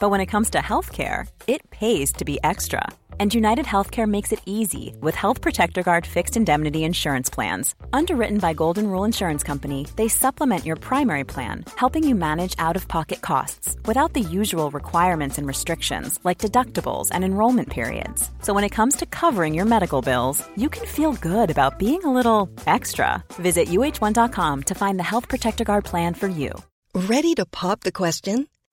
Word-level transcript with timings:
but 0.00 0.10
when 0.10 0.20
it 0.20 0.26
comes 0.26 0.50
to 0.50 0.58
healthcare, 0.58 1.26
it 1.46 1.68
pays 1.70 2.12
to 2.14 2.24
be 2.24 2.38
extra. 2.42 2.88
And 3.20 3.32
United 3.32 3.64
Healthcare 3.64 4.08
makes 4.08 4.32
it 4.32 4.42
easy 4.44 4.96
with 5.00 5.14
Health 5.14 5.40
Protector 5.40 5.84
Guard 5.84 6.04
fixed 6.04 6.36
indemnity 6.36 6.82
insurance 6.82 7.30
plans. 7.30 7.76
Underwritten 7.92 8.38
by 8.38 8.54
Golden 8.54 8.88
Rule 8.88 9.04
Insurance 9.04 9.44
Company, 9.44 9.86
they 9.94 10.08
supplement 10.08 10.64
your 10.64 10.74
primary 10.74 11.22
plan, 11.22 11.64
helping 11.76 12.08
you 12.08 12.16
manage 12.16 12.56
out 12.58 12.74
of 12.74 12.88
pocket 12.88 13.20
costs 13.20 13.76
without 13.84 14.14
the 14.14 14.20
usual 14.20 14.72
requirements 14.72 15.38
and 15.38 15.46
restrictions 15.46 16.18
like 16.24 16.42
deductibles 16.42 17.10
and 17.12 17.24
enrollment 17.24 17.70
periods. 17.70 18.30
So 18.42 18.52
when 18.52 18.64
it 18.64 18.74
comes 18.74 18.96
to 18.96 19.06
covering 19.06 19.54
your 19.54 19.66
medical 19.66 20.02
bills, 20.02 20.44
you 20.56 20.68
can 20.68 20.84
feel 20.84 21.12
good 21.12 21.50
about 21.50 21.78
being 21.78 22.02
a 22.02 22.12
little 22.12 22.48
extra. 22.66 23.22
Visit 23.34 23.68
uh1.com 23.68 24.62
to 24.64 24.74
find 24.74 24.98
the 24.98 25.10
Health 25.12 25.28
Protector 25.28 25.62
Guard 25.62 25.84
plan 25.84 26.14
for 26.14 26.26
you. 26.26 26.50
Ready 26.94 27.34
to 27.34 27.46
pop 27.46 27.80
the 27.80 27.92
question? 27.92 28.48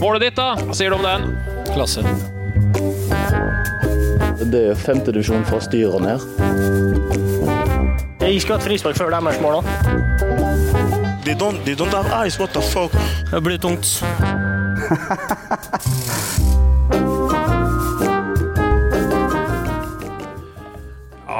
Målet 0.00 0.20
ditt, 0.26 0.36
da? 0.36 0.54
Hva 0.60 0.74
sier 0.76 0.90
du 0.92 0.96
om 0.98 1.04
den? 1.06 1.20
Klasse. 1.72 2.02
Det 4.46 4.60
er 4.70 4.74
femtedivisjon 4.78 5.44
fra 5.48 5.58
styret 5.64 6.00
ned. 6.04 6.18
Jeg 8.20 8.40
skulle 8.42 8.58
hatt 8.58 8.66
frispark 8.66 8.96
før 8.98 9.10
deres 9.16 9.40
mål. 9.42 9.52
da. 9.60 9.62
They 11.26 11.34
don't 11.34 11.58
they 11.66 11.74
don't 11.74 11.94
have 11.94 12.06
eyes. 12.14 12.38
What 12.38 12.50
the 12.54 12.60
fuck? 12.62 12.92
Det 13.32 13.42
blir 13.42 13.58
tungt. 13.58 13.86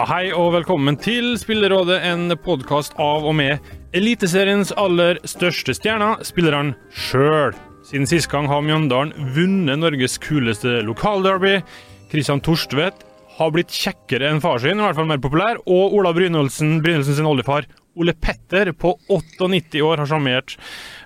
hei 0.07 0.29
og 0.31 0.53
velkommen 0.55 0.95
til 1.03 1.33
Spillerådet, 1.35 1.97
en 2.07 2.31
podkast 2.39 2.95
av 3.03 3.25
og 3.27 3.33
med 3.41 3.65
Eliteseriens 3.97 4.71
aller 4.79 5.19
største 5.27 5.75
stjerner, 5.75 6.21
spillerne 6.23 6.77
sjøl. 6.95 7.57
Siden 7.89 8.07
sist 8.07 8.31
gang 8.31 8.47
har 8.47 8.63
Mjøndalen 8.63 9.33
vunnet 9.35 9.81
Norges 9.83 10.15
kuleste 10.23 10.79
lokalderby. 10.87 11.57
Kristian 12.13 12.39
Torstvedt 12.39 13.03
har 13.41 13.51
blitt 13.55 13.75
kjekkere 13.75 14.31
enn 14.31 14.43
far 14.45 14.63
sin, 14.63 14.79
i 14.79 14.85
hvert 14.85 14.99
fall 15.01 15.11
mer 15.11 15.23
populær. 15.23 15.59
Og 15.67 15.97
Ola 15.99 16.13
Brynolfsen, 16.15 16.79
Brynolfsen 16.85 17.19
sin 17.19 17.27
oldefar, 17.27 17.67
Ole 17.99 18.15
Petter, 18.15 18.71
på 18.79 18.95
98 19.11 19.83
år, 19.83 20.05
har 20.05 20.13
sjarmert 20.13 20.55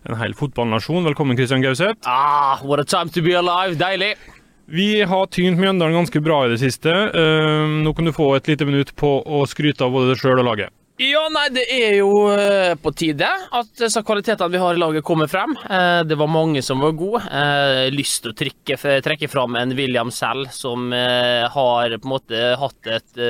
en 0.05 0.21
hel 0.21 0.37
fotballnasjon. 0.37 1.09
Velkommen, 1.09 1.41
Kristian 1.41 1.65
Gauseth. 1.65 2.05
Ah, 2.05 2.61
what 2.67 2.85
a 2.85 2.85
time 2.85 3.09
to 3.17 3.25
be 3.25 3.33
alive. 3.39 3.81
Deilig. 3.81 4.19
Vi 4.71 5.03
har 5.03 5.27
tynt 5.35 5.59
Mjøndalen 5.59 5.97
ganske 5.99 6.21
bra 6.23 6.45
i 6.47 6.51
det 6.53 6.61
siste. 6.63 6.93
Eh, 6.93 7.71
nå 7.83 7.91
kan 7.97 8.07
du 8.07 8.13
få 8.15 8.29
et 8.37 8.47
lite 8.53 8.67
minutt 8.69 8.93
på 8.99 9.17
å 9.27 9.43
skryte 9.51 9.83
av 9.83 9.91
både 9.97 10.13
deg 10.13 10.21
sjøl 10.23 10.39
og 10.39 10.47
laget. 10.47 10.71
Ja, 11.01 11.23
nei, 11.33 11.47
det 11.49 11.63
er 11.73 11.95
jo 11.97 12.11
eh, 12.29 12.75
på 12.77 12.91
tide 12.93 13.25
at 13.57 13.71
disse 13.81 14.03
kvalitetene 14.05 14.53
vi 14.53 14.61
har 14.61 14.77
i 14.77 14.81
laget, 14.83 15.03
kommer 15.07 15.31
frem. 15.33 15.55
Eh, 15.65 16.03
Det 16.07 16.19
var 16.21 16.29
mange 16.29 16.61
som 16.63 16.83
var 16.85 16.93
gode. 16.93 17.23
Eh, 17.25 17.87
Lyst 17.95 18.21
til 18.27 18.35
å 18.35 18.37
trekke, 18.37 18.77
trekke 19.07 19.31
fram 19.33 19.57
en 19.57 19.73
William 19.79 20.13
selv, 20.13 20.53
som 20.53 20.93
har 20.93 21.97
på 21.97 22.05
en 22.07 22.13
måte 22.13 22.43
hatt 22.61 22.91
et 22.99 23.25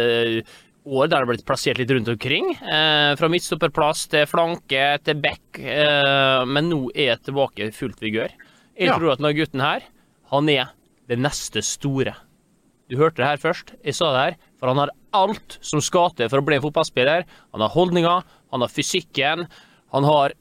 år 0.91 1.06
der 1.06 1.15
det 1.15 1.21
har 1.21 1.29
blitt 1.31 1.47
plassert 1.47 1.79
litt 1.79 1.93
rundt 1.95 2.09
omkring. 2.11 2.50
Fra 2.59 3.29
midtstopperplass 3.31 4.09
til 4.12 4.27
flanke 4.29 4.84
til 5.06 5.21
back, 5.23 5.61
men 6.50 6.69
nå 6.73 6.83
er 6.95 7.12
jeg 7.15 7.23
tilbake 7.31 7.69
i 7.69 7.73
fullt 7.77 8.03
vigør. 8.03 8.34
Jeg 8.81 8.93
tror 8.97 9.12
at 9.15 9.21
denne 9.23 9.34
gutten 9.37 9.62
her, 9.62 9.87
han 10.34 10.49
er 10.53 10.73
det 11.10 11.19
neste 11.19 11.62
store. 11.66 12.15
Du 12.91 12.97
hørte 12.98 13.22
det 13.22 13.28
her 13.28 13.43
først. 13.43 13.75
Jeg 13.87 13.97
sa 13.98 14.10
det 14.15 14.22
her. 14.25 14.38
For 14.59 14.71
han 14.71 14.81
har 14.82 14.93
alt 15.16 15.59
som 15.65 15.82
skal 15.82 16.15
til 16.19 16.31
for 16.31 16.43
å 16.43 16.47
bli 16.47 16.59
en 16.59 16.65
fotballspiller. 16.65 17.26
Han 17.54 17.65
har 17.65 17.75
holdninger, 17.75 18.25
han 18.54 18.65
har 18.65 18.71
fysikken, 18.71 19.47
han 19.94 20.06
har 20.06 20.34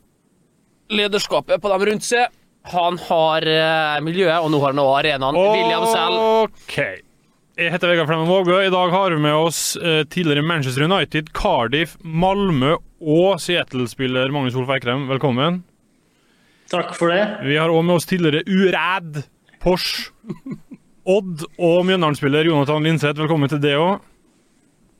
lederskapet 0.94 1.62
på 1.62 1.72
dem 1.74 1.86
rundt 1.90 2.06
seg. 2.06 2.34
Han 2.70 2.98
har 3.08 3.46
eh, 3.48 4.00
miljøet, 4.04 4.42
og 4.44 4.52
nå 4.52 4.60
har 4.62 4.74
han 4.74 4.82
også 4.84 4.98
arenaen. 5.00 5.38
William 5.40 5.86
selv. 5.90 6.50
OK. 6.50 6.80
Jeg 7.60 7.74
heter 7.74 7.92
Vegard 7.92 8.08
Flemmen 8.08 8.30
Vågø. 8.30 8.60
I 8.64 8.72
dag 8.72 8.94
har 8.94 9.14
vi 9.16 9.22
med 9.24 9.36
oss 9.36 9.62
eh, 9.78 10.04
tidligere 10.08 10.46
Manchester 10.46 10.86
United, 10.86 11.32
Cardiff, 11.36 11.98
Malmö 12.04 12.76
og 13.00 13.42
Seattle-spiller 13.44 14.32
Magnus 14.36 14.58
Olf 14.60 14.72
Eikrem. 14.76 15.08
Velkommen. 15.10 15.64
Takk 16.70 16.94
for 16.98 17.12
det. 17.12 17.24
Vi 17.48 17.58
har 17.58 17.72
òg 17.74 17.82
med 17.88 17.98
oss 17.98 18.08
tidligere 18.10 18.46
Uræd, 18.46 19.24
Porsche, 19.60 20.12
Odd 21.10 21.44
og 21.58 21.82
Mjøndalen-spiller 21.88 22.48
Jonathan 22.48 22.86
Linseth. 22.86 23.20
Velkommen 23.20 23.52
til 23.52 23.60
det 23.64 23.76
òg. 23.80 24.06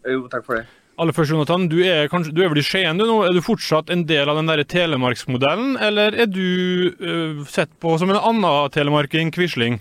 Jo, 0.10 0.26
takk 0.32 0.46
for 0.48 0.60
det. 0.60 0.66
Aller 1.00 1.16
først, 1.16 1.32
Jonathan, 1.32 1.68
du 1.72 1.78
er, 1.80 2.10
kanskje, 2.12 2.34
du 2.36 2.42
er 2.44 2.50
vel 2.52 2.60
i 2.60 2.64
Skien 2.66 3.00
du 3.00 3.06
nå? 3.08 3.22
Er 3.24 3.36
du 3.36 3.40
fortsatt 3.44 3.92
en 3.94 4.04
del 4.10 4.28
av 4.28 4.36
den 4.36 4.50
der 4.52 4.66
telemarksmodellen, 4.68 5.78
eller 5.80 6.18
er 6.26 6.28
du 6.28 6.90
uh, 7.00 7.46
sett 7.48 7.72
på 7.80 7.94
som 8.02 8.12
en 8.12 8.20
annen 8.20 8.74
telemarking, 8.76 9.32
Quisling? 9.32 9.80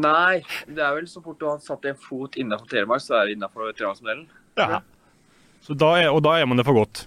Nei, 0.00 0.40
det 0.70 0.80
er 0.80 0.96
vel 0.96 1.08
så 1.10 1.20
fort 1.20 1.40
du 1.42 1.48
har 1.50 1.60
satt 1.60 1.84
en 1.90 1.98
fot 1.98 2.38
innenfor 2.40 2.70
Telemark, 2.70 3.04
så 3.04 3.18
er 3.18 3.28
det 3.28 3.36
innenfor 3.36 3.74
Telemarksmodellen. 3.74 4.28
Ja. 4.56 4.80
Så 5.66 5.76
da 5.76 5.92
er, 5.98 6.08
og 6.14 6.22
da 6.24 6.38
er 6.40 6.48
man 6.48 6.60
det 6.60 6.64
for 6.68 6.80
godt. 6.80 7.04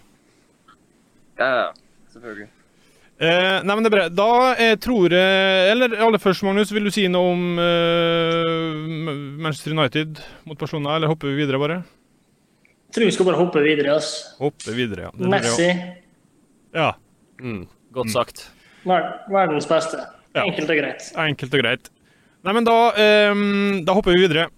Ja, 1.39 1.47
ja, 1.47 1.69
selvfølgelig. 2.13 2.51
Eh, 3.23 3.57
nei, 3.63 3.75
men 3.77 3.85
det 3.85 3.89
er 3.91 3.93
bra. 3.93 4.05
Da 4.11 4.29
jeg 4.59 4.79
tror 4.83 5.13
jeg 5.15 5.67
Eller 5.71 5.93
aller 6.03 6.19
først, 6.19 6.43
Magnus, 6.43 6.71
vil 6.75 6.89
du 6.89 6.91
si 6.91 7.05
noe 7.11 7.29
om 7.31 7.43
eh, 7.61 8.73
Manchester 9.45 9.71
United 9.77 10.19
mot 10.49 10.59
Barcelona, 10.59 10.97
eller 10.97 11.11
hopper 11.11 11.31
vi 11.31 11.37
videre, 11.43 11.59
bare? 11.61 11.77
Jeg 12.89 12.97
tror 12.97 13.07
vi 13.07 13.13
skal 13.15 13.29
bare 13.29 13.39
hoppe 13.39 13.61
videre. 13.63 13.95
ass. 13.95 14.09
Hoppe 14.41 14.75
videre, 14.75 15.07
ja. 15.07 15.11
Det 15.17 15.29
Messi, 15.31 15.69
Ja. 16.75 16.89
Mm, 17.41 17.63
godt 17.95 18.11
sagt. 18.11 18.47
ver 18.85 19.07
verdens 19.31 19.65
beste. 19.69 20.01
Ja. 20.35 20.43
Enkelt 20.47 20.69
og 20.69 20.77
greit. 20.81 21.11
Enkelt 21.17 21.53
og 21.53 21.61
greit. 21.63 21.89
Nei, 22.43 22.53
men 22.53 22.65
da, 22.67 22.77
eh, 22.97 23.33
da 23.85 23.93
hopper 23.95 24.11
vi 24.17 24.25
videre. 24.27 24.49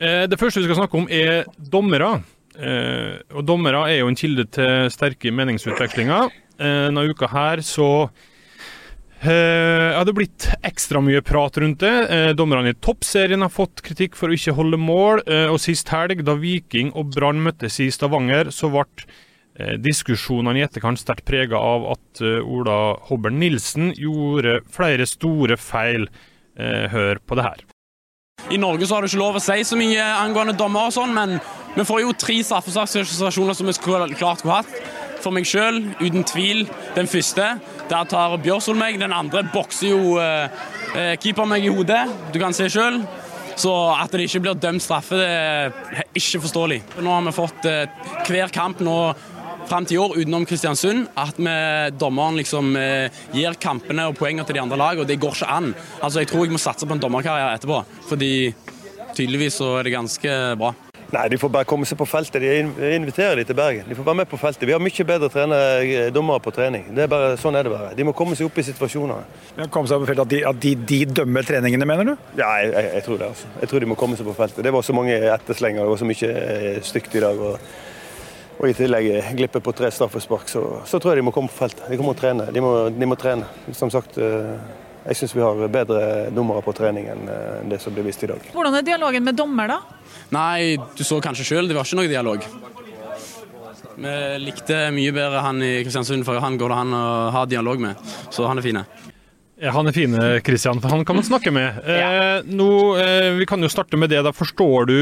Eh, 0.00 0.26
det 0.28 0.38
første 0.40 0.60
vi 0.60 0.66
skal 0.66 0.80
snakke 0.82 0.98
om, 0.98 1.06
er 1.08 1.44
dommere. 1.72 2.22
Eh, 2.56 3.20
og 3.36 3.44
dommere 3.48 3.84
er 3.92 4.00
jo 4.00 4.08
en 4.10 4.16
kilde 4.16 4.44
til 4.50 4.90
sterke 4.92 5.30
meningsutvekslinger. 5.32 6.32
Eh, 6.58 6.86
denne 6.88 7.04
uka 7.10 7.28
her 7.32 7.60
så 7.64 8.08
eh, 9.20 9.92
har 9.96 10.04
det 10.08 10.14
blitt 10.16 10.48
ekstra 10.66 11.02
mye 11.04 11.22
prat 11.26 11.58
rundt 11.60 11.82
det. 11.84 11.94
Eh, 12.12 12.30
dommerne 12.38 12.72
i 12.72 12.78
toppserien 12.78 13.44
har 13.44 13.52
fått 13.52 13.84
kritikk 13.86 14.16
for 14.16 14.32
å 14.32 14.36
ikke 14.36 14.56
holde 14.56 14.80
mål. 14.80 15.24
Eh, 15.26 15.46
og 15.52 15.60
sist 15.62 15.92
helg, 15.92 16.24
da 16.26 16.36
Viking 16.40 16.94
og 16.96 17.14
Brann 17.16 17.42
møttes 17.44 17.80
i 17.84 17.90
Stavanger, 17.92 18.52
så 18.54 18.70
ble 18.72 18.86
eh, 19.58 19.76
diskusjonene 19.82 20.60
i 20.60 20.66
etterkant 20.66 21.00
sterkt 21.02 21.26
prega 21.28 21.60
av 21.60 21.90
at 21.96 22.24
eh, 22.24 22.40
Ola 22.40 22.96
Hobbel 23.10 23.36
Nilsen 23.36 23.92
gjorde 23.96 24.60
flere 24.72 25.08
store 25.08 25.60
feil. 25.60 26.08
Eh, 26.56 26.86
hør 26.88 27.18
på 27.20 27.36
det 27.36 27.44
her. 27.44 27.64
I 28.48 28.56
Norge 28.56 28.86
så 28.86 28.96
har 28.96 29.04
du 29.04 29.10
ikke 29.10 29.20
lov 29.20 29.36
å 29.36 29.42
si 29.42 29.58
så 29.66 29.76
mye 29.76 30.04
angående 30.22 30.54
dommer 30.56 30.88
og 30.88 30.94
sånn, 30.94 31.12
men 31.12 31.36
vi 31.74 31.84
får 31.84 32.00
jo 32.00 32.14
tre 32.16 32.36
straffesakssituasjoner 32.46 33.56
som 33.58 33.68
vi 33.68 33.74
skulle 33.76 34.06
klart 34.16 34.40
skulle 34.40 34.62
hatt. 34.62 35.05
For 35.26 35.34
meg 35.34 35.48
sjøl, 35.50 35.80
uten 35.98 36.22
tvil, 36.22 36.68
den 36.94 37.08
første. 37.10 37.46
Der 37.90 38.04
tar 38.06 38.36
Bjørsol 38.38 38.76
meg. 38.78 39.00
Den 39.00 39.10
andre 39.10 39.40
bokser 39.50 39.88
jo 39.90 40.20
eh, 40.22 40.52
eh, 40.94 41.14
keeper 41.18 41.48
meg 41.50 41.66
i 41.66 41.72
hodet. 41.74 42.04
Du 42.30 42.38
kan 42.38 42.54
se 42.54 42.68
sjøl. 42.70 43.00
Så 43.58 43.72
at 43.90 44.14
det 44.14 44.28
ikke 44.28 44.44
blir 44.44 44.60
dømt 44.62 44.84
straffe, 44.84 45.18
det 45.18 45.26
er 45.26 46.06
ikke 46.14 46.44
forståelig. 46.44 46.78
Nå 47.02 47.10
har 47.10 47.26
vi 47.26 47.34
fått 47.34 47.66
eh, 47.66 47.90
hver 48.28 48.54
kamp 48.54 48.84
nå 48.86 48.94
fram 49.66 49.88
til 49.88 49.96
i 49.96 50.00
år 50.04 50.14
utenom 50.20 50.46
Kristiansund 50.46 51.08
at 51.18 51.42
vi, 51.42 51.58
dommeren 51.98 52.38
liksom 52.38 52.76
eh, 52.78 53.10
gir 53.34 53.58
kampene 53.58 54.06
og 54.06 54.14
poengene 54.20 54.46
til 54.46 54.60
de 54.60 54.62
andre 54.62 54.78
lag, 54.78 55.02
og 55.02 55.10
det 55.10 55.18
går 55.18 55.40
ikke 55.40 55.54
an. 55.58 55.72
Altså, 55.98 56.22
Jeg 56.22 56.30
tror 56.30 56.46
jeg 56.46 56.54
må 56.54 56.62
satse 56.62 56.86
på 56.86 56.94
en 56.94 57.02
dommerkarriere 57.02 57.58
etterpå, 57.58 57.82
fordi 58.12 58.34
tydeligvis 59.16 59.58
så 59.58 59.78
er 59.80 59.88
det 59.88 59.98
ganske 59.98 60.42
bra. 60.60 60.76
Nei, 61.12 61.28
De 61.30 61.38
får 61.38 61.50
bare 61.54 61.68
komme 61.68 61.86
seg 61.86 61.98
på 62.00 62.06
feltet. 62.08 62.42
De 62.42 62.90
inviterer 62.96 63.38
de 63.38 63.44
til 63.46 63.56
Bergen. 63.58 63.86
De 63.88 63.94
får 63.94 64.06
være 64.08 64.20
med 64.22 64.28
på 64.30 64.38
feltet. 64.40 64.66
Vi 64.66 64.74
har 64.74 64.82
mye 64.82 65.06
bedre 65.06 65.28
trenere, 65.30 66.10
dommere 66.14 66.42
på 66.42 66.52
trening. 66.54 66.88
Det 66.96 67.04
er 67.04 67.10
bare, 67.12 67.32
sånn 67.40 67.58
er 67.58 67.66
det 67.66 67.72
bare. 67.74 67.92
De 67.98 68.06
må 68.06 68.14
komme 68.16 68.34
seg 68.38 68.48
opp 68.48 68.58
i 68.58 68.66
situasjonene. 68.66 69.22
Ja, 69.56 69.68
komme 69.70 69.90
seg 69.90 70.02
på 70.02 70.08
feltet, 70.10 70.24
at 70.26 70.32
de, 70.34 70.40
at 70.50 70.62
de, 70.62 70.74
de 70.92 71.00
dømmer 71.20 71.46
treningene, 71.46 71.86
mener 71.88 72.10
du? 72.10 72.14
Ja, 72.40 72.50
jeg, 72.62 72.72
jeg, 72.74 72.92
jeg 72.98 73.06
tror 73.06 73.20
det. 73.22 73.32
altså. 73.34 73.52
Jeg 73.62 73.70
tror 73.72 73.84
de 73.84 73.90
må 73.92 73.98
komme 74.00 74.18
seg 74.18 74.26
på 74.26 74.38
feltet. 74.40 74.64
Det 74.66 74.74
var 74.74 74.86
så 74.86 74.96
mange 74.96 75.18
etterslenger 75.36 75.86
og 75.86 76.00
så 76.00 76.08
mye 76.08 76.32
eh, 76.32 76.80
stygt 76.86 77.14
i 77.18 77.26
dag. 77.26 77.44
og 77.50 77.60
og 78.56 78.70
i 78.70 78.72
tillegg 78.72 79.34
glippe 79.36 79.60
på 79.60 79.72
tre 79.76 79.90
straffespark, 79.92 80.48
så, 80.48 80.62
så 80.88 80.96
tror 80.96 81.12
jeg 81.12 81.20
de 81.20 81.26
må 81.26 81.32
komme 81.34 81.50
på 81.52 81.58
feltet. 81.58 81.82
De 81.92 81.98
må 82.00 82.14
trene. 82.16 82.46
De 82.48 82.62
må, 82.64 82.70
de 82.88 83.08
må 83.08 83.18
trene. 83.20 83.44
Som 83.76 83.90
sagt, 83.92 84.16
eh, 84.16 84.54
jeg 85.06 85.18
syns 85.20 85.34
vi 85.36 85.42
har 85.44 85.68
bedre 85.72 86.30
dommere 86.34 86.62
på 86.66 86.74
trening 86.76 87.06
enn 87.12 87.28
eh, 87.30 87.60
det 87.70 87.78
som 87.82 87.94
blir 87.94 88.06
vist 88.08 88.24
i 88.26 88.30
dag. 88.30 88.48
Hvordan 88.54 88.78
er 88.78 88.86
dialogen 88.86 89.26
med 89.26 89.38
dommer, 89.38 89.70
da? 89.70 89.80
Nei, 90.34 90.76
du 90.98 91.04
så 91.06 91.20
kanskje 91.22 91.46
sjøl, 91.46 91.68
det 91.70 91.76
var 91.78 91.86
ikke 91.86 92.00
noe 92.00 92.10
dialog. 92.10 92.46
Vi 93.96 94.14
likte 94.42 94.80
mye 94.92 95.12
bedre 95.16 95.40
han 95.44 95.62
i 95.64 95.72
Kristiansund, 95.86 96.26
for 96.26 96.42
han 96.42 96.58
går 96.60 96.72
det 96.72 96.80
an 96.82 96.96
å 96.96 97.04
ha 97.32 97.44
dialog 97.48 97.80
med. 97.80 98.02
Så 98.34 98.44
han 98.48 98.60
er 98.60 98.66
fine. 98.66 98.82
Ja, 99.56 99.70
han 99.72 99.88
er 99.88 99.94
fine, 99.96 100.24
Kristian, 100.44 100.82
for 100.84 100.92
han 100.92 101.06
kan 101.08 101.16
man 101.16 101.24
snakke 101.30 101.52
med. 101.54 101.78
Eh, 101.86 102.42
nå, 102.44 102.68
eh, 103.00 103.30
vi 103.38 103.46
kan 103.48 103.62
jo 103.64 103.72
starte 103.72 103.96
med 103.96 104.12
det. 104.12 104.20
da 104.26 104.34
Forstår 104.36 104.90
du 104.90 104.98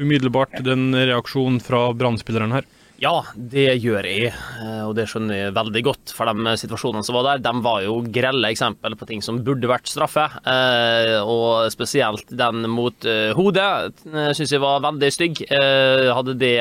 umiddelbart 0.00 0.62
den 0.64 0.90
reaksjonen 0.96 1.60
fra 1.64 1.90
Brann-spilleren 1.96 2.54
her? 2.56 2.64
Ja, 2.96 3.12
det 3.36 3.74
gjør 3.84 4.06
jeg, 4.08 4.30
eh, 4.32 4.82
og 4.86 4.94
det 4.96 5.04
skjønner 5.10 5.36
jeg 5.36 5.54
veldig 5.56 5.82
godt. 5.84 6.12
For 6.16 6.30
de 6.30 6.54
situasjonene 6.56 7.04
som 7.04 7.18
var 7.18 7.26
der, 7.28 7.42
de 7.44 7.52
var 7.64 7.82
jo 7.84 7.98
grelle 8.12 8.48
eksempel 8.48 8.96
på 8.96 9.08
ting 9.10 9.20
som 9.24 9.42
burde 9.44 9.68
vært 9.68 9.90
straffe. 9.90 10.24
Eh, 10.48 11.18
og 11.20 11.68
spesielt 11.74 12.32
den 12.32 12.64
mot 12.72 13.04
eh, 13.04 13.36
hodet 13.36 14.00
syns 14.38 14.54
jeg 14.54 14.64
var 14.64 14.84
veldig 14.86 15.10
stygg. 15.12 15.44
Hadde 15.46 16.38
det 16.40 16.56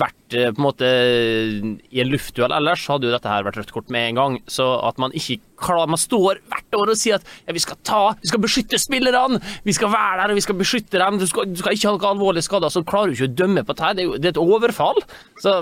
vært 0.00 0.34
på 0.34 0.58
en 0.58 0.64
måte 0.64 0.88
i 0.88 2.00
en 2.02 2.10
luftduell 2.10 2.54
ellers, 2.56 2.86
hadde 2.90 3.06
jo 3.06 3.12
dette 3.14 3.30
her 3.30 3.44
vært 3.46 3.60
rødt 3.60 3.72
kort 3.74 3.92
med 3.94 4.10
en 4.10 4.18
gang. 4.18 4.38
Så 4.50 4.66
at 4.82 4.98
man 5.02 5.14
ikke 5.14 5.40
klarer 5.64 5.88
Man 5.88 6.00
står 6.00 6.40
hvert 6.50 6.76
år 6.76 6.90
og 6.92 6.98
sier 6.98 7.20
at 7.20 7.28
ja, 7.46 7.54
vi 7.54 7.62
skal 7.62 7.78
ta, 7.86 8.00
vi 8.20 8.28
skal 8.28 8.42
beskytte 8.42 8.80
spillerne, 8.80 9.38
vi 9.64 9.74
skal 9.76 9.92
være 9.92 10.18
der 10.20 10.34
og 10.34 10.40
vi 10.40 10.44
skal 10.44 10.58
beskytte 10.58 11.00
dem, 11.00 11.20
du 11.22 11.26
skal, 11.30 11.46
du 11.48 11.62
skal 11.62 11.76
ikke 11.76 11.88
ha 11.88 11.94
noen 11.94 12.10
alvorlige 12.10 12.48
skader. 12.48 12.72
Så 12.74 12.82
klarer 12.84 13.12
du 13.12 13.16
ikke 13.16 13.30
å 13.30 13.38
dømme 13.44 13.64
på 13.64 13.76
dette. 13.76 13.94
Det 13.94 14.04
er 14.04 14.24
det 14.24 14.30
er 14.30 14.34
et 14.34 14.42
overfall. 14.42 15.02
Så 15.40 15.56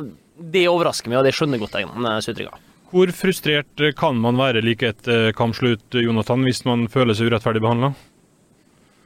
det 0.53 0.67
overrasker 0.71 1.13
meg, 1.13 1.21
og 1.21 1.29
det 1.29 1.35
skjønner 1.37 1.61
godt 1.61 1.77
jeg, 1.79 1.91
Sutriga. 2.25 2.57
Hvor 2.93 3.13
frustrert 3.17 3.85
kan 3.97 4.19
man 4.21 4.37
være 4.41 4.61
like 4.65 4.91
etter 4.93 5.31
kampslutt, 5.37 5.87
Jonathan, 5.97 6.45
hvis 6.45 6.65
man 6.69 6.89
føler 6.93 7.17
seg 7.17 7.31
urettferdig 7.31 7.63
behandla? 7.65 7.93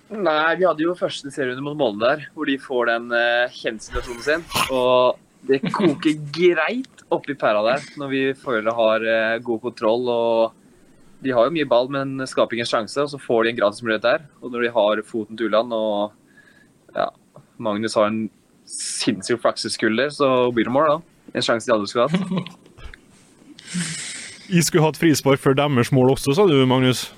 Nei, 0.07 0.55
vi 0.55 0.67
hadde 0.67 0.85
jo 0.85 0.95
første 0.95 1.33
serierunde 1.35 1.65
mot 1.67 1.79
Molde 1.79 2.05
der, 2.05 2.27
hvor 2.35 2.47
de 2.47 2.55
får 2.63 2.91
den 2.93 3.09
uh, 3.11 3.51
kjensituasjonen 3.51 4.23
sin. 4.23 4.45
Og 4.71 5.19
det 5.49 5.65
koker 5.75 6.21
greit 6.35 7.03
oppi 7.15 7.35
pæra 7.39 7.65
der 7.67 7.83
når 7.99 8.13
vi 8.13 8.23
føler 8.39 8.77
har 8.77 9.03
uh, 9.03 9.43
god 9.43 9.65
kontroll. 9.65 10.07
og 10.07 11.25
De 11.27 11.35
har 11.35 11.49
jo 11.49 11.57
mye 11.57 11.67
ball, 11.67 11.91
men 11.91 12.23
skaper 12.31 12.55
ingen 12.55 12.71
sjanse. 12.71 13.03
Og 13.03 13.11
så 13.11 13.19
får 13.23 13.45
de 13.45 13.55
en 13.55 13.59
gratismulighet 13.59 14.07
der. 14.07 14.29
Og 14.43 14.55
når 14.55 14.69
de 14.69 14.73
har 14.79 15.05
foten 15.11 15.39
til 15.39 15.51
Ulland 15.51 15.75
og 15.75 16.15
ja, 16.95 17.11
Magnus 17.59 17.99
har 17.99 18.13
en 18.13 18.29
sinnssyk 18.71 19.43
flakseskulder, 19.43 20.15
så 20.15 20.53
blir 20.55 20.71
det 20.71 20.75
mål, 20.75 20.97
da. 20.97 21.35
En 21.35 21.45
sjanse 21.45 21.67
de 21.67 21.75
aldri 21.75 21.91
skulle 21.91 22.07
hatt. 22.07 22.17
Jeg 24.47 24.63
skulle 24.63 24.87
hatt 24.87 24.99
frispark 24.99 25.43
før 25.43 25.57
deres 25.59 25.91
mål 25.91 26.13
også, 26.15 26.37
sa 26.39 26.47
du, 26.47 26.55
Magnus? 26.71 27.09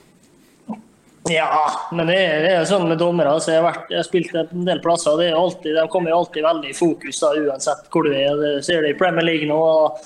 Ja, 1.27 1.71
men 1.93 2.07
det 2.07 2.17
er, 2.17 2.43
det 2.45 2.53
er 2.55 2.69
sånn 2.69 2.87
med 2.89 3.01
dommere. 3.01 3.35
Altså 3.37 3.53
jeg, 3.53 3.61
har 3.61 3.67
vært, 3.67 3.91
jeg 3.91 3.99
har 4.01 4.07
spilt 4.07 4.37
en 4.39 4.69
del 4.69 4.81
plasser. 4.85 5.19
og 5.19 5.41
alltid, 5.43 5.75
De 5.77 5.85
kommer 5.93 6.15
alltid 6.15 6.47
veldig 6.47 6.71
i 6.71 6.77
fokus 6.77 7.21
da, 7.25 7.33
uansett 7.43 7.91
hvor 7.93 8.07
du 8.07 8.15
er. 8.15 8.39
Det 8.39 8.53
ser 8.67 8.85
du 8.85 8.91
i 8.91 8.97
Premier 8.99 9.27
League 9.27 9.49
nå. 9.51 9.59
og 9.59 9.99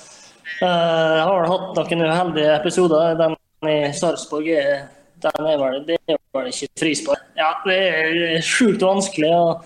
uh, 0.63 1.21
Har 1.21 1.47
hatt 1.51 1.79
noen 1.79 2.03
uheldige 2.09 2.57
episoder. 2.57 3.15
Den 3.19 3.37
i 3.69 3.77
Sarpsborg 3.95 4.49
er, 4.51 4.83
den 5.23 5.47
er 5.47 5.61
vel, 5.61 5.79
det 5.87 5.99
er 6.11 6.19
vel 6.35 6.51
ikke 6.51 6.73
frispark. 6.81 7.23
Ja, 7.39 7.53
det 7.67 7.79
er 7.79 8.43
sjukt 8.43 8.83
vanskelig. 8.83 9.31
og 9.31 9.63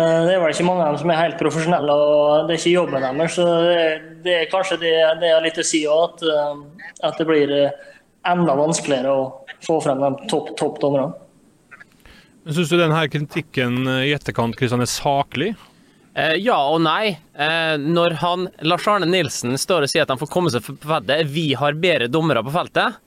uh, 0.00 0.20
Det 0.26 0.34
er 0.34 0.42
vel 0.42 0.54
ikke 0.56 0.66
mange 0.70 0.86
av 0.86 0.96
dem 0.96 1.02
som 1.04 1.12
er 1.14 1.22
helt 1.22 1.42
profesjonelle, 1.42 1.98
og 2.06 2.48
det 2.48 2.56
er 2.56 2.62
ikke 2.62 2.78
jobben 2.78 3.06
deres. 3.06 3.36
så 3.36 3.50
Det, 3.68 3.82
det 4.26 4.40
er 4.40 4.50
kanskje 4.50 4.80
det, 4.82 4.96
det 5.22 5.34
har 5.36 5.44
litt 5.44 5.60
å 5.62 5.66
si 5.66 5.84
òg, 5.86 6.08
at, 6.08 6.26
uh, 6.26 6.88
at 7.06 7.20
det 7.20 7.28
blir 7.28 7.60
enda 8.32 8.56
vanskeligere 8.58 9.12
å 9.12 9.22
få 9.66 9.78
frem 9.84 10.02
de 10.02 10.28
topp 10.30 10.52
topp 10.58 10.82
dommerne. 10.82 11.14
Syns 12.46 12.70
du 12.70 12.76
denne 12.78 13.00
kritikken 13.10 13.80
eh, 13.90 14.04
i 14.10 14.12
etterkant 14.14 14.54
Kristian, 14.58 14.84
er 14.84 14.90
saklig? 14.90 15.54
Eh, 16.14 16.36
ja 16.40 16.58
og 16.70 16.78
nei. 16.84 17.16
Eh, 17.34 17.74
når 17.82 18.20
han, 18.22 18.46
Lars 18.62 18.86
Arne 18.88 19.08
Nilsen 19.10 19.56
står 19.58 19.86
og 19.86 19.92
sier 19.92 20.06
at 20.06 20.12
han 20.14 20.20
får 20.20 20.30
komme 20.30 20.52
seg 20.54 20.62
på 20.64 20.76
feltet, 20.86 21.26
vi 21.32 21.50
har 21.58 21.78
bedre 21.82 22.06
dommere 22.12 22.44
på 22.46 22.54
feltet, 22.54 23.00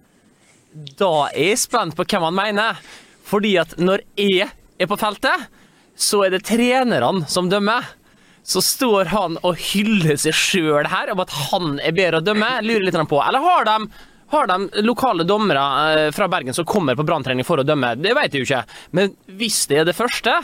da 0.99 1.13
er 1.31 1.53
jeg 1.53 1.61
spent 1.63 1.95
på 1.97 2.05
hvem 2.05 2.27
han 2.27 2.37
mener. 2.37 2.83
Fordi 3.29 3.55
at 3.61 3.77
når 3.79 4.03
jeg 4.19 4.49
er 4.49 4.89
på 4.89 4.97
feltet, 4.99 5.47
så 5.99 6.25
er 6.25 6.35
det 6.35 6.45
trenerne 6.49 7.25
som 7.31 7.49
dømmer. 7.51 7.87
Så 8.43 8.61
står 8.65 9.09
han 9.11 9.35
og 9.45 9.59
hyller 9.71 10.17
seg 10.17 10.35
sjøl 10.35 10.87
her 10.89 11.11
om 11.13 11.21
at 11.21 11.33
han 11.49 11.77
er 11.83 11.95
bedre 11.95 12.21
å 12.21 12.25
dømme. 12.25 12.47
Lurer 12.65 12.87
litt 12.87 12.99
på. 13.09 13.19
Eller 13.23 13.43
har 13.43 13.67
de 13.67 13.89
har 14.29 14.47
de 14.47 14.83
lokale 14.85 15.23
dommere 15.23 15.63
eh, 15.93 16.11
fra 16.11 16.27
Bergen 16.27 16.53
som 16.53 16.65
kommer 16.65 16.95
på 16.95 17.05
branntrening 17.07 17.45
for 17.47 17.61
å 17.61 17.65
dømme? 17.65 17.95
Det 17.97 18.13
vet 18.17 18.35
jeg 18.35 18.43
jo 18.43 18.47
ikke. 18.49 18.77
Men 18.97 19.15
hvis 19.39 19.63
det 19.71 19.81
er 19.81 19.87
det 19.89 19.97
første, 19.97 20.35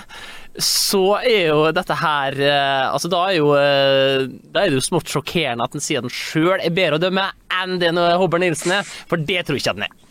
så 0.55 1.03
er 1.19 1.51
jo 1.51 1.59
dette 1.75 1.97
her 1.99 2.37
eh, 2.39 2.85
Altså, 2.87 3.11
da 3.11 3.25
er 3.27 3.35
jo 3.35 3.49
eh, 3.59 4.23
Da 4.23 4.61
er 4.63 4.71
det 4.71 4.79
jo 4.79 4.85
smått 4.85 5.11
sjokkerende 5.11 5.67
at 5.67 5.75
en 5.75 5.83
sier 5.83 5.99
at 5.99 6.07
en 6.07 6.15
sjøl 6.15 6.61
er 6.61 6.73
bedre 6.73 6.97
å 6.97 7.03
dømme 7.03 7.27
enn 7.55 7.77
det 7.81 7.91
Hobber 7.93 8.41
Nilsen 8.41 8.77
er, 8.77 8.87
for 8.87 9.21
det 9.21 9.43
tror 9.45 9.59
jeg 9.59 9.65
ikke 9.65 9.75
at 9.75 9.81
den 9.81 9.87
er. 9.89 10.01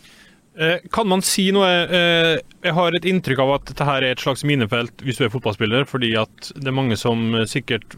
Kan 0.95 1.09
man 1.11 1.19
si 1.25 1.49
noe 1.51 1.67
Jeg 1.67 2.73
har 2.77 2.95
et 2.95 3.07
inntrykk 3.09 3.41
av 3.43 3.49
at 3.57 3.65
dette 3.73 3.87
her 3.89 4.05
er 4.05 4.15
et 4.15 4.21
slags 4.23 4.45
minefelt 4.47 5.03
hvis 5.03 5.19
du 5.19 5.25
er 5.25 5.33
fotballspiller, 5.33 5.83
fordi 5.89 6.13
at 6.21 6.53
det 6.55 6.69
er 6.71 6.77
mange 6.77 6.95
som 6.95 7.35
sikkert 7.49 7.97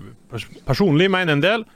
personlig 0.65 1.11
mener 1.13 1.37
en 1.37 1.43
del, 1.43 1.67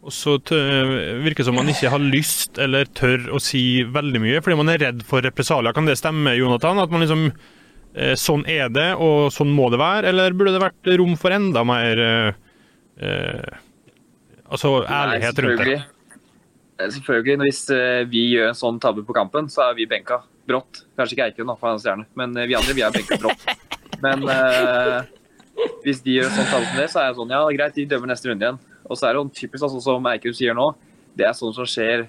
og 0.00 0.12
så 0.16 0.38
virker 0.40 1.42
det 1.42 1.46
som 1.50 1.58
man 1.58 1.68
ikke 1.68 1.90
har 1.92 2.00
lyst 2.00 2.58
eller 2.62 2.88
tør 2.96 3.26
å 3.36 3.40
si 3.42 3.82
veldig 3.84 4.22
mye 4.22 4.40
fordi 4.40 4.56
man 4.56 4.72
er 4.72 4.80
redd 4.80 5.02
for 5.06 5.24
represalier. 5.24 5.76
Kan 5.76 5.88
det 5.88 5.98
stemme, 6.00 6.32
Jonathan? 6.38 6.80
At 6.80 6.92
man 6.92 7.04
liksom 7.04 7.26
eh, 7.28 8.14
Sånn 8.16 8.46
er 8.48 8.72
det, 8.72 8.94
og 8.96 9.28
sånn 9.34 9.52
må 9.52 9.68
det 9.72 9.80
være? 9.82 10.08
Eller 10.08 10.36
burde 10.36 10.54
det 10.56 10.62
vært 10.62 10.92
rom 11.02 11.18
for 11.20 11.36
enda 11.36 11.64
mer 11.68 12.04
eh, 12.06 12.30
eh 13.00 13.58
Altså 14.50 14.80
ærlighet 14.82 15.36
Nei, 15.38 15.44
rundt 15.44 15.60
det? 15.68 15.76
Selvfølgelig. 16.96 17.36
Hvis 17.44 17.60
eh, 17.70 18.00
vi 18.10 18.24
gjør 18.32 18.48
en 18.48 18.56
sånn 18.58 18.80
tabbe 18.82 19.04
på 19.06 19.14
kampen, 19.14 19.46
så 19.52 19.68
er 19.68 19.76
vi 19.78 19.86
benka 19.86 20.24
brått. 20.48 20.80
Kanskje 20.98 21.14
ikke 21.14 21.28
Eiken, 21.28 21.52
for 21.52 21.68
han 21.68 21.78
er 21.78 21.84
stjerne, 21.84 22.06
men 22.18 22.34
vi 22.34 22.56
andre 22.58 22.74
vi 22.74 22.82
er 22.82 22.96
benka 22.96 23.20
brått. 23.20 23.44
Men 24.02 24.24
eh, 24.32 24.96
hvis 25.84 26.02
de 26.02 26.16
gjør 26.16 26.30
en 26.30 26.36
sånn 26.38 26.50
tabbe 26.50 26.66
som 26.66 26.80
det, 26.80 26.88
så 26.90 27.02
er 27.02 27.12
det 27.12 27.18
sånn 27.20 27.34
ja, 27.36 27.40
greit, 27.54 27.76
de 27.76 27.86
dømmer 27.92 28.10
neste 28.10 28.30
runde 28.30 28.48
igjen. 28.48 28.60
Og 28.90 28.98
så 28.98 29.06
er 29.06 29.14
det 29.14 29.20
jo 29.20 29.28
typisk 29.30 29.62
altså, 29.62 29.80
som 29.84 30.06
Eikum 30.10 30.34
sier 30.34 30.56
nå, 30.58 30.72
det 31.18 31.26
er 31.26 31.34
sånn 31.34 31.52
som 31.54 31.66
skjer 31.68 32.04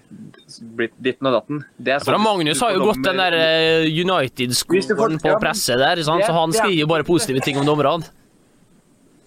blitt 0.78 0.94
ditten 1.02 1.30
og 1.30 1.36
datten. 1.36 1.62
Det 1.78 1.96
er 1.96 2.04
sånn, 2.06 2.22
Magnus 2.22 2.62
har 2.64 2.74
jo 2.76 2.88
gått 2.90 3.02
den 3.06 3.22
der 3.22 3.38
uh, 3.38 3.86
United-skolen 3.86 5.22
på 5.22 5.36
presset 5.42 5.82
der, 5.82 6.02
sant? 6.06 6.26
så 6.26 6.34
han 6.36 6.54
skriver 6.56 6.80
jo 6.84 6.90
bare 6.90 7.06
positive 7.08 7.44
ting 7.46 7.60
om 7.62 7.68
dommerne. 7.68 8.10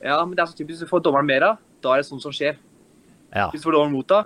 Ja, 0.04 0.18
men 0.22 0.34
det 0.36 0.44
er 0.44 0.50
så 0.50 0.58
typisk 0.58 0.76
hvis 0.76 0.84
du 0.86 0.90
får 0.90 1.02
dommeren 1.06 1.30
mer 1.30 1.46
av, 1.52 1.62
da 1.84 1.94
er 1.94 2.02
det 2.02 2.08
sånn 2.10 2.22
som 2.22 2.34
skjer. 2.34 2.58
Ja. 3.34 3.48
Hvis 3.52 3.62
du 3.62 3.70
får 3.70 3.78
dommeren 3.78 3.96
mot 3.96 4.10
da 4.10 4.22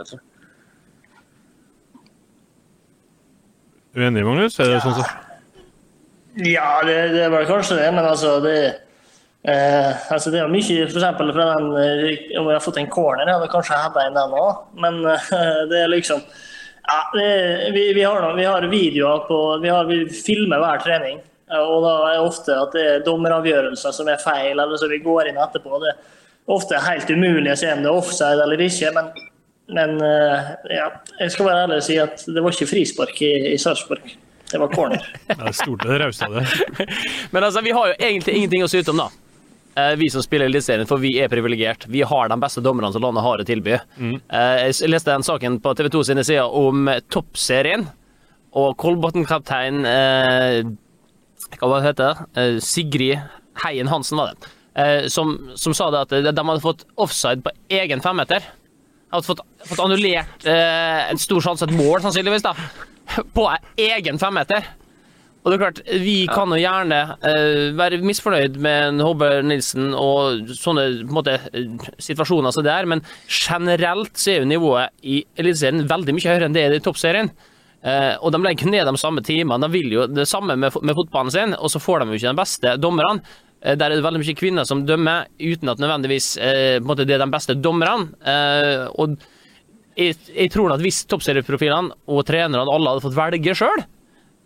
Uenig, 3.99 4.25
Magnus? 4.26 4.59
Er 4.61 4.69
det 4.69 4.76
ja. 4.79 4.83
sånn 4.85 4.99
som 4.99 6.45
Ja, 6.45 6.69
det, 6.87 6.97
det 7.14 7.23
er 7.25 7.33
vel 7.33 7.49
kanskje 7.49 7.81
det, 7.81 7.88
men 7.95 8.05
altså 8.05 8.37
det 8.45 8.59
Eh, 9.42 10.12
altså 10.12 10.33
det 10.35 10.40
er 10.42 10.50
mye 10.50 10.87
for 10.88 10.99
eksempel, 10.99 11.30
fra 11.30 11.45
den 11.54 11.68
eh, 11.78 12.40
Om 12.40 12.49
jeg 12.50 12.57
har 12.57 12.64
fått 12.64 12.80
en 12.80 12.88
corner, 12.90 13.23
jeg 13.23 13.37
hadde 13.37 13.50
kanskje 13.52 13.78
hadde 13.78 14.04
en 14.09 14.18
den 14.18 14.37
òg. 14.37 14.66
Men 14.83 15.00
eh, 15.07 15.33
det 15.71 15.83
er 15.85 15.92
liksom 15.92 16.23
ja, 16.88 17.00
det, 17.12 17.30
vi, 17.75 17.83
vi, 17.92 18.02
har 18.02 18.23
noe, 18.25 18.37
vi, 18.37 18.47
har 18.49 18.64
videoer 18.71 19.26
på 19.28 19.38
Vi, 19.62 19.68
har, 19.68 19.88
vi 19.88 20.07
filmer 20.09 20.62
hver 20.62 20.80
trening. 20.85 21.18
Og 21.49 21.83
da 21.85 21.95
er 22.11 22.14
det 22.16 22.28
ofte 22.28 22.54
at 22.57 22.75
det 22.76 22.85
er 22.85 23.04
dommeravgjørelser 23.04 23.92
som 23.97 24.09
er 24.09 24.21
feil, 24.21 24.57
eller 24.57 24.76
så 24.76 24.88
vi 24.88 25.00
går 25.04 25.30
inn 25.30 25.40
etterpå. 25.40 25.80
Det 25.80 25.92
er 25.92 26.00
ofte 26.52 26.80
helt 26.85 27.11
umulig 27.12 27.52
å 27.52 27.59
se 27.61 27.73
om 27.73 27.85
det 27.85 27.90
er 27.90 28.00
offside 28.00 28.45
eller 28.45 28.64
ikke. 28.64 28.92
Men, 28.97 29.12
men 29.76 29.95
eh, 30.04 30.50
ja, 30.78 30.88
jeg 31.21 31.37
skal 31.37 31.49
være 31.50 31.66
ærlig 31.66 31.78
og 31.83 31.87
si 31.88 32.00
at 32.00 32.25
det 32.26 32.45
var 32.45 32.57
ikke 32.57 32.73
frispark 32.73 33.23
i, 33.25 33.33
i 33.52 33.61
Sarpsborg. 33.61 34.16
Det 34.49 34.61
var 34.61 34.73
corner. 34.73 35.09
det 35.28 35.38
er 35.38 35.57
stort 35.57 35.85
det 35.85 36.00
rauste 36.00 36.28
av 36.28 36.38
det. 36.40 36.47
Men 37.33 37.45
altså, 37.45 37.61
vi 37.64 37.76
har 37.76 37.90
jo 37.90 37.97
egentlig 38.00 38.37
ingenting 38.40 38.64
å 38.64 38.71
syte 38.73 38.95
om, 38.95 39.02
da. 39.04 39.28
Eh, 39.79 39.97
vi 39.97 40.11
som 40.11 40.23
spiller 40.23 40.49
Eliteserien, 40.49 40.87
for 40.89 40.99
vi 41.03 41.13
er 41.21 41.31
privilegert. 41.31 41.87
Vi 41.87 42.03
har 42.03 42.29
de 42.29 42.39
beste 42.41 42.63
dommerne 42.65 42.91
som 42.93 43.05
landet 43.05 43.25
har 43.25 43.43
å 43.43 43.47
tilby. 43.47 43.77
Mm. 43.99 44.17
Eh, 44.17 44.67
jeg 44.67 44.91
leste 44.91 45.13
den 45.13 45.27
saken 45.27 45.59
på 45.63 45.75
TV 45.79 45.91
2 45.95 46.05
sine 46.11 46.25
sider 46.27 46.59
om 46.61 46.89
toppserien, 47.13 47.87
og 48.59 48.77
Kolbotn-kaptein 48.81 49.83
eh, 49.87 50.63
Hva 51.61 51.83
heter 51.85 52.17
det? 52.35 52.47
Sigrid 52.65 53.21
Heien 53.63 53.91
Hansen, 53.93 54.19
var 54.19 54.33
det. 54.33 54.55
Som, 55.11 55.33
som, 55.59 55.75
sa 55.75 55.89
det 55.91 56.01
at 56.05 56.13
de 56.23 56.33
hadde 56.33 56.63
fått 56.63 56.85
offside 57.01 57.43
på 57.43 57.51
egen 57.75 58.03
femmeter. 58.03 58.45
Hadde 59.11 59.27
fått, 59.27 59.41
fått 59.67 59.81
annullert 59.83 60.47
en 60.47 61.19
stor 61.19 61.43
sjanse, 61.43 61.67
et 61.67 61.75
mål 61.75 62.05
sannsynligvis, 62.05 62.45
da, 62.47 62.53
på 63.35 63.49
egen 63.89 64.21
femmeter. 64.23 64.69
Og 65.45 65.52
det 65.52 65.57
er 65.57 65.62
klart, 65.62 65.83
Vi 66.02 66.16
kan 66.28 66.50
jo 66.52 66.59
gjerne 66.59 66.99
uh, 67.23 67.76
være 67.78 68.00
misfornøyd 68.04 68.59
med 68.61 68.88
en 68.88 69.04
Håvard 69.04 69.47
Nilsen 69.47 69.92
og 69.97 70.50
sånne 70.59 70.87
på 71.07 71.18
måte, 71.21 71.38
eh, 71.52 71.88
situasjoner 72.02 72.52
som 72.54 72.66
det 72.66 72.75
er, 72.75 72.88
men 72.90 73.04
generelt 73.30 74.18
så 74.18 74.35
er 74.35 74.42
jo 74.42 74.50
nivået 74.50 74.92
i 75.07 75.23
Eliteserien 75.38 75.87
veldig 75.88 76.16
mye 76.16 76.33
høyere 76.33 76.49
enn 76.49 76.57
det 76.57 76.66
er 76.66 76.76
i 76.76 76.83
Toppserien. 76.85 77.30
Uh, 77.78 78.18
og 78.18 78.35
de 78.35 78.42
legger 78.42 78.68
ned 78.73 78.90
de 78.90 79.00
samme 79.00 79.23
timene. 79.23 79.62
De 79.62 79.71
vil 79.73 79.95
jo 79.95 80.07
det 80.11 80.26
samme 80.28 80.59
med, 80.59 80.75
med 80.83 80.99
fotballen 80.99 81.33
sin, 81.33 81.54
og 81.54 81.71
så 81.71 81.80
får 81.80 82.02
de 82.02 82.11
jo 82.11 82.21
ikke 82.21 82.33
de 82.33 82.42
beste 82.42 82.75
dommerne. 82.83 83.23
Der 83.59 83.88
er 83.88 83.97
det 83.97 84.04
veldig 84.04 84.21
mye 84.23 84.38
kvinner 84.38 84.66
som 84.66 84.85
dømmer, 84.87 85.30
uten 85.42 85.71
at 85.71 85.80
nødvendigvis 85.83 86.28
måte, 86.87 87.02
det 87.07 87.16
er 87.16 87.25
de 87.25 87.33
beste 87.33 87.57
dommerne. 87.59 88.12
Eh, 88.23 88.85
og 88.95 89.16
jeg, 89.99 90.14
jeg 90.30 90.52
tror 90.54 90.75
at 90.75 90.83
hvis 90.83 91.00
toppserieprofilene 91.11 91.97
og 92.07 92.23
trenerne 92.28 92.71
alle 92.71 92.92
hadde 92.92 93.02
fått 93.02 93.18
velge 93.18 93.57
sjøl, 93.59 93.83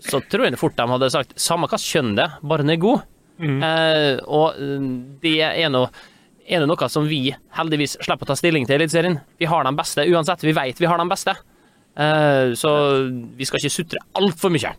så 0.02 0.20
tror 0.28 0.44
jeg 0.48 0.58
fort 0.60 0.74
de 0.78 0.86
hadde 0.90 1.08
sagt 1.14 1.34
samme 1.40 1.68
hva 1.70 1.78
kjønn 1.80 2.14
det 2.18 2.24
er, 2.26 2.38
bare 2.42 2.64
den 2.66 2.74
er 2.74 2.80
god. 2.82 3.04
Eh, 3.42 4.18
og 4.28 4.58
eh, 4.58 4.88
det 5.22 5.36
er 5.46 5.70
nå 5.72 5.86
er 6.52 6.58
det 6.60 6.66
noe 6.68 6.88
som 6.90 7.06
vi 7.08 7.30
heldigvis 7.56 7.94
slipper 8.02 8.26
å 8.26 8.32
ta 8.32 8.34
stilling 8.36 8.66
til 8.66 8.74
i 8.74 8.80
Eliteserien. 8.82 9.14
Vi 9.38 9.46
har 9.48 9.62
de 9.64 9.72
beste 9.78 10.04
uansett. 10.10 10.42
Vi 10.44 10.52
vet 10.56 10.80
vi 10.82 10.88
har 10.90 10.98
de 11.00 11.06
beste. 11.08 11.34
Eh, 11.94 12.52
så 12.58 12.70
vi 13.38 13.46
skal 13.46 13.62
ikke 13.62 13.70
sutre 13.72 14.02
altfor 14.18 14.50
mye. 14.52 14.72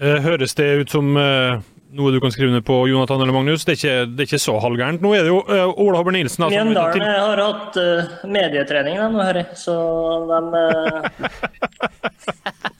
Eh, 0.00 0.18
Høres 0.24 0.54
det 0.56 0.68
ut 0.84 0.92
som 0.92 1.08
eh, 1.20 1.56
noe 1.96 2.12
du 2.14 2.20
kan 2.22 2.30
skrive 2.32 2.52
ned 2.54 2.64
på, 2.68 2.76
Jonathan 2.88 3.20
eller 3.24 3.34
Magnus? 3.36 3.64
Det 3.66 3.74
er 3.74 3.80
ikke, 3.80 3.96
det 4.12 4.22
er 4.24 4.28
ikke 4.30 4.42
så 4.44 4.54
halvgærent. 4.62 5.02
Nå 5.04 5.14
er 5.16 5.24
det 5.26 5.32
jo 5.32 5.40
Ola 5.42 5.96
Håber 6.00 6.14
Nilsen. 6.14 6.44
altså, 6.46 6.60
Mjøndalen 6.60 6.92
til- 6.94 7.08
har 7.24 7.42
hatt 7.46 7.80
uh, 7.80 8.28
medietrening, 8.30 9.00
de, 9.00 9.08
nå, 9.16 9.24
hører 9.24 9.40
jeg. 9.42 9.58
Så 9.64 9.74
de 10.30 10.64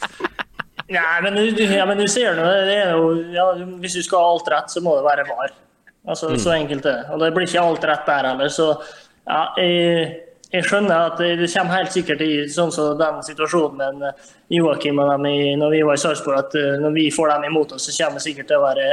Nei, 0.91 1.21
men 1.23 1.37
ja, 1.55 1.85
men 1.87 2.01
du 2.01 2.09
ser 2.11 2.35
nå, 2.35 2.47
det 2.67 2.79
er 2.81 2.97
jo 2.99 3.13
ja, 3.31 3.45
Hvis 3.79 3.95
du 3.95 4.03
skal 4.03 4.25
ha 4.25 4.33
alt 4.33 4.49
rett, 4.51 4.73
så 4.73 4.83
må 4.83 4.97
det 4.99 5.07
være 5.07 5.27
VAR. 5.29 5.53
Altså, 6.09 6.33
Så 6.39 6.51
enkelt 6.57 6.87
er 6.87 6.99
det. 6.99 7.15
Og 7.15 7.23
det 7.23 7.31
blir 7.37 7.47
ikke 7.47 7.63
alt 7.63 7.87
rett 7.87 8.09
der 8.09 8.29
heller. 8.33 8.51
Så 8.51 8.67
ja, 9.29 9.43
jeg, 9.61 10.09
jeg 10.51 10.67
skjønner 10.67 11.13
at 11.13 11.21
det 11.23 11.37
det 11.39 11.51
kommer 11.53 11.79
helt 11.79 11.95
sikkert 11.95 12.25
i 12.27 12.33
sånn 12.51 12.73
som 12.75 12.99
den 12.99 13.21
situasjonen 13.27 13.79
med 13.79 14.09
eh, 14.09 14.31
Joakim 14.57 14.99
og 14.99 15.13
dem 15.13 15.29
i, 15.31 15.37
når 15.61 15.77
vi 15.77 15.83
var 15.87 15.99
i 15.99 16.03
Sarpsborg, 16.03 16.41
at 16.41 16.57
eh, 16.59 16.79
når 16.83 16.97
vi 16.97 17.11
får 17.15 17.35
dem 17.37 17.47
imot 17.53 17.77
oss, 17.77 17.87
så 17.87 17.95
kommer 18.01 18.19
det 18.19 18.27
sikkert 18.27 18.51
til 18.51 18.59
å 18.59 18.65
være 18.65 18.89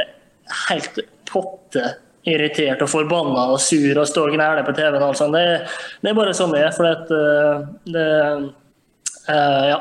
helt 0.68 1.02
potte 1.28 1.96
irritert 2.28 2.82
og 2.84 2.90
forbanna 2.92 3.48
og 3.54 3.60
sur 3.62 3.98
og 3.98 4.08
stå 4.08 4.26
og 4.28 4.34
gnæle 4.36 4.64
på 4.66 4.74
TV-en. 4.76 5.34
Det, 5.34 5.44
det 6.04 6.10
er 6.10 6.18
bare 6.18 6.34
sånn 6.36 6.54
det 6.54 6.64
er. 6.66 6.74
For 6.76 6.88
at, 6.90 7.14
eh, 7.14 7.62
det, 7.94 8.08
uh, 9.28 9.62
ja. 9.72 9.78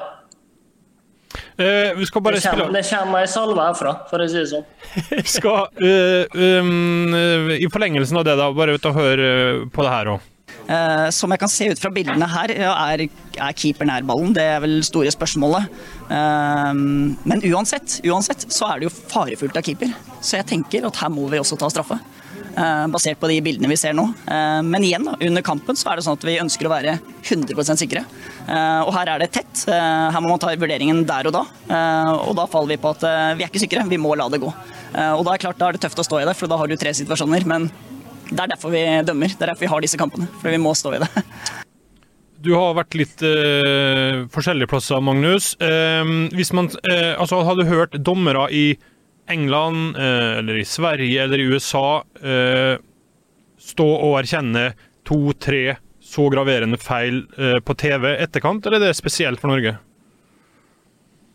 Eh, 1.58 1.98
vi 1.98 2.06
skal 2.06 2.22
bare 2.22 2.38
det, 2.38 2.44
kommer, 2.46 2.64
spille 2.64 2.82
det 2.82 2.88
kommer 2.90 3.26
ei 3.26 3.30
salve 3.32 3.66
herfra, 3.66 3.94
for 4.10 4.24
å 4.24 4.30
si 4.30 4.40
det 4.40 4.48
sånn. 4.52 4.66
Skal 5.38 5.68
uh, 5.82 6.40
um, 6.62 7.14
eh, 7.18 7.54
I 7.58 7.70
forlengelsen 7.72 8.20
av 8.20 8.26
det, 8.28 8.38
da, 8.40 8.50
bare 8.56 8.78
ut 8.78 8.90
og 8.90 8.98
høre 8.98 9.30
på 9.74 9.86
det 9.86 9.94
her 9.94 10.12
òg. 10.16 10.34
Uh, 10.68 11.08
som 11.16 11.32
jeg 11.32 11.40
kan 11.40 11.52
se 11.52 11.70
ut 11.72 11.80
fra 11.80 11.92
bildene 11.96 12.28
her, 12.32 12.54
ja, 12.60 12.74
er, 12.94 13.08
er 13.40 13.58
keeper 13.58 13.88
nær 13.90 14.06
ballen. 14.08 14.36
Det 14.36 14.46
er 14.46 14.62
vel 14.64 14.80
store 14.86 15.12
spørsmålet. 15.14 15.72
Men 16.08 17.44
uansett, 17.50 18.00
uansett 18.08 18.48
så 18.52 18.70
er 18.72 18.80
det 18.80 18.88
jo 18.88 18.94
farefullt 18.96 19.60
av 19.60 19.66
keeper. 19.68 19.92
Så 20.22 20.40
jeg 20.40 20.48
tenker 20.50 20.88
at 20.88 21.00
her 21.02 21.12
må 21.14 21.28
vi 21.32 21.40
også 21.40 21.60
ta 21.60 21.72
straffe. 21.72 22.00
Eh, 22.58 22.86
basert 22.92 23.20
på 23.22 23.30
de 23.32 23.38
bildene 23.46 23.70
vi 23.72 23.78
ser 23.80 23.96
nå. 23.98 24.08
Eh, 24.26 24.62
men 24.66 24.86
igjen, 24.86 25.08
under 25.14 25.46
kampen 25.46 25.78
så 25.78 25.92
er 25.92 26.00
det 26.00 26.06
sånn 26.08 26.18
at 26.18 26.26
vi 26.28 26.38
ønsker 26.42 26.68
å 26.68 26.74
være 26.74 26.98
100% 27.22 27.84
sikre. 27.84 28.04
Eh, 28.48 28.82
og 28.82 28.92
her 28.98 29.14
er 29.14 29.24
det 29.24 29.32
tett. 29.38 29.66
Her 29.68 30.20
må 30.24 30.32
man 30.32 30.42
ta 30.42 30.54
vurderingen 30.54 31.04
der 31.08 31.30
og 31.30 31.36
da. 31.36 31.44
Og 32.24 32.34
da 32.38 32.48
faller 32.50 32.76
vi 32.76 32.82
på 32.82 32.94
at 32.96 33.06
vi 33.38 33.46
er 33.46 33.52
ikke 33.52 33.64
sikre, 33.64 33.86
vi 33.90 34.00
må 34.02 34.16
la 34.18 34.30
det 34.32 34.42
gå. 34.44 34.50
Og 34.50 35.24
da 35.28 35.34
er, 35.34 35.42
klart, 35.42 35.60
da 35.60 35.70
er 35.70 35.78
det 35.78 35.84
tøft 35.84 36.00
å 36.02 36.06
stå 36.06 36.22
i 36.22 36.28
det, 36.28 36.36
for 36.40 36.50
da 36.50 36.58
har 36.60 36.70
du 36.70 36.78
tre 36.80 36.94
situasjoner. 36.96 37.46
Men 37.50 37.70
det 38.32 38.42
er 38.44 38.54
derfor 38.56 38.74
vi 38.74 38.84
dømmer. 39.08 39.34
Det 39.34 39.44
er 39.44 39.54
derfor 39.54 39.68
vi 39.68 39.72
har 39.76 39.84
disse 39.84 40.00
kampene. 40.00 40.30
For 40.42 40.54
vi 40.54 40.62
må 40.62 40.74
stå 40.78 40.98
i 40.98 41.02
det. 41.04 41.12
Du 42.38 42.52
har 42.54 42.76
vært 42.78 42.96
litt 42.98 43.24
eh, 43.26 44.26
forskjellige 44.34 44.70
plasser, 44.70 45.02
Magnus. 45.02 45.56
Eh, 45.64 46.12
hvis 46.38 46.54
man, 46.54 46.70
eh, 46.86 47.16
altså, 47.18 47.42
har 47.48 47.58
du 47.58 47.66
hørt 47.66 47.98
dommere 47.98 48.46
i 48.54 48.78
England, 49.28 49.98
eh, 49.98 50.38
eller 50.38 50.58
i 50.62 50.66
Sverige 50.66 51.24
eller 51.24 51.40
i 51.40 51.48
USA 51.52 52.04
eh, 52.22 52.78
stå 53.60 53.88
og 53.88 54.20
erkjenne 54.22 54.72
to-tre 55.08 55.78
så 56.04 56.30
graverende 56.32 56.80
feil 56.80 57.26
eh, 57.38 57.60
på 57.60 57.76
TV 57.76 58.14
etterkant, 58.16 58.66
eller 58.66 58.80
er 58.80 58.92
det 58.92 59.00
spesielt 59.00 59.42
for 59.42 59.52
Norge? 59.52 59.76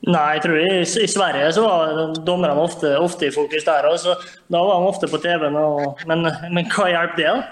Nei, 0.03 0.29
jeg 0.35 0.43
tror 0.43 0.59
i, 0.59 0.71
i 0.83 1.11
Sverige 1.11 1.51
så 1.55 1.63
var 1.63 2.15
dommerne 2.27 2.59
ofte, 2.59 2.97
ofte 2.99 3.29
i 3.29 3.35
fokus 3.35 3.67
der 3.69 3.87
òg, 3.87 4.07
da 4.51 4.63
var 4.67 4.81
de 4.81 4.89
ofte 4.91 5.11
på 5.11 5.21
TV-en. 5.23 5.59
Men, 6.11 6.27
men 6.51 6.71
hva 6.73 6.89
hjelper 6.91 7.21
det, 7.21 7.29
da? 7.29 7.45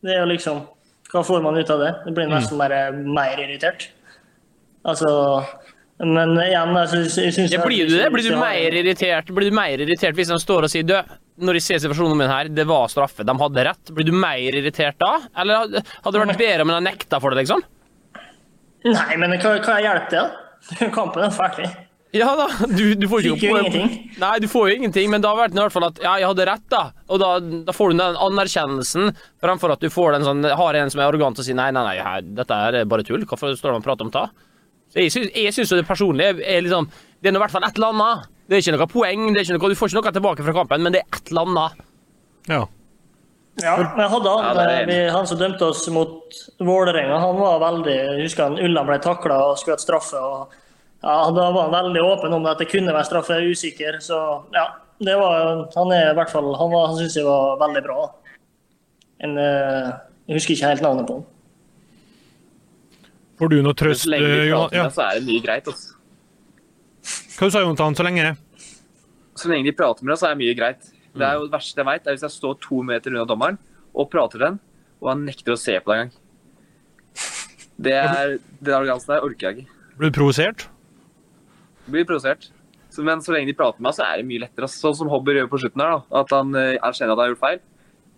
Det 0.00 0.12
er 0.14 0.22
jo 0.22 0.28
liksom 0.30 0.62
Hva 1.10 1.24
får 1.26 1.42
man 1.42 1.58
ut 1.58 1.70
av 1.74 1.80
det? 1.82 1.90
Det 2.04 2.12
blir 2.14 2.28
nesten 2.30 2.60
bare 2.60 2.92
mer 2.94 3.40
irritert. 3.42 3.88
Altså 4.86 5.10
Men 6.00 6.32
igjen, 6.40 6.70
altså, 6.80 7.02
jeg 7.20 7.34
syns 7.36 7.52
Ja, 7.52 7.60
blir 7.64 7.88
du 7.88 7.92
det? 7.92 8.06
Blir 8.12 8.24
du 8.24 8.36
mer 8.40 8.76
irritert 8.78 9.28
Blir 9.36 9.50
du 9.50 9.56
mer 9.56 9.82
irritert 9.84 10.16
hvis 10.16 10.30
de 10.32 10.38
står 10.40 10.64
og 10.64 10.72
sier 10.72 10.86
du, 10.88 10.94
når 11.44 11.58
de 11.58 11.62
ser 11.64 11.82
situasjonen 11.82 12.16
min 12.16 12.30
her, 12.30 12.48
det 12.52 12.64
var 12.68 12.88
straffe, 12.92 13.24
de 13.24 13.34
hadde 13.42 13.66
rett. 13.68 13.92
Blir 13.96 14.08
du 14.08 14.14
mer 14.16 14.40
irritert 14.60 14.98
da? 15.00 15.14
Eller 15.40 15.68
hadde 15.68 16.14
det 16.16 16.24
vært 16.24 16.40
bedre 16.40 16.66
om 16.66 16.72
de 16.72 16.80
nekta 16.88 17.20
for 17.20 17.32
det, 17.32 17.44
liksom? 17.44 17.62
Nei, 18.88 19.12
men 19.20 19.36
hva, 19.40 19.54
hva 19.60 19.76
hjelper 19.84 20.16
det? 20.16 20.90
Kampen 20.96 21.24
er 21.24 21.32
ferdig. 21.32 21.68
Ja 22.16 22.32
da, 22.34 22.48
du, 22.66 22.96
du 22.98 23.06
får 23.06 23.22
jo 23.22 23.36
ingenting. 23.38 23.92
Nei, 24.18 24.32
du 24.42 24.48
får 24.50 24.70
jo 24.72 24.78
ingenting, 24.80 25.10
men 25.12 25.22
da 25.22 25.30
har 25.30 25.44
vært 25.44 25.54
i 25.54 25.60
hvert 25.60 25.74
fall 25.74 25.86
at 25.86 26.00
ja, 26.02 26.16
jeg 26.18 26.26
hadde 26.26 26.46
rett, 26.48 26.64
da. 26.72 26.80
Og 27.06 27.20
da, 27.22 27.28
da 27.68 27.74
får 27.76 27.92
du 27.92 28.00
den 28.00 28.18
anerkjennelsen, 28.26 29.12
fremfor 29.44 29.76
at 29.76 29.84
du 29.84 29.86
får 29.94 30.16
den 30.16 30.26
sånn 30.26 30.48
Har 30.58 30.78
en 30.80 30.90
som 30.90 31.02
er 31.02 31.06
arrogant 31.06 31.38
og 31.38 31.46
sier 31.46 31.58
nei, 31.58 31.68
nei, 31.76 31.84
nei, 31.86 32.16
dette 32.40 32.56
er 32.66 32.80
bare 32.90 33.06
tull. 33.06 33.22
Hvorfor 33.30 33.54
står 33.54 33.76
de 33.76 33.82
og 33.82 33.86
prater 33.86 34.08
om 34.08 34.12
det? 34.16 34.26
Så 34.90 34.98
jeg 35.04 35.12
syns, 35.14 35.30
jeg 35.38 35.54
syns 35.54 35.70
jo 35.70 35.76
det 35.78 35.86
personlige 35.86 36.42
er 36.42 36.62
liksom 36.66 36.88
Det 37.22 37.28
er 37.28 37.32
nå 37.36 37.38
i 37.38 37.42
hvert 37.44 37.52
fall 37.54 37.64
et 37.68 37.76
eller 37.78 37.92
annet. 37.94 38.28
Det 38.48 38.56
er 38.56 38.62
ikke 38.64 38.72
noe 38.78 38.86
poeng, 38.90 39.26
det 39.34 39.38
er 39.40 39.44
ikke 39.46 39.56
noe, 39.58 39.68
du 39.70 39.78
får 39.78 39.90
ikke 39.92 40.00
noe 40.00 40.12
tilbake 40.16 40.44
fra 40.46 40.52
kampen, 40.56 40.82
men 40.82 40.92
det 40.96 41.02
er 41.04 41.18
et 41.18 41.28
eller 41.30 41.46
annet. 41.46 41.82
Ja. 42.50 42.62
Ja, 43.60 43.74
men 43.76 44.08
hadde 44.08 44.30
han, 44.32 44.56
Ja, 44.56 44.64
er 44.80 44.86
vi, 44.88 44.96
han 45.12 45.26
som 45.28 45.36
dømte 45.38 45.66
oss 45.68 45.82
mot 45.92 46.38
Vålerenga, 46.64 47.18
han 47.20 47.36
var 47.36 47.58
veldig 47.60 47.92
Jeg 47.96 48.22
husker 48.24 48.46
han 48.46 48.58
Ulland 48.62 48.88
ble 48.88 48.96
takla 49.04 49.36
og 49.50 49.58
skulle 49.60 49.74
hatt 49.76 49.84
straffe. 49.84 50.16
og 50.16 50.54
ja, 51.02 51.16
Da 51.36 51.48
var 51.52 51.66
han 51.68 51.74
veldig 51.74 52.02
åpen 52.06 52.32
om 52.38 52.46
at 52.46 52.58
det 52.62 52.70
kunne 52.72 52.94
være 52.94 53.04
straffe, 53.10 53.36
jeg 53.36 53.44
er 53.50 53.50
usikker. 53.58 53.98
Så 54.00 54.16
ja, 54.56 54.64
det 55.04 55.16
var, 55.20 55.66
han 55.76 55.92
er 55.92 56.10
i 56.10 56.14
hvert 56.16 56.30
fall 56.32 56.48
Han, 56.56 56.70
var- 56.72 56.86
han 56.88 56.96
syns 57.02 57.16
jeg 57.20 57.26
var 57.28 57.58
veldig 57.60 57.82
bra. 57.84 57.98
En, 59.20 59.36
eh, 59.38 59.92
jeg 60.30 60.38
husker 60.40 60.54
ikke 60.56 60.72
helt 60.72 60.82
navnet 60.86 61.06
på 61.10 61.18
han. 61.20 61.26
Får 63.40 63.48
du 63.50 63.56
noe 63.64 63.72
trøst, 63.74 64.04
Så 64.04 64.12
lenge 64.12 64.28
eh, 64.28 64.44
de 64.44 64.52
prater 64.52 64.76
med 64.76 64.84
Ja. 64.84 64.88
så 64.92 65.02
er 65.08 65.18
det 65.18 65.24
mye 65.26 65.42
greit. 65.44 65.68
Altså. 65.72 65.96
Hva 67.40 67.48
du 67.48 67.50
sa 67.56 67.60
Jonathan? 67.64 67.94
Så 67.96 68.04
lenge? 68.04 68.36
Så 69.40 69.48
lenge 69.48 69.64
de 69.64 69.72
prater 69.72 70.04
med 70.04 70.12
deg, 70.12 70.18
så 70.20 70.28
er 70.28 70.34
det 70.36 70.42
mye 70.44 70.56
greit. 70.58 70.90
Det 71.16 71.24
er 71.26 71.34
jo 71.40 71.46
det 71.48 71.54
verste 71.56 71.80
jeg 71.80 71.86
vet, 71.88 72.06
er 72.06 72.14
hvis 72.18 72.26
jeg 72.28 72.34
står 72.36 72.58
to 72.62 72.82
meter 72.86 73.10
unna 73.14 73.24
dommeren 73.26 73.56
og 73.96 74.10
prater 74.12 74.38
den, 74.44 74.58
og 75.00 75.08
han 75.10 75.24
nekter 75.26 75.56
å 75.56 75.58
se 75.58 75.74
på 75.80 75.90
deg 75.90 76.04
engang. 76.04 76.12
Det 77.80 77.94
er 77.96 78.34
Den 78.60 78.74
arrogansen 78.76 79.14
der 79.14 79.24
orker 79.24 79.48
jeg 79.48 79.64
ikke. 79.64 79.78
Blir 79.98 80.10
du 80.12 80.16
provosert? 80.20 80.66
Blir 81.90 82.04
provosert. 82.04 82.50
Så, 82.92 83.02
men 83.06 83.22
så 83.24 83.32
lenge 83.32 83.46
de 83.48 83.54
prater 83.56 83.80
med 83.80 83.88
meg, 83.88 83.96
så 83.96 84.04
er 84.04 84.20
det 84.20 84.26
mye 84.28 84.42
lettere. 84.44 84.68
ass. 84.68 84.76
Sånn 84.82 84.94
som 84.98 85.08
Hobber 85.08 85.32
gjør 85.38 85.48
på 85.48 85.58
slutten 85.62 85.80
her, 85.80 85.96
da. 85.96 86.20
At 86.20 86.30
han 86.36 86.52
eh, 86.58 86.76
erkjenner 86.76 87.14
at 87.14 87.18
han 87.18 87.24
har 87.24 87.32
gjort 87.32 87.42
feil. 87.46 87.60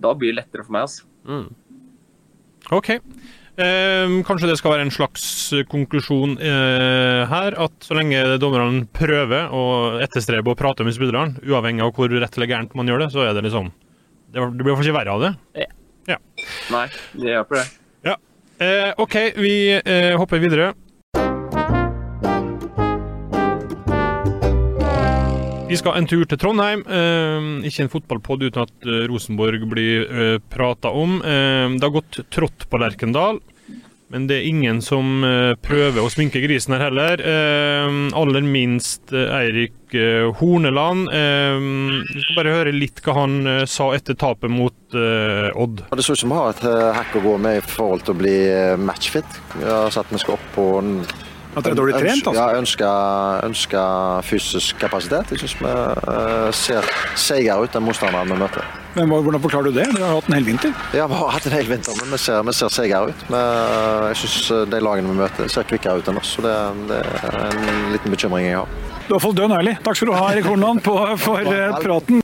Da 0.02 0.12
blir 0.18 0.32
det 0.34 0.38
lettere 0.42 0.64
for 0.66 0.72
meg. 0.74 0.88
altså. 0.88 1.06
OK. 2.72 2.90
Eh, 3.52 4.14
kanskje 4.24 4.48
det 4.48 4.56
skal 4.56 4.72
være 4.72 4.86
en 4.86 4.94
slags 4.94 5.24
eh, 5.52 5.66
konklusjon 5.68 6.38
eh, 6.40 7.22
her, 7.28 7.56
at 7.60 7.84
så 7.84 7.98
lenge 7.98 8.22
dommerne 8.40 8.86
prøver 8.96 9.52
å 9.52 9.64
etterstrebe 10.00 10.54
å 10.54 10.56
prate 10.56 10.86
med 10.86 10.96
spillerne, 10.96 11.36
uavhengig 11.44 11.84
av 11.84 11.92
hvor 11.96 12.08
rett 12.16 12.38
eller 12.38 12.48
gærent 12.48 12.72
man 12.78 12.88
gjør 12.88 13.04
det, 13.04 13.10
så 13.12 13.26
er 13.26 13.36
det 13.36 13.44
liksom 13.44 13.68
Det, 14.32 14.40
blir 14.40 14.64
i 14.64 14.70
hvert 14.70 14.80
fall 14.80 14.88
ikke 14.88 14.96
verre 14.96 15.16
av 15.18 15.24
det. 15.26 15.32
Ja. 16.08 16.16
Nei, 16.72 16.86
det 17.20 17.34
hjelper 17.34 17.60
det. 17.60 17.66
Ja. 18.08 18.16
Eh, 18.64 18.88
OK, 19.04 19.18
vi 19.36 19.54
eh, 19.76 20.14
hopper 20.16 20.40
videre. 20.40 20.72
Vi 25.72 25.78
skal 25.80 25.96
en 25.96 26.04
tur 26.04 26.26
til 26.28 26.36
Trondheim. 26.36 26.82
Eh, 26.84 27.44
ikke 27.64 27.86
en 27.86 27.92
fotballpod 27.94 28.42
uten 28.44 28.66
at 28.66 28.84
eh, 28.84 29.06
Rosenborg 29.08 29.62
blir 29.70 30.02
eh, 30.04 30.34
prata 30.52 30.90
om. 30.92 31.14
Eh, 31.24 31.64
det 31.78 31.86
har 31.86 31.94
gått 31.94 32.18
trått 32.34 32.66
på 32.68 32.80
Lerkendal, 32.82 33.38
men 34.12 34.26
det 34.28 34.36
er 34.42 34.50
ingen 34.50 34.82
som 34.84 35.24
eh, 35.24 35.54
prøver 35.64 36.04
å 36.04 36.10
sminke 36.12 36.42
grisen 36.44 36.76
her 36.76 36.84
heller. 36.90 37.24
Eh, 37.24 37.96
aller 38.20 38.44
minst 38.44 39.14
Eirik 39.16 39.96
Horneland. 40.42 41.08
Vi 41.08 42.20
skal 42.26 42.36
bare 42.38 42.54
høre 42.58 42.76
litt 42.76 43.00
hva 43.04 43.16
han 43.22 43.34
sa 43.68 43.90
etter 43.96 44.16
tapet 44.16 44.52
mot 44.52 44.76
Odd. 44.92 45.82
Det 45.88 46.04
så 46.04 46.12
ut 46.16 46.20
som 46.20 46.32
vi 46.32 46.38
har 46.38 46.52
et 46.52 46.64
hekk 47.00 47.18
å 47.20 47.26
gå 47.30 47.34
med 47.48 47.58
i 47.62 47.66
forhold 47.74 48.04
til 48.06 48.12
å 48.14 48.20
bli 48.20 48.36
matchfit. 48.80 49.40
Vi 49.56 49.68
har 49.68 49.92
sett 49.92 50.12
vi 50.12 50.20
skal 50.20 50.36
opp 50.36 50.48
på 50.56 50.68
At 51.52 51.66
dere 51.66 51.74
er 51.74 51.76
dårlig 51.76 51.96
trent? 51.98 52.26
altså? 52.26 52.32
Ja, 52.40 52.58
ønsker, 52.58 53.40
ønsker 53.44 54.22
fysisk 54.24 54.78
kapasitet. 54.80 55.34
Jeg 55.34 55.42
syns 55.42 55.56
vi 55.60 55.72
uh, 55.72 56.48
ser 56.56 56.86
seigere 57.20 57.66
ut 57.66 57.76
enn 57.76 57.84
motstanderne 57.84 58.32
vi 58.32 58.40
møter. 58.40 58.70
Men 58.96 59.12
Hvordan 59.12 59.40
forklarer 59.40 59.68
du 59.68 59.76
det? 59.76 59.84
Dere 59.92 60.08
har 60.08 60.18
hatt 60.20 60.30
en 60.30 60.36
hel 60.36 60.48
vinter. 60.48 60.72
Ja, 60.96 61.06
vi 61.08 61.18
har 61.20 61.34
hatt 61.36 61.48
en 61.48 61.56
hel 61.56 61.68
vinter, 61.68 61.96
men 62.00 62.12
vi 62.12 62.20
ser, 62.20 62.40
vi 62.48 62.56
ser 62.56 62.72
seigere 62.72 63.12
ut. 63.12 63.26
Vi, 63.28 63.42
jeg 64.08 64.20
syns 64.22 64.38
de 64.72 64.82
lagene 64.84 65.12
vi 65.12 65.20
møter, 65.20 65.52
ser 65.52 65.68
kvikkere 65.68 66.00
ut 66.00 66.08
enn 66.12 66.20
oss. 66.20 66.34
Så 66.38 66.44
det, 66.44 66.56
det 66.88 67.04
er 67.04 67.38
en 67.50 67.92
liten 67.92 68.16
bekymring 68.16 68.48
jeg 68.48 68.62
har. 68.62 68.80
Du 69.08 69.16
har 69.18 69.24
fått 69.24 69.40
dønn 69.40 69.52
ærlig. 69.52 69.76
Takk 69.84 69.98
skal 69.98 70.12
du 70.12 70.16
ha, 70.16 70.26
Erik 70.32 70.48
Hornland, 70.48 70.84
på, 70.88 70.96
for 71.20 71.52
eh, 71.52 71.80
praten. 71.84 72.22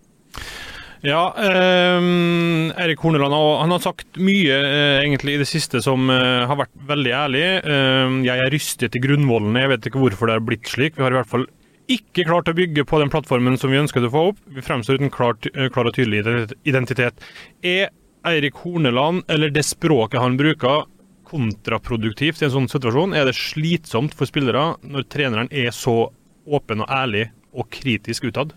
Ja, 1.06 1.30
ehm, 1.38 2.72
Erik 2.74 2.98
Horneland 2.98 3.34
han 3.34 3.70
har 3.70 3.82
sagt 3.82 4.18
mye 4.18 4.56
eh, 4.56 4.96
egentlig 5.04 5.36
i 5.36 5.42
det 5.44 5.46
siste 5.46 5.78
som 5.84 6.10
eh, 6.10 6.46
har 6.48 6.58
vært 6.58 6.74
veldig 6.88 7.12
ærlig. 7.14 7.44
Ehm, 7.62 8.18
jeg 8.26 8.42
er 8.42 8.50
rystet 8.50 8.98
i 8.98 9.02
grunnvollene, 9.04 9.62
jeg 9.62 9.72
vet 9.74 9.86
ikke 9.90 10.02
hvorfor 10.02 10.30
det 10.30 10.38
er 10.38 10.48
blitt 10.48 10.66
slik. 10.70 10.98
Vi 10.98 11.06
har 11.06 11.14
i 11.14 11.20
hvert 11.20 11.30
fall 11.30 11.46
ikke 11.88 12.26
klart 12.28 12.50
å 12.50 12.56
bygge 12.56 12.84
på 12.88 12.98
den 13.00 13.12
plattformen 13.12 13.56
som 13.60 13.70
vi 13.72 13.78
ønsket 13.80 14.08
å 14.08 14.12
få 14.12 14.24
opp. 14.32 14.42
Vi 14.52 14.64
fremstår 14.64 14.98
uten 14.98 15.12
klar, 15.14 15.38
eh, 15.54 15.70
klar 15.72 15.88
og 15.88 15.94
tydelig 15.94 16.50
identitet. 16.66 17.22
Er 17.62 17.92
Eirik 18.26 18.58
Horneland, 18.64 19.22
eller 19.30 19.54
det 19.54 19.64
språket 19.64 20.20
han 20.20 20.36
bruker, 20.40 20.88
kontraproduktivt 21.28 22.42
i 22.42 22.48
en 22.48 22.54
sånn 22.56 22.70
situasjon? 22.72 23.14
Er 23.14 23.28
det 23.28 23.36
slitsomt 23.38 24.16
for 24.18 24.26
spillere 24.26 24.72
når 24.82 25.06
treneren 25.12 25.52
er 25.52 25.70
så 25.76 26.08
åpen 26.48 26.82
og 26.82 26.90
ærlig 26.90 27.28
og 27.54 27.70
kritisk 27.70 28.32
utad? 28.32 28.56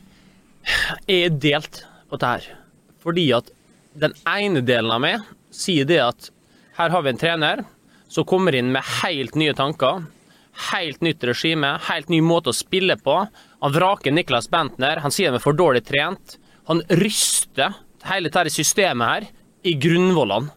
Jeg 1.06 1.28
er 1.28 1.40
delt 1.42 1.84
dette 2.16 2.32
her. 2.34 2.48
Fordi 3.02 3.28
at 3.36 3.52
den 3.98 4.16
ene 4.30 4.64
delen 4.66 4.92
av 4.94 5.02
meg 5.04 5.26
sier 5.54 5.88
det 5.88 6.00
at 6.04 6.30
her 6.78 6.94
har 6.94 7.04
vi 7.04 7.12
en 7.12 7.22
trener 7.22 7.64
som 8.12 8.28
kommer 8.28 8.56
inn 8.56 8.72
med 8.74 8.86
helt 9.02 9.38
nye 9.40 9.56
tanker. 9.56 10.06
Helt 10.72 11.04
nytt 11.04 11.24
regime, 11.24 11.78
helt 11.88 12.10
ny 12.12 12.20
måte 12.24 12.52
å 12.52 12.56
spille 12.56 12.98
på. 13.00 13.18
Han 13.64 13.76
vraker 13.76 14.12
Niklas 14.12 14.50
Bentner. 14.52 15.00
Han 15.04 15.14
sier 15.14 15.32
han 15.32 15.40
er 15.40 15.44
for 15.44 15.56
dårlig 15.58 15.86
trent. 15.88 16.38
Han 16.68 16.84
ryster 17.00 17.78
hele 18.08 18.32
dette 18.32 18.52
systemet 18.54 19.08
her 19.08 19.30
i 19.68 19.76
grunnvollene. 19.80 20.52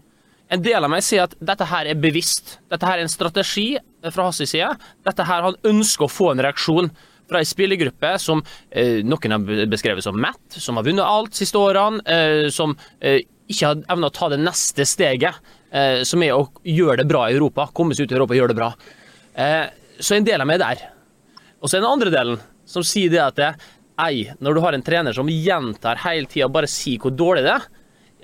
En 0.52 0.62
del 0.62 0.84
av 0.84 0.90
meg 0.92 1.02
sier 1.02 1.24
at 1.24 1.34
dette 1.42 1.66
her 1.66 1.88
er 1.88 1.98
bevisst. 1.98 2.58
Dette 2.70 2.86
her 2.86 3.00
er 3.00 3.06
en 3.06 3.12
strategi 3.12 3.74
fra 4.12 4.26
hans 4.28 4.42
side. 4.42 4.74
Dette 5.06 5.24
her 5.26 5.42
Han 5.42 5.56
ønsker 5.64 6.06
å 6.06 6.12
få 6.12 6.30
en 6.32 6.42
reaksjon 6.44 6.90
fra 7.30 7.40
ei 7.40 7.48
spillergruppe 7.48 8.14
som 8.22 8.42
eh, 8.70 9.02
noen 9.06 9.36
har 9.36 9.68
beskrevet 9.70 10.04
som 10.04 10.18
matt, 10.20 10.42
som 10.48 10.80
har 10.80 10.86
vunnet 10.86 11.04
alt 11.04 11.36
siste 11.38 11.60
årene, 11.60 12.02
eh, 12.06 12.48
som 12.54 12.76
eh, 13.00 13.22
ikke 13.50 13.70
har 13.70 13.84
evnet 13.92 14.10
å 14.10 14.16
ta 14.16 14.30
det 14.32 14.40
neste 14.42 14.86
steget, 14.88 15.40
eh, 15.70 16.02
som 16.08 16.22
er 16.24 16.36
å 16.36 16.48
gjøre 16.64 17.02
det 17.02 17.08
bra 17.10 17.26
i 17.28 17.36
Europa. 17.36 17.68
Komme 17.76 17.96
seg 17.96 18.08
ut 18.08 18.14
i 18.14 18.18
Europa 18.18 18.36
og 18.36 18.40
gjøre 18.40 18.54
det 18.54 18.60
bra. 18.60 18.72
Eh, 19.34 19.64
så 20.00 20.16
en 20.16 20.26
del 20.26 20.42
av 20.42 20.48
meg 20.48 20.60
er 20.60 20.66
der. 20.66 20.90
Og 21.60 21.70
så 21.70 21.78
er 21.78 21.84
den 21.84 21.92
andre 21.92 22.12
delen 22.12 22.42
som 22.68 22.84
sier 22.86 23.12
det 23.12 23.22
at 23.22 23.38
det, 23.40 23.52
ei, 24.00 24.26
når 24.42 24.56
du 24.56 24.62
har 24.64 24.76
en 24.76 24.84
trener 24.84 25.16
som 25.16 25.28
gjentar 25.30 26.00
hele 26.02 26.28
tida 26.30 26.48
bare 26.50 26.70
si 26.70 26.96
hvor 27.00 27.14
dårlig 27.14 27.44
det 27.46 27.52
er, 27.54 27.68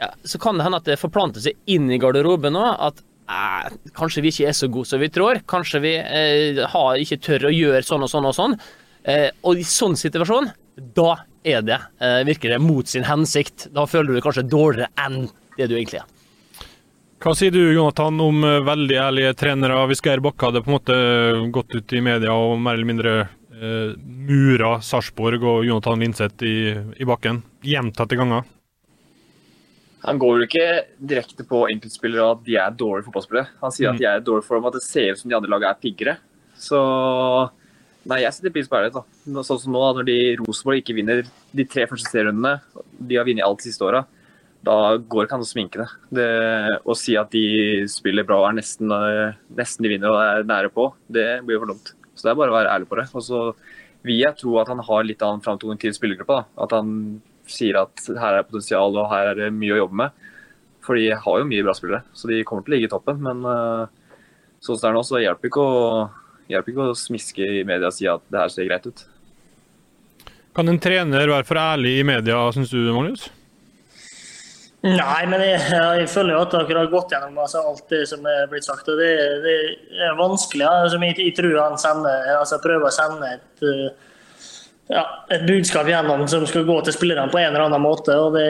ja, 0.00 0.09
så 0.25 0.40
kan 0.40 0.57
det 0.57 0.64
hende 0.64 0.80
at 0.80 0.88
det 0.88 0.99
forplanter 1.00 1.45
seg 1.45 1.59
inn 1.71 1.90
i 1.92 1.99
garderoben 2.00 2.57
òg 2.57 2.71
at 2.88 3.02
eh, 3.30 3.75
kanskje 3.97 4.25
vi 4.25 4.33
ikke 4.33 4.49
er 4.49 4.57
så 4.57 4.71
gode 4.73 4.88
som 4.88 5.02
vi 5.02 5.11
tror. 5.12 5.42
Kanskje 5.50 5.83
vi 5.85 5.95
eh, 6.00 6.62
har, 6.73 7.00
ikke 7.00 7.21
tør 7.26 7.50
å 7.50 7.54
gjøre 7.54 7.85
sånn 7.87 8.07
og 8.07 8.12
sånn 8.12 8.28
og 8.30 8.37
sånn. 8.37 8.57
Eh, 9.04 9.30
og 9.45 9.57
i 9.57 9.64
sånn 9.64 9.97
situasjon, 9.97 10.50
da 10.97 11.16
er 11.45 11.62
det, 11.64 11.78
eh, 12.00 12.23
virker 12.28 12.50
det 12.50 12.61
mot 12.61 12.87
sin 12.87 13.04
hensikt. 13.04 13.69
Da 13.73 13.87
føler 13.88 14.09
du 14.09 14.14
deg 14.19 14.25
kanskje 14.26 14.49
dårligere 14.49 14.90
enn 14.99 15.30
det 15.57 15.69
du 15.69 15.76
egentlig 15.76 16.00
er. 16.02 16.09
Hva 17.21 17.35
sier 17.37 17.50
du, 17.52 17.61
Jonathan, 17.75 18.21
om 18.21 18.45
eh, 18.45 18.61
veldig 18.64 18.97
ærlige 18.97 19.35
trenere? 19.37 19.87
Hvis 19.88 20.00
Geir 20.04 20.21
Bakke 20.25 20.47
hadde 20.49 20.62
på 20.64 20.71
en 20.73 20.78
måte 20.78 20.97
gått 21.52 21.75
ut 21.76 21.92
i 21.92 22.00
media 22.00 22.33
og 22.33 22.59
mer 22.61 22.75
eller 22.78 22.88
mindre 22.88 23.14
eh, 23.61 23.92
mura 24.00 24.78
Sarpsborg 24.80 25.42
og 25.45 25.66
Jonathan 25.69 26.00
Linseth 26.00 26.45
i, 26.49 26.54
i 26.97 27.04
bakken 27.09 27.42
gjentatte 27.62 28.16
ganger? 28.16 28.45
Han 30.07 30.16
går 30.16 30.38
jo 30.38 30.47
ikke 30.49 30.69
direkte 30.97 31.45
på 31.45 31.66
enkeltspillere 31.69 32.25
og 32.25 32.38
at 32.38 32.45
de 32.47 32.54
er 32.57 32.71
dårlige 32.73 33.04
fotballspillere. 33.11 33.49
Han 33.61 33.73
sier 33.76 33.90
Mm. 33.90 33.95
at 33.95 34.00
de 34.00 34.07
er 34.09 34.21
dårlige 34.25 34.47
for 34.47 34.57
dem, 34.57 34.64
at 34.71 34.73
det 34.78 34.83
ser 34.87 35.11
ut 35.12 35.19
som 35.21 35.28
de 35.28 35.37
andre 35.37 35.50
lagene 35.52 35.75
er 35.75 35.80
piggere. 35.83 36.14
Så 36.57 37.50
Nei, 38.09 38.23
jeg 38.23 38.33
setter 38.33 38.52
pris 38.54 38.69
på 38.71 38.78
ærlighet. 38.78 38.97
da. 38.97 39.43
Sånn 39.45 39.60
som 39.60 39.75
nå, 39.75 39.82
da, 39.82 39.99
når 39.99 40.08
de 40.08 40.19
Rosenborg 40.41 40.80
ikke 40.80 40.97
vinner 40.97 41.21
de 41.26 41.67
tre 41.69 41.84
første 41.91 42.08
serierundene, 42.08 42.60
de 42.97 43.19
har 43.19 43.28
vunnet 43.28 43.45
alt 43.45 43.60
de 43.60 43.69
siste 43.69 43.84
åra, 43.84 44.06
da 44.65 44.97
går 44.97 45.26
ikke 45.26 45.36
an 45.36 45.45
å 45.45 45.49
sminke 45.49 45.80
det. 45.80 45.89
det. 46.17 46.30
Å 46.84 46.97
si 46.97 47.17
at 47.21 47.32
de 47.32 47.84
spiller 47.89 48.26
bra 48.28 48.43
og 48.43 48.49
er 48.50 48.58
nesten, 48.60 48.93
eh, 48.93 49.36
nesten 49.56 49.84
de 49.84 49.93
vinner 49.93 50.13
og 50.13 50.21
er 50.21 50.49
nære 50.49 50.73
på, 50.73 50.91
det 51.08 51.45
blir 51.45 51.60
for 51.60 51.73
dumt. 51.73 51.93
Så 52.15 52.25
det 52.26 52.32
er 52.32 52.41
bare 52.41 52.52
å 52.52 52.58
være 52.58 52.73
ærlig 52.75 52.89
på 52.89 53.00
det. 53.00 53.06
Og 53.17 53.25
så 53.25 53.43
vil 54.04 54.21
jeg 54.21 54.36
tro 54.41 54.58
at 54.60 54.69
han 54.69 54.80
har 54.84 55.04
litt 55.04 55.23
annen 55.25 55.45
framtoning 55.45 55.80
til 55.80 55.93
spillergruppa. 55.97 56.41
da. 56.41 56.65
At 56.65 56.76
han 56.76 57.23
sier 57.49 57.80
at 57.80 58.04
her 58.06 58.39
er 58.39 58.49
potensial 58.49 58.97
og 58.97 59.10
her 59.10 59.32
er 59.32 59.34
det 59.34 59.52
mye 59.56 59.76
å 59.76 59.82
jobbe 59.84 60.00
med. 60.04 60.28
For 60.84 60.97
de 60.97 61.10
har 61.13 61.41
jo 61.41 61.49
mye 61.49 61.65
bra 61.65 61.75
spillere, 61.76 62.04
så 62.17 62.28
de 62.28 62.45
kommer 62.45 62.65
til 62.65 62.73
å 62.73 62.76
ligge 62.76 62.89
i 62.89 62.93
toppen. 62.93 63.21
Men 63.21 63.45
eh, 63.45 63.89
sånn 64.60 64.76
som 64.76 64.86
det 64.86 64.91
er 64.91 64.97
nå, 64.97 65.04
så 65.04 65.21
hjelper 65.21 65.50
ikke 65.50 65.65
å, 65.65 65.80
hjelper 66.50 66.75
ikke 66.75 66.91
å 66.91 66.99
smiske 66.99 67.47
i 67.60 67.65
media 67.67 67.91
og 67.91 67.97
si 67.97 68.08
at 68.10 68.23
det 68.30 68.41
her 68.43 68.52
ser 68.52 68.69
greit 68.69 68.89
ut. 68.91 69.04
Kan 70.56 70.71
en 70.71 70.80
trener 70.82 71.30
være 71.30 71.47
for 71.47 71.60
ærlig 71.60 72.00
i 72.00 72.06
media, 72.06 72.41
syns 72.54 72.73
du, 72.75 72.80
Magnus? 72.91 73.28
Nei, 74.80 75.26
men 75.28 75.43
jeg, 75.45 75.58
jeg 76.00 76.06
føler 76.08 76.34
jo 76.34 76.45
at 76.47 76.54
dere 76.54 76.78
har 76.78 76.93
gått 76.93 77.13
gjennom 77.13 77.43
altså, 77.43 77.60
alt 77.69 77.84
det 77.93 78.06
som 78.08 78.25
er 78.25 78.47
blitt 78.50 78.65
sagt. 78.65 78.89
og 78.89 78.97
Det, 78.97 79.10
det 79.45 79.56
er 80.06 80.17
vanskelig. 80.19 80.65
ja. 80.65 80.71
Altså, 80.86 81.00
jeg, 81.04 81.19
jeg 81.21 81.34
tror 81.36 81.58
han 81.60 81.76
sender, 81.80 82.30
altså, 82.39 82.60
prøver 82.65 82.89
å 82.89 82.95
sende 82.95 83.34
et, 83.36 83.67
uh, 83.67 84.49
ja, 84.95 85.04
et 85.36 85.45
budskap 85.47 85.91
gjennom 85.91 86.25
som 86.32 86.49
skal 86.49 86.65
gå 86.67 86.78
til 86.86 86.97
spillerne 86.97 87.28
på 87.30 87.43
en 87.43 87.50
eller 87.52 87.67
annen 87.69 87.84
måte. 87.84 88.17
og 88.17 88.39
det 88.39 88.49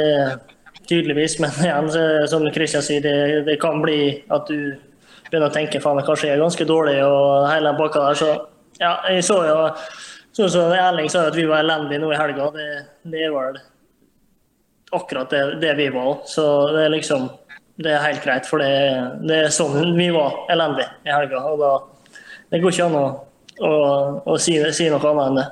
tydeligvis, 0.91 1.39
Men 1.39 1.51
igjen, 1.63 1.91
så, 1.91 2.05
som 2.31 2.47
Kristian 2.55 2.83
sier, 2.83 3.03
det, 3.05 3.43
det 3.47 3.59
kan 3.63 3.83
bli 3.83 4.01
at 4.31 4.49
du 4.51 4.75
begynner 5.31 5.51
å 5.51 5.55
tenke 5.55 5.81
faen, 5.83 6.03
kanskje 6.07 6.29
jeg 6.29 6.37
er 6.38 6.45
ganske 6.45 6.66
dårlig 6.69 6.97
og 7.07 7.49
hele 7.49 7.71
den 7.71 7.79
pakka 7.81 8.07
der. 8.09 8.19
Så 8.21 8.31
ja, 8.81 8.95
jeg 9.12 9.27
så 9.27 9.43
jo 9.49 9.59
Sånn 10.31 10.51
som 10.53 10.71
Erling 10.71 11.09
sa 11.11 11.25
at 11.27 11.35
vi 11.35 11.43
var 11.49 11.64
elendige 11.64 11.99
nå 11.99 12.12
i 12.14 12.19
helga. 12.19 12.47
Det, 12.55 12.66
det 13.11 13.25
er 13.27 13.33
vel 13.35 13.59
akkurat 14.95 15.33
det, 15.33 15.40
det 15.62 15.73
vi 15.79 15.88
var 15.90 16.12
òg. 16.12 16.27
Så 16.31 16.45
det 16.75 16.87
er 16.87 16.95
liksom 16.97 17.31
Det 17.81 17.95
er 17.97 18.03
helt 18.05 18.21
greit, 18.21 18.45
for 18.45 18.61
det, 18.61 18.69
det 19.25 19.37
er 19.47 19.55
sånn 19.55 19.97
vi 19.97 20.11
var 20.12 20.43
elendige 20.53 20.90
i 21.09 21.14
helga. 21.14 21.40
Og 21.49 21.62
da 21.62 21.73
Det 22.51 22.61
går 22.61 22.75
ikke 22.75 22.87
an 22.90 22.99
å, 22.99 23.07
å, 23.64 23.73
å 24.29 24.37
si, 24.38 24.59
si 24.77 24.90
noe 24.90 25.01
annet 25.11 25.27
enn 25.27 25.40
det. 25.40 25.49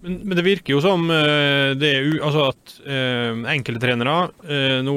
Men, 0.00 0.14
men 0.24 0.38
det 0.38 0.46
virker 0.46 0.72
jo 0.72 0.80
som 0.84 1.02
uh, 1.10 1.76
det 1.76 1.90
er 1.92 2.06
altså 2.24 2.46
at 2.54 2.76
uh, 2.86 3.42
enkelte 3.52 3.82
trenere 3.82 4.14
uh, 4.48 4.78
nå 4.84 4.94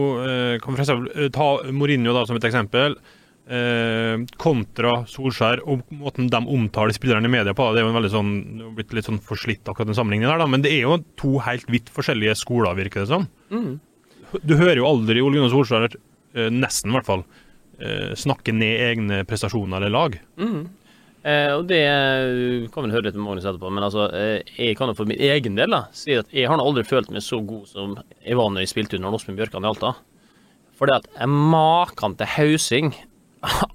kan 0.63 0.77
for 0.77 0.83
eksempel 0.83 1.33
ta 1.35 1.49
Mourinho 1.75 2.15
da, 2.15 2.23
som 2.29 2.39
et 2.39 2.47
eksempel. 2.47 2.95
Eh, 3.43 4.21
kontra 4.39 5.01
Solskjær 5.11 5.65
og 5.67 5.81
måten 5.91 6.29
de 6.31 6.39
omtaler 6.39 6.95
spillerne 6.95 7.27
i 7.27 7.31
media 7.33 7.51
på. 7.51 7.65
Det 7.75 7.81
er 7.81 7.83
jo 7.83 7.89
en 7.91 7.97
veldig 7.97 8.11
sånn, 8.13 8.29
blitt 8.77 8.93
litt 8.95 9.09
sånn 9.09 9.19
forslitt 9.19 9.67
akkurat 9.67 9.89
den 9.89 9.97
sammenligningen 9.97 10.31
her, 10.31 10.39
da, 10.39 10.47
men 10.47 10.63
det 10.63 10.71
er 10.71 10.85
jo 10.85 11.01
to 11.19 11.33
helt 11.43 11.67
vidt 11.71 11.91
forskjellige 11.91 12.37
skoler, 12.39 12.77
virker 12.79 13.03
det 13.03 13.11
som. 13.11 13.27
Mm. 13.51 13.81
Du 14.47 14.55
hører 14.55 14.79
jo 14.79 14.87
aldri 14.87 15.19
Ole 15.19 15.41
Gunnar 15.41 15.51
Solskjær, 15.51 15.99
eh, 16.39 16.47
nesten 16.55 16.93
i 16.93 16.97
hvert 16.97 17.09
fall, 17.11 17.27
eh, 17.83 18.15
snakke 18.15 18.55
ned 18.55 18.87
egne 18.87 19.21
prestasjoner 19.27 19.83
eller 19.83 19.91
lag. 19.91 20.17
Mm. 20.39 20.63
Eh, 21.27 21.51
og 21.51 21.67
det 21.67 21.83
kan 22.71 22.87
vi 22.87 22.95
høre 22.95 23.09
litt 23.09 23.19
med 23.19 23.27
Magnus 23.27 23.43
etterpå, 23.43 23.75
men 23.75 23.83
altså, 23.83 24.07
jeg 24.55 24.79
kan 24.79 24.87
jo 24.87 24.95
for 24.95 25.07
min 25.11 25.19
egen 25.19 25.59
del 25.59 25.75
da, 25.75 25.85
si 25.91 26.15
at 26.15 26.31
jeg 26.31 26.47
har 26.47 26.63
aldri 26.63 26.87
følt 26.87 27.11
meg 27.11 27.23
så 27.23 27.43
god 27.43 27.67
som 27.67 27.99
jeg 28.23 28.39
var 28.39 28.51
når 28.51 28.63
jeg 28.63 28.77
spilte 28.77 28.95
under 28.99 29.19
Åsmund 29.19 29.35
Bjørkan 29.35 29.67
i 29.67 29.73
Alta. 29.75 29.97
For 30.79 30.87
det 30.87 31.03
at 31.03 31.27
maken 31.27 32.15
til 32.15 32.37
hausing 32.39 32.95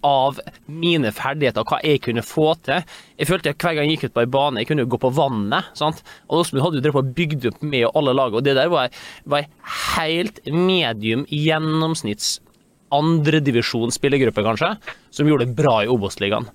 av 0.06 0.38
mine 0.66 1.12
ferdigheter, 1.12 1.66
hva 1.68 1.80
jeg 1.84 2.00
kunne 2.06 2.24
få 2.24 2.52
til 2.64 2.80
Jeg 3.18 3.28
følte 3.28 3.52
at 3.52 3.60
hver 3.60 3.76
gang 3.76 3.88
jeg 3.88 3.98
gikk 3.98 4.08
ut 4.08 4.16
på 4.16 4.22
ei 4.24 4.30
bane, 4.32 4.62
jeg 4.62 4.70
kunne 4.70 4.84
jo 4.86 4.92
gå 4.94 5.00
på 5.02 5.12
vannet. 5.16 5.70
sant? 5.78 6.02
Og 6.28 6.42
Åsmund 6.42 6.64
hadde 6.64 6.80
jo 6.80 6.84
drevet 6.86 7.02
og 7.02 7.14
bygd 7.18 7.48
opp 7.50 7.62
med 7.62 7.88
alle 7.92 8.14
lag, 8.16 8.34
og 8.34 8.44
det 8.46 8.56
der 8.58 8.70
var, 8.72 8.92
var 9.28 9.48
helt 9.98 10.40
medium 10.46 11.26
gjennomsnitts 11.28 12.38
andredivisjon 12.94 13.92
spillergruppe, 13.92 14.44
kanskje, 14.46 14.72
som 15.12 15.28
gjorde 15.28 15.48
det 15.48 15.58
bra 15.58 15.82
i 15.84 15.90
Obos-ligaen. 15.92 16.48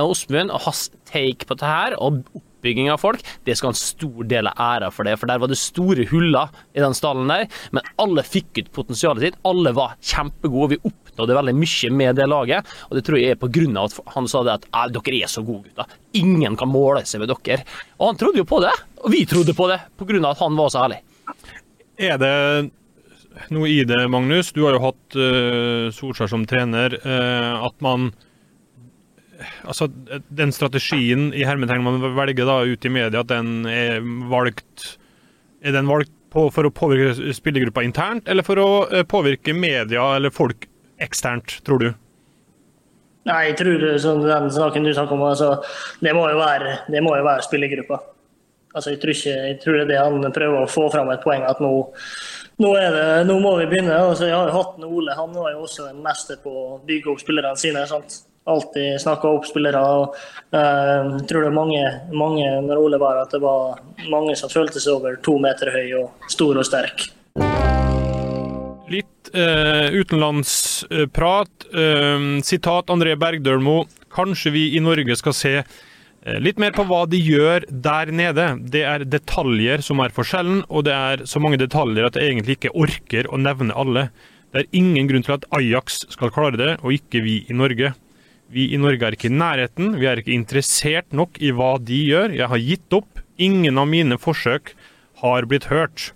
Åsmund 0.00 0.54
og 0.54 0.64
hans 0.64 0.86
take 1.10 1.44
på 1.48 1.58
det 1.60 1.68
her, 1.68 1.98
og 2.00 2.22
oppbygging 2.62 2.90
av 2.92 2.98
folk, 3.02 3.22
det 3.44 3.56
skal 3.56 3.70
ha 3.70 3.74
en 3.74 3.80
stor 3.80 4.24
del 4.30 4.46
av 4.46 4.58
æra 4.60 4.90
for 4.94 5.04
det. 5.04 5.16
For 5.18 5.26
der 5.26 5.40
var 5.42 5.50
det 5.50 5.58
store 5.58 6.06
huller 6.10 6.52
i 6.74 6.82
den 6.82 6.94
stallen 6.94 7.30
der, 7.30 7.48
men 7.74 7.82
alle 7.98 8.22
fikk 8.22 8.62
ut 8.62 8.72
potensialet 8.72 9.26
sitt. 9.26 9.38
Alle 9.44 9.72
var 9.74 9.96
kjempegode. 10.00 10.76
Vi 10.76 10.90
oppnådde 10.90 11.38
veldig 11.40 11.54
mye 11.58 11.90
med 11.98 12.16
det 12.16 12.28
laget, 12.30 12.68
og 12.88 12.96
det 12.96 13.04
tror 13.06 13.18
jeg 13.18 13.34
er 13.34 13.40
på 13.40 13.50
grunn 13.52 13.76
av 13.76 13.90
at 13.90 14.14
han 14.14 14.28
sa 14.30 14.44
det 14.46 14.58
at 14.60 14.94
dere 14.94 15.18
er 15.18 15.30
så 15.30 15.42
gode, 15.42 15.68
gutter. 15.68 15.96
Ingen 16.18 16.56
kan 16.56 16.70
måle 16.70 17.02
seg 17.08 17.24
med 17.24 17.32
dere. 17.32 17.64
Og 17.98 18.12
han 18.12 18.20
trodde 18.20 18.42
jo 18.42 18.48
på 18.48 18.62
det, 18.62 18.74
og 19.02 19.10
vi 19.12 19.24
trodde 19.26 19.56
på 19.58 19.68
det, 19.72 19.80
på 19.98 20.06
grunn 20.08 20.28
av 20.28 20.36
at 20.36 20.44
han 20.46 20.58
var 20.58 20.70
så 20.72 20.86
ærlig. 20.86 21.02
Er 21.98 22.18
det 22.20 22.36
noe 23.52 23.68
i 23.70 23.82
det, 23.88 24.04
Magnus? 24.12 24.52
Du 24.54 24.62
har 24.66 24.76
jo 24.76 24.86
hatt 24.86 25.16
uh, 25.18 25.88
Solskjær 25.94 26.30
som 26.30 26.46
trener. 26.48 26.94
Uh, 27.02 27.66
at 27.66 27.74
man 27.84 28.12
Altså, 29.64 29.88
den 30.28 30.52
strategien 30.54 31.30
i 31.34 31.44
hermetegn 31.46 31.84
man 31.84 32.00
velger 32.16 32.48
da 32.48 32.60
ut 32.66 32.84
i 32.88 32.92
media, 32.92 33.22
at 33.22 33.30
den 33.32 33.66
er 33.68 34.02
valgt 34.30 34.96
Er 35.62 35.76
den 35.76 35.86
valgt 35.86 36.10
på, 36.32 36.48
for 36.50 36.66
å 36.66 36.72
påvirke 36.74 37.34
spillergruppa 37.36 37.84
internt, 37.86 38.28
eller 38.28 38.42
for 38.46 38.58
å 38.58 38.68
eh, 38.88 39.04
påvirke 39.06 39.54
media 39.54 40.02
eller 40.16 40.32
folk 40.34 40.66
eksternt, 41.02 41.60
tror 41.66 41.82
du? 41.82 41.90
Nei, 43.28 43.42
jeg 43.50 43.58
tror 43.60 43.84
sånn, 44.02 44.24
den 44.26 44.48
saken 44.50 44.86
du 44.86 44.90
snakker 44.90 45.14
om, 45.14 45.22
altså, 45.28 45.52
det 46.02 46.14
må 46.16 46.24
jo 46.32 46.40
være, 46.40 46.80
det 46.90 47.04
være 47.04 47.44
spillergruppa. 47.46 48.00
Altså, 48.72 48.94
jeg, 48.94 49.02
tror 49.02 49.12
ikke, 49.12 49.36
jeg 49.46 49.56
tror 49.60 49.76
det 49.76 49.82
er 49.84 49.90
det 49.90 50.00
han 50.00 50.34
prøver 50.34 50.64
å 50.64 50.70
få 50.70 50.86
fram 50.90 51.10
et 51.12 51.22
poeng, 51.22 51.44
at 51.44 51.60
nå, 51.60 51.72
nå, 52.64 52.72
det, 52.80 53.06
nå 53.28 53.36
må 53.44 53.52
vi 53.60 53.68
begynne. 53.68 53.98
Altså, 54.00 54.26
jeg 54.30 54.36
har 54.36 54.48
jo 54.48 54.56
hatt 54.56 54.80
Ole, 54.88 55.16
han 55.18 55.34
var 55.36 55.52
jo 55.52 55.66
også 55.66 55.90
en 55.90 56.00
mester 56.04 56.40
på 56.42 56.50
å 56.50 56.78
bygge 56.88 57.12
opp 57.12 57.20
spillerne 57.20 57.60
sine. 57.60 57.84
sant? 57.90 58.22
Alltid 58.44 59.00
snakka 59.00 59.30
opp 59.30 59.46
spillere. 59.46 59.78
og 59.78 60.16
uh, 60.54 61.14
Jeg 61.20 61.26
tror 61.30 61.44
det 61.44 61.50
er 61.52 61.54
mange, 61.54 61.82
mange 62.10 62.48
når 62.66 62.80
Ole 62.80 62.98
var 62.98 63.22
at 63.22 63.34
det 63.34 63.42
var 63.42 63.78
mange 64.10 64.34
som 64.38 64.50
følte 64.50 64.82
seg 64.82 64.96
over 64.96 65.18
to 65.22 65.36
meter 65.42 65.70
høy 65.70 65.94
og 66.00 66.30
stor 66.32 66.58
og 66.58 66.66
sterk. 66.66 67.06
Litt 68.90 69.30
uh, 69.36 69.94
utenlandsprat. 69.94 71.68
Uh, 71.70 72.42
sitat 72.42 72.90
André 72.90 73.14
Bergdølmo. 73.20 73.84
Kanskje 74.12 74.52
vi 74.58 74.66
i 74.76 74.82
Norge 74.82 75.14
skal 75.16 75.32
se 75.32 75.52
eh, 75.62 76.38
litt 76.44 76.58
mer 76.60 76.74
på 76.76 76.84
hva 76.84 77.06
de 77.08 77.16
gjør 77.16 77.64
der 77.70 78.10
nede. 78.12 78.44
Det 78.60 78.82
er 78.84 79.06
detaljer 79.08 79.80
som 79.86 80.02
er 80.04 80.12
forskjellen, 80.12 80.66
og 80.68 80.84
det 80.84 80.92
er 80.92 81.24
så 81.30 81.40
mange 81.40 81.56
detaljer 81.62 82.10
at 82.10 82.18
jeg 82.18 82.28
egentlig 82.28 82.58
ikke 82.58 82.74
orker 82.76 83.30
å 83.32 83.40
nevne 83.40 83.72
alle. 83.72 84.10
Det 84.52 84.66
er 84.66 84.76
ingen 84.76 85.08
grunn 85.08 85.24
til 85.24 85.38
at 85.38 85.48
Ajax 85.56 86.02
skal 86.12 86.34
klare 86.34 86.60
det, 86.60 86.72
og 86.84 86.92
ikke 86.92 87.24
vi 87.24 87.38
i 87.48 87.56
Norge. 87.56 87.94
Vi 88.52 88.68
i 88.74 88.80
Norge 88.80 89.06
er 89.06 89.16
ikke 89.16 89.30
i 89.30 89.34
nærheten, 89.34 89.94
vi 89.96 90.08
er 90.08 90.20
ikke 90.20 90.34
interessert 90.34 91.14
nok 91.16 91.38
i 91.40 91.54
hva 91.56 91.74
de 91.80 92.02
gjør. 92.10 92.34
Jeg 92.36 92.50
har 92.52 92.60
gitt 92.60 92.96
opp. 92.98 93.22
Ingen 93.40 93.80
av 93.80 93.88
mine 93.88 94.18
forsøk 94.20 94.74
har 95.22 95.46
blitt 95.48 95.70
hørt. 95.70 96.10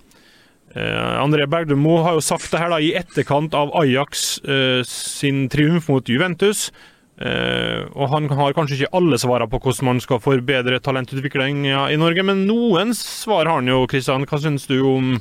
Uh, 0.77 1.23
André 1.23 1.47
Bergdemo 1.49 2.03
har 2.05 2.19
jo 2.19 2.25
sagt 2.25 2.51
det 2.53 2.61
her 2.61 2.69
da 2.69 2.83
i 2.83 2.93
etterkant 2.99 3.55
av 3.57 3.73
Ajax 3.81 4.27
uh, 4.45 4.83
sin 4.85 5.47
triumf 5.49 5.89
mot 5.89 6.05
Juventus. 6.05 6.69
Uh, 7.17 7.89
og 7.97 8.11
Han 8.13 8.29
har 8.29 8.53
kanskje 8.53 8.83
ikke 8.83 8.93
alle 8.99 9.17
svarene 9.17 9.49
på 9.49 9.63
hvordan 9.65 9.89
man 9.89 10.03
skal 10.05 10.21
forbedre 10.21 10.83
talentutvikling 10.85 11.65
i 11.65 11.97
Norge, 11.97 12.27
men 12.29 12.45
noen 12.45 12.93
svar 12.99 13.49
har 13.49 13.63
han 13.63 13.73
jo, 13.73 13.87
Kristian. 13.89 14.29
Hva 14.29 14.43
syns 14.43 14.69
du 14.69 14.77
om 14.85 15.15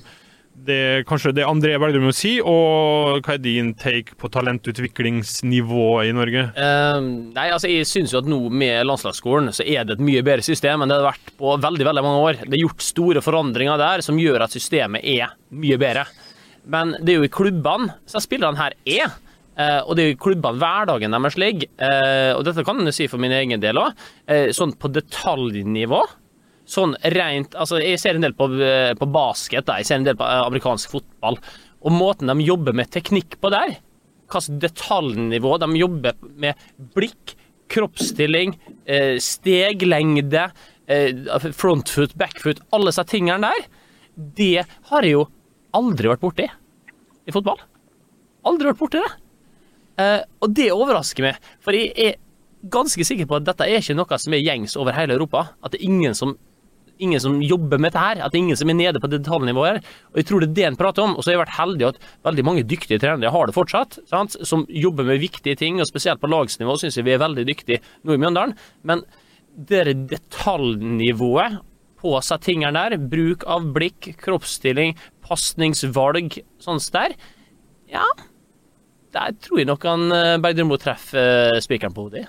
det, 0.56 1.06
kanskje 1.10 1.34
det 1.36 1.46
André 1.46 1.76
å 1.78 2.14
si, 2.16 2.38
og 2.40 3.26
hva 3.26 3.36
er 3.36 3.42
din 3.44 3.74
take 3.78 4.16
på 4.20 4.30
talentutviklingsnivået 4.32 6.10
i 6.10 6.14
Norge? 6.16 6.46
Uh, 6.56 7.00
nei, 7.36 7.50
altså 7.52 7.70
Jeg 7.70 7.90
syns 7.90 8.14
jo 8.14 8.22
at 8.22 8.30
nå 8.30 8.40
med 8.50 8.86
landslagsskolen 8.88 9.52
så 9.56 9.66
er 9.66 9.86
det 9.86 9.98
et 9.98 10.06
mye 10.06 10.24
bedre 10.26 10.46
system 10.46 10.82
enn 10.82 10.92
det 10.92 11.00
har 11.02 11.12
vært 11.12 11.36
på 11.38 11.58
veldig 11.62 11.90
veldig 11.90 12.06
mange 12.06 12.24
år. 12.30 12.42
Det 12.46 12.58
er 12.58 12.64
gjort 12.64 12.88
store 12.88 13.24
forandringer 13.26 13.82
der 13.82 14.06
som 14.06 14.20
gjør 14.22 14.48
at 14.48 14.56
systemet 14.56 15.06
er 15.06 15.36
mye 15.56 15.78
bedre. 15.82 16.08
Men 16.72 16.96
det 16.98 17.14
er 17.14 17.22
jo 17.22 17.28
i 17.28 17.36
klubbene 17.36 18.00
så 18.10 18.24
spillerne 18.24 18.60
her 18.60 18.78
er. 18.88 19.16
Uh, 19.56 19.82
og 19.86 19.96
det 19.96 20.04
er 20.04 20.12
jo 20.12 20.22
klubbene 20.26 20.60
hverdagen 20.60 21.16
deres 21.16 21.38
ligger. 21.40 21.72
Uh, 21.80 22.34
og 22.36 22.46
dette 22.48 22.66
kan 22.68 22.82
jeg 22.88 22.98
si 22.98 23.10
for 23.12 23.22
min 23.22 23.36
egen 23.36 23.62
del 23.64 23.80
òg. 23.80 24.06
Uh, 24.28 24.50
sånn 24.56 24.74
på 24.80 24.92
detaljnivå 24.92 26.02
sånn 26.66 26.96
rent 27.14 27.56
Altså, 27.56 27.80
jeg 27.82 28.00
ser 28.02 28.18
en 28.18 28.26
del 28.26 28.34
på, 28.38 28.48
på 29.00 29.08
basket, 29.14 29.68
da. 29.68 29.80
jeg 29.80 29.90
ser 29.90 30.02
en 30.02 30.08
del 30.08 30.18
på 30.20 30.26
amerikansk 30.26 30.96
fotball. 30.96 31.40
Og 31.86 31.94
måten 31.94 32.32
de 32.32 32.46
jobber 32.46 32.74
med 32.78 32.90
teknikk 32.94 33.38
på 33.42 33.52
der, 33.54 33.78
hvilket 34.32 34.62
detaljnivå 34.64 35.58
de 35.62 35.70
jobber 35.78 36.16
med 36.42 36.62
blikk, 36.96 37.36
kroppsstilling, 37.70 38.56
eh, 38.86 39.18
steglengde, 39.22 40.52
eh, 40.88 41.14
frontfoot, 41.54 42.14
backfoot, 42.18 42.62
alle 42.74 42.92
disse 42.92 43.06
tingene 43.10 43.42
der, 43.42 43.68
det 44.16 44.66
har 44.90 45.02
jeg 45.02 45.16
jo 45.16 45.28
aldri 45.74 46.10
vært 46.10 46.22
borti 46.22 46.46
i 47.26 47.34
fotball. 47.34 47.58
Aldri 48.46 48.70
vært 48.70 48.82
borti 48.82 49.02
det. 49.02 49.14
Eh, 49.98 50.22
og 50.42 50.54
det 50.54 50.72
overrasker 50.72 51.24
meg, 51.24 51.36
for 51.60 51.74
jeg 51.74 51.94
er 51.96 52.16
ganske 52.70 53.06
sikker 53.06 53.28
på 53.30 53.38
at 53.38 53.46
dette 53.48 53.66
er 53.66 53.82
ikke 53.82 53.96
noe 53.98 54.18
som 54.20 54.34
er 54.34 54.44
gjengs 54.44 54.76
over 54.78 54.96
hele 54.98 55.14
Europa. 55.18 55.50
At 55.64 55.72
det 55.74 55.82
er 55.82 55.90
ingen 55.90 56.18
som 56.18 56.38
ingen 57.00 57.22
som 57.22 57.38
jobber 57.44 57.80
med 57.80 57.92
dette 57.92 58.04
her. 58.04 58.22
At 58.24 58.34
det 58.34 58.40
er 58.40 58.44
ingen 58.46 58.60
som 58.60 58.72
er 58.72 58.78
nede 58.80 59.02
på 59.02 59.10
detaljnivået 59.12 59.70
her. 59.70 59.94
Og 60.14 60.22
jeg 60.22 60.30
tror 60.30 60.44
det 60.44 60.50
er 60.50 60.56
det 60.60 60.66
en 60.70 60.80
prater 60.80 61.06
om. 61.06 61.16
Og 61.16 61.24
så 61.24 61.32
har 61.32 61.38
jeg 61.38 61.44
vært 61.44 61.60
heldig 61.60 61.88
at 61.90 62.02
veldig 62.28 62.48
mange 62.48 62.66
dyktige 62.68 63.02
trenere 63.04 63.34
har 63.36 63.50
det 63.50 63.58
fortsatt, 63.58 64.00
sant? 64.12 64.38
som 64.48 64.66
jobber 64.70 65.08
med 65.08 65.24
viktige 65.24 65.60
ting. 65.60 65.80
Og 65.82 65.90
spesielt 65.90 66.22
på 66.24 66.32
lagsnivå 66.32 66.78
syns 66.82 67.00
jeg 67.00 67.08
vi 67.08 67.16
er 67.16 67.24
veldig 67.24 67.48
dyktige 67.48 67.82
nå 68.04 68.16
i 68.16 68.22
Mjøndalen. 68.22 68.56
Men 68.88 69.06
det 69.56 69.88
detaljnivået 70.12 71.60
på 72.06 72.14
seg 72.22 72.44
tingene 72.46 72.76
der, 72.76 73.00
bruk 73.12 73.46
av 73.50 73.66
blikk, 73.76 74.12
kroppsstilling, 74.22 74.94
pasningsvalg, 75.26 76.40
sånn 76.62 76.82
der, 76.94 77.16
ja 77.90 78.06
Der 79.16 79.36
tror 79.40 79.62
jeg 79.62 79.70
nok 79.70 79.86
han 79.88 80.12
eh, 80.12 80.36
Bergdølmo 80.44 80.78
treffer 80.82 81.54
eh, 81.56 81.62
spikeren 81.64 81.94
på 81.96 82.08
hodet. 82.08 82.26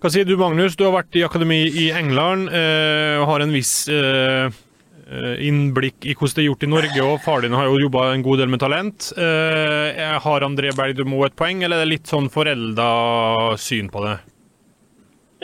Hva 0.00 0.08
sier 0.08 0.24
du, 0.24 0.32
Magnus? 0.40 0.78
Du 0.80 0.86
har 0.86 0.94
vært 0.94 1.16
i 1.18 1.22
akademi 1.26 1.58
i 1.76 1.90
England 1.92 2.48
eh, 2.56 3.18
og 3.20 3.26
har 3.28 3.42
en 3.44 3.50
viss 3.52 3.84
eh, 3.92 4.46
eh, 4.48 5.42
innblikk 5.44 6.06
i 6.08 6.14
hvordan 6.14 6.38
det 6.38 6.40
er 6.40 6.46
gjort 6.46 6.64
i 6.64 6.70
Norge. 6.72 7.02
og 7.04 7.18
Far 7.20 7.44
din 7.44 7.52
har 7.52 7.68
jo 7.68 7.82
jobba 7.82 8.06
en 8.14 8.24
god 8.24 8.40
del 8.40 8.48
med 8.48 8.62
talent. 8.64 9.10
Eh, 9.12 10.00
har 10.24 10.46
André 10.46 10.72
Bergdølmo 10.72 11.20
et 11.26 11.36
poeng, 11.36 11.60
eller 11.60 11.82
er 11.82 11.84
det 11.84 11.92
litt 11.98 12.08
sånn 12.08 12.32
forelda 12.32 12.88
syn 13.60 13.92
på 13.92 14.06
det? 14.06 14.16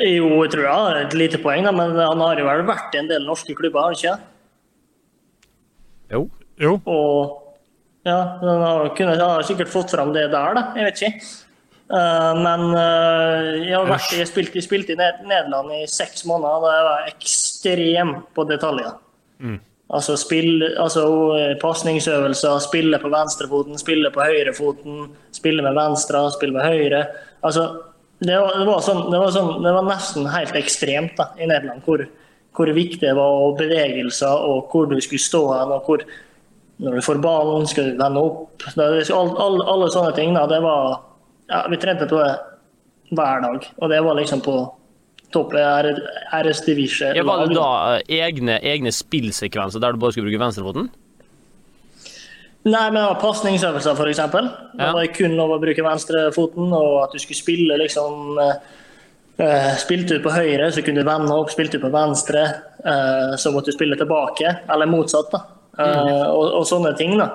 Jo, 0.06 0.30
jeg 0.46 0.54
tror 0.54 0.64
jeg 0.64 0.72
har 0.88 1.02
et 1.02 1.20
lite 1.20 1.44
poeng, 1.44 1.68
da, 1.68 1.76
men 1.76 1.92
han 2.00 2.24
har 2.24 2.40
jo 2.40 2.48
vel 2.48 2.64
vært 2.72 2.96
i 2.96 3.04
en 3.04 3.12
del 3.12 3.28
norske 3.28 3.52
klubber, 3.60 3.84
har 3.84 3.92
han 3.92 4.00
ikke? 4.00 4.16
Jo. 6.16 6.26
jo. 6.64 6.78
Og 6.88 8.08
ja, 8.08 8.22
han 8.40 8.64
har, 8.70 8.88
kunnet, 8.96 9.20
han 9.20 9.36
har 9.36 9.44
sikkert 9.44 9.68
fått 9.68 9.92
fram 9.92 10.16
det 10.16 10.30
der, 10.32 10.56
da. 10.56 10.70
Jeg 10.80 10.88
vet 10.88 11.10
ikke. 11.10 11.45
Uh, 11.86 12.32
men 12.42 12.62
uh, 12.74 13.52
jeg 13.62 13.86
vært, 13.86 14.12
jeg 14.18 14.26
spilte, 14.26 14.58
jeg 14.58 14.66
spilte 14.66 14.96
i 14.96 14.98
Nederland 14.98 15.70
i 15.76 15.84
seks 15.90 16.24
måneder, 16.26 16.64
da 16.64 16.74
jeg 16.74 16.86
var 16.88 17.10
ekstrem 17.12 18.14
på 18.34 18.46
detaljer. 18.48 18.96
Mm. 19.38 19.60
Altså, 19.94 20.16
spill, 20.18 20.64
altså 20.82 21.04
pasningsøvelser, 21.62 22.58
spille 22.64 22.98
på 22.98 23.10
venstrefoten, 23.12 23.78
spille 23.78 24.10
på 24.10 24.24
høyrefoten, 24.26 25.12
spille 25.36 25.62
med 25.62 25.78
venstre, 25.78 26.24
spille 26.34 26.56
med 26.56 26.66
høyre. 26.66 27.04
Altså, 27.46 27.68
det 28.18 28.34
var, 28.40 28.58
det 28.58 28.66
var, 28.66 28.80
sånn, 28.80 29.02
det 29.12 29.18
var, 29.20 29.32
sånn, 29.34 29.50
det 29.62 29.72
var 29.76 29.86
nesten 29.86 30.28
helt 30.32 30.56
ekstremt 30.56 31.18
da, 31.18 31.28
i 31.36 31.46
Nederland 31.46 31.84
hvor, 31.84 32.02
hvor, 32.56 32.70
viktig 32.72 33.02
det 33.04 33.12
var 33.14 33.42
og 33.44 33.58
bevegelser 33.60 34.46
og 34.48 34.72
hvor 34.72 34.88
du 34.88 34.96
skulle 35.04 35.22
stå 35.22 35.42
hen. 35.52 35.74
og 35.76 35.84
hvor 35.84 36.04
Når 36.80 36.96
du 36.96 37.04
får 37.04 37.20
ballen, 37.24 37.66
skal 37.68 37.92
du 37.92 38.00
vende 38.00 38.22
opp. 38.24 38.64
alle, 38.74 39.12
alle, 39.12 39.66
alle 39.68 39.90
sånne 39.92 40.14
ting. 40.16 40.34
Da, 40.34 40.46
det 40.48 40.62
var 40.64 40.98
ja, 41.48 41.62
vi 41.70 41.78
trente 41.82 42.08
på 42.10 42.18
det 42.20 42.34
hver 43.14 43.42
dag. 43.44 43.66
Og 43.76 43.90
det 43.92 44.02
var 44.02 44.18
liksom 44.18 44.42
på 44.44 44.58
topp 45.34 45.54
RS 45.54 46.64
Division. 46.66 47.16
Ja, 47.16 47.24
var 47.26 47.46
det 47.46 47.56
da 47.56 47.70
eh, 47.96 48.14
egne, 48.26 48.60
egne 48.62 48.92
spillsekvenser 48.94 49.82
der 49.82 49.94
du 49.94 50.02
bare 50.02 50.14
skulle 50.14 50.30
bruke 50.30 50.42
venstrefoten? 50.42 50.88
Nei, 52.66 52.86
men 52.90 52.98
det 52.98 53.04
var 53.12 53.20
pasningsøvelser, 53.22 53.94
f.eks. 53.94 54.22
Da 54.74 54.88
var 54.90 55.04
det 55.04 55.12
kun 55.14 55.36
lov 55.38 55.54
å 55.54 55.60
bruke 55.62 55.84
venstrefoten, 55.86 56.72
og 56.74 57.04
at 57.04 57.14
du 57.14 57.22
skulle 57.22 57.38
spille 57.38 57.76
liksom 57.78 58.40
uh, 58.40 58.56
Spilte 59.78 60.16
du 60.16 60.24
på 60.24 60.32
høyre, 60.34 60.72
så 60.74 60.82
kunne 60.82 61.04
du 61.04 61.06
vende 61.06 61.36
opp. 61.36 61.52
Spilte 61.54 61.78
du 61.78 61.84
på 61.84 61.92
venstre, 61.94 62.42
uh, 62.82 63.36
så 63.38 63.52
måtte 63.54 63.70
du 63.70 63.76
spille 63.76 63.98
tilbake. 64.00 64.56
Eller 64.72 64.90
motsatt, 64.90 65.30
da. 65.30 65.44
Uh, 65.76 65.84
mm. 65.84 66.10
og, 66.32 66.44
og, 66.48 66.66
sånne 66.66 66.94
ting, 66.98 67.14
da. 67.20 67.28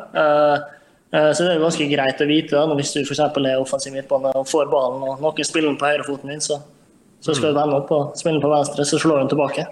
Eh, 1.11 1.31
så 1.35 1.43
det 1.43 1.55
er 1.55 1.63
ganske 1.63 1.87
greit 1.91 2.23
å 2.23 2.27
vite 2.29 2.55
da, 2.55 2.77
hvis 2.79 2.93
du 2.95 3.01
f.eks. 3.03 3.19
er 3.19 3.59
offensiv 3.59 3.95
midtbane 3.95 4.31
og 4.37 4.47
får 4.47 4.71
ballen 4.71 5.03
og 5.03 5.19
noen 5.23 5.47
spiller 5.47 5.71
den 5.71 5.79
på 5.81 5.89
høyrefoten 5.89 6.31
din, 6.31 6.43
så, 6.43 6.61
så 7.19 7.35
skal 7.35 7.51
du 7.51 7.59
vende 7.59 7.79
opp 7.81 7.91
og 7.95 8.17
spille 8.19 8.37
den 8.39 8.45
på 8.45 8.51
venstre, 8.53 8.87
så 8.87 8.99
slår 9.01 9.23
den 9.23 9.31
tilbake. 9.33 9.67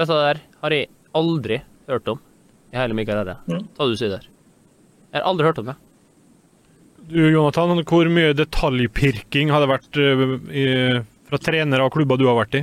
Dette 0.00 0.18
der 0.24 0.42
har 0.64 0.74
jeg 0.74 0.88
aldri 1.18 1.60
hørt 1.90 2.08
om 2.08 2.20
i 2.72 2.80
hele 2.80 2.96
min 2.96 3.08
karriere. 3.08 3.36
Mm. 3.50 3.66
Hva 3.76 3.88
du 3.90 3.96
sier 4.00 4.14
der. 4.14 4.28
Jeg 5.12 5.20
har 5.20 5.28
aldri 5.28 5.50
hørt 5.50 5.60
om 5.60 5.68
det. 5.68 5.78
Du, 7.02 7.18
Jonathan, 7.28 7.82
hvor 7.84 8.08
mye 8.08 8.32
detaljpirking 8.38 9.50
har 9.52 9.60
det 9.60 9.68
vært 9.68 9.98
uh, 9.98 10.38
i, 10.48 10.64
fra 11.28 11.40
trenere 11.42 11.84
og 11.84 11.92
klubber 11.92 12.16
du 12.16 12.28
har 12.30 12.38
vært 12.38 12.62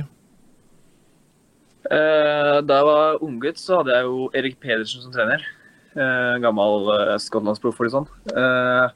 Eh, 1.90 2.56
da 2.62 2.76
jeg 2.76 2.86
var 2.86 3.22
unggutt, 3.24 3.58
så 3.58 3.80
hadde 3.80 3.94
jeg 3.96 4.06
jo 4.06 4.26
Erik 4.36 4.58
Pedersen 4.62 5.02
som 5.02 5.14
trener. 5.14 5.42
Eh, 5.96 6.36
gammel 6.42 6.88
eh, 6.94 7.16
skottlandsproff 7.18 7.80
sånn. 7.90 8.06
Eh, 8.30 8.90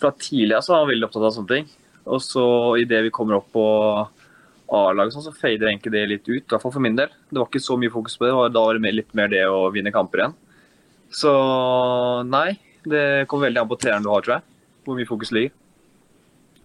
fra 0.00 0.10
tidlig 0.16 0.54
av 0.56 0.62
så 0.64 0.72
var 0.74 0.84
han 0.84 0.92
veldig 0.92 1.08
opptatt 1.08 1.26
av 1.28 1.34
sånne 1.36 1.54
ting. 1.56 1.70
Og 2.10 2.22
så 2.24 2.44
idet 2.80 3.02
vi 3.06 3.10
kommer 3.14 3.38
opp 3.40 3.50
på 3.52 3.64
A-laget, 4.70 5.12
sånn, 5.16 5.24
så 5.26 5.34
fader 5.34 5.66
egentlig 5.72 5.92
det 5.96 6.04
litt 6.08 6.28
ut. 6.28 6.44
I 6.44 6.52
hvert 6.52 6.62
fall 6.62 6.72
for 6.76 6.84
min 6.84 6.94
del. 6.98 7.10
Det 7.30 7.40
var 7.40 7.48
ikke 7.50 7.62
så 7.64 7.76
mye 7.80 7.90
fokus 7.90 8.14
på 8.16 8.28
det. 8.28 8.34
Da 8.54 8.62
var 8.62 8.78
det 8.78 8.92
litt 8.94 9.14
mer 9.18 9.30
det 9.32 9.42
å 9.50 9.64
vinne 9.74 9.90
kamper 9.94 10.22
igjen. 10.22 10.36
Så 11.10 11.32
nei, 12.30 12.52
det 12.86 13.26
kommer 13.28 13.48
veldig 13.48 13.64
an 13.64 13.72
på 13.72 13.80
treneren 13.82 14.06
du 14.06 14.12
har, 14.12 14.22
tror 14.22 14.36
jeg. 14.36 14.46
Hvor 14.86 14.96
mye 15.00 15.08
fokus 15.10 15.32
ligger. 15.34 15.50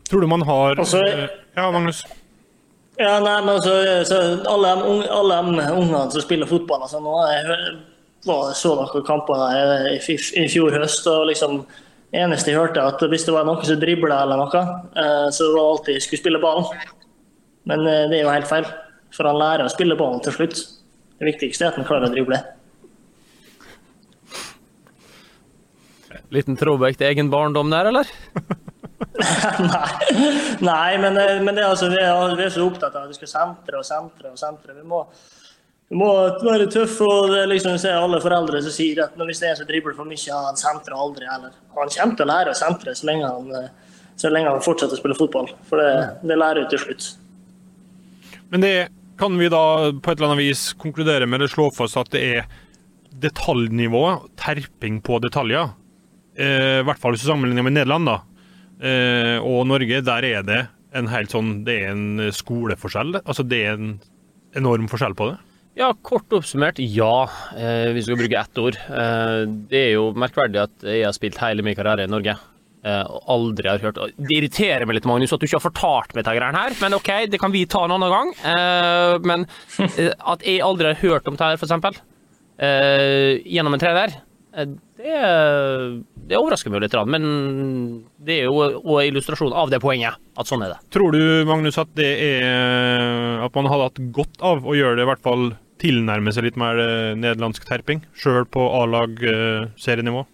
Tror 0.05 0.21
du 0.21 0.27
man 0.29 0.45
har 0.45 0.77
Også, 0.77 1.01
Ja, 1.57 1.65
Magnus? 1.73 2.03
Ja, 2.99 3.17
nei, 3.19 3.39
men 3.41 3.55
altså, 3.57 3.73
så 4.07 4.19
alle, 4.47 4.75
de, 4.77 5.65
ungene 5.73 6.05
som 6.13 6.21
spiller 6.23 6.47
fotball 6.47 6.85
altså, 6.85 7.01
nå, 7.03 7.15
Jeg 7.33 7.47
hø- 7.49 7.94
var, 8.25 8.53
så 8.57 8.73
noen 8.79 9.05
kamper 9.07 9.41
der 9.41 9.89
i, 9.93 9.97
f- 10.01 10.33
i 10.37 10.47
fjor 10.51 10.73
høst, 10.79 11.05
og 11.11 11.27
liksom 11.29 11.61
eneste 12.15 12.51
jeg 12.53 12.59
hørte, 12.61 12.83
at 12.85 13.01
hvis 13.11 13.25
det 13.27 13.33
var 13.35 13.45
noen 13.47 13.65
som 13.67 13.79
dribla 13.81 14.21
eller 14.23 14.39
noe, 14.43 14.61
eh, 14.95 15.27
så 15.35 15.49
var 15.51 15.57
det 15.59 15.65
alltid 15.71 15.97
jeg 15.97 16.05
skulle 16.07 16.23
spille 16.23 16.41
ballen. 16.43 16.67
Men 17.69 17.85
eh, 17.89 18.05
det 18.11 18.19
er 18.19 18.23
jo 18.27 18.33
helt 18.33 18.49
feil, 18.49 18.67
for 19.15 19.27
han 19.29 19.39
lærer 19.41 19.65
å 19.67 19.73
spille 19.73 19.97
ballen 19.99 20.21
til 20.25 20.35
slutt. 20.37 20.61
Det 21.19 21.29
viktigste 21.31 21.65
er 21.65 21.73
at 21.73 21.79
han 21.79 21.87
klarer 21.87 22.09
å 22.09 22.13
drible. 22.13 22.41
Liten 26.33 26.57
throwback 26.59 26.97
til 26.99 27.07
egen 27.11 27.29
barndom 27.31 27.69
der, 27.71 27.91
eller? 27.91 28.09
Nei, 30.65 30.97
men, 31.01 31.17
eh, 31.19 31.39
men 31.43 31.55
det 31.55 31.63
er 31.63 31.69
altså, 31.69 31.89
vi, 31.91 31.99
er, 32.01 32.35
vi 32.39 32.45
er 32.47 32.53
så 32.53 32.65
opptatt 32.65 32.95
av 32.95 33.05
at 33.05 33.11
vi 33.13 33.17
skal 33.19 33.31
sentre 33.31 33.79
og 33.81 33.87
sentre 33.87 34.31
og 34.33 34.39
sentre. 34.39 34.75
Vi 34.77 34.85
må, 34.87 35.03
vi 35.89 35.97
må 35.99 36.07
være 36.41 36.65
tøff, 36.73 36.97
og 37.05 37.29
det 37.29 37.43
liksom, 37.51 37.77
se 37.77 37.91
alle 37.93 38.17
foreldre 38.23 38.61
som 38.65 38.73
sier 38.73 39.03
at 39.03 39.17
når 39.19 39.29
hvis 39.29 39.41
det 39.41 39.47
er 39.47 39.53
en 39.53 39.59
som 39.59 39.67
dribler 39.69 39.93
for 39.97 40.09
mye, 40.09 40.39
han 40.47 40.57
sentrer 40.57 40.97
aldri. 40.97 41.27
heller. 41.29 41.53
Han 41.75 41.91
kommer 41.93 42.17
til 42.17 42.25
å 42.25 42.31
lære 42.31 42.55
å 42.55 42.57
sentre 42.57 42.95
så 42.97 43.09
lenge 43.11 43.29
han, 43.29 43.51
eh, 43.59 44.01
så 44.17 44.31
lenge 44.33 44.49
han 44.49 44.65
fortsetter 44.65 44.97
å 44.97 45.01
spille 45.03 45.17
fotball. 45.19 45.51
For 45.69 45.81
det, 45.81 45.93
det 46.25 46.39
lærer 46.41 46.65
du 46.65 46.73
til 46.73 46.81
slutt. 46.87 47.11
Men 48.49 48.65
det 48.65 48.75
kan 49.21 49.37
vi 49.37 49.51
da 49.53 49.91
på 49.93 50.11
et 50.11 50.17
eller 50.17 50.33
annet 50.33 50.43
vis 50.47 50.67
konkludere 50.81 51.29
med 51.29 51.39
eller 51.39 51.53
slå 51.53 51.69
fast 51.75 52.01
at 52.01 52.09
det 52.15 52.23
er 52.33 52.49
detaljnivå, 53.21 54.03
terping 54.41 54.99
på 55.05 55.21
detaljer. 55.23 55.69
Eh, 56.35 56.81
I 56.81 56.85
hvert 56.87 56.99
fall 56.99 57.13
hvis 57.13 57.27
du 57.27 57.29
sammenligner 57.29 57.63
med 57.63 57.77
Nederland 57.77 58.09
da. 58.09 58.19
Eh, 58.81 59.37
og 59.37 59.67
Norge, 59.69 60.01
der 60.03 60.33
er 60.33 60.43
det 60.43 60.63
en 60.95 61.07
helt 61.11 61.31
sånn 61.31 61.61
Det 61.67 61.75
er 61.83 61.93
en 61.93 62.31
skoleforskjell. 62.33 63.19
Altså 63.21 63.45
det 63.45 63.61
er 63.67 63.77
en 63.77 63.99
enorm 64.57 64.89
forskjell 64.89 65.13
på 65.15 65.29
det. 65.29 65.37
Ja, 65.75 65.89
kort 66.07 66.31
oppsummert, 66.31 66.79
ja. 66.79 67.29
Eh, 67.57 67.91
vi 67.91 68.03
skal 68.03 68.15
bruke 68.15 68.39
ett 68.39 68.59
ord. 68.63 68.77
Eh, 68.79 69.41
det 69.67 69.81
er 69.89 69.89
jo 69.97 70.05
merkverdig 70.15 70.61
at 70.61 70.85
jeg 70.87 71.03
har 71.03 71.15
spilt 71.15 71.39
hele 71.43 71.65
min 71.67 71.75
karriere 71.75 72.05
i 72.07 72.11
Norge. 72.11 72.37
Eh, 72.85 73.01
og 73.11 73.31
aldri 73.33 73.67
har 73.67 73.81
hørt 73.83 73.97
Det 73.97 74.37
irriterer 74.37 74.85
meg 74.87 74.99
litt, 74.99 75.09
Magnus, 75.09 75.33
at 75.35 75.41
du 75.41 75.47
ikke 75.49 75.57
har 75.59 75.65
fortalt 75.65 76.15
meg 76.15 76.23
dette 76.23 76.55
her. 76.55 76.77
Men 76.79 76.95
OK, 76.95 77.11
det 77.27 77.41
kan 77.41 77.51
vi 77.51 77.65
ta 77.67 77.83
en 77.83 77.95
annen 77.97 78.13
gang. 78.13 78.31
Eh, 78.53 79.15
men 79.27 79.43
eh, 79.99 80.13
at 80.15 80.45
jeg 80.47 80.63
aldri 80.63 80.93
har 80.93 81.01
hørt 81.01 81.27
om 81.27 81.35
dette 81.35 81.59
for 81.59 81.67
eksempel, 81.67 81.99
eh, 82.55 83.43
gjennom 83.43 83.75
en 83.75 83.83
trener, 83.83 84.15
det, 84.55 85.15
det 86.29 86.37
overrasker 86.39 86.71
meg 86.71 86.79
jo 86.79 86.85
litt. 86.85 86.95
Men 87.11 87.25
det 88.23 88.37
er 88.37 88.47
jo 88.47 88.61
en 88.63 89.09
illustrasjon 89.09 89.51
av 89.51 89.73
det 89.73 89.81
poenget, 89.83 90.15
at 90.39 90.47
sånn 90.47 90.63
er 90.63 90.77
det. 90.77 90.79
Tror 90.95 91.11
du, 91.11 91.19
Magnus, 91.49 91.75
at 91.81 91.91
det 91.99 92.13
er 92.23 93.43
At 93.43 93.59
man 93.59 93.67
hadde 93.67 93.89
hatt 93.89 93.99
godt 94.15 94.39
av 94.39 94.63
å 94.63 94.77
gjøre 94.77 94.95
det, 94.95 95.03
i 95.03 95.11
hvert 95.11 95.25
fall 95.25 95.49
tilnærme 95.81 96.33
seg 96.35 96.47
litt 96.47 96.59
mer 96.59 96.79
eh, 96.81 97.15
nederlandsk 97.19 97.65
terping? 97.67 98.03
Sjøl 98.19 98.45
på 98.51 98.63
A-lag-serienivå? 98.81 100.25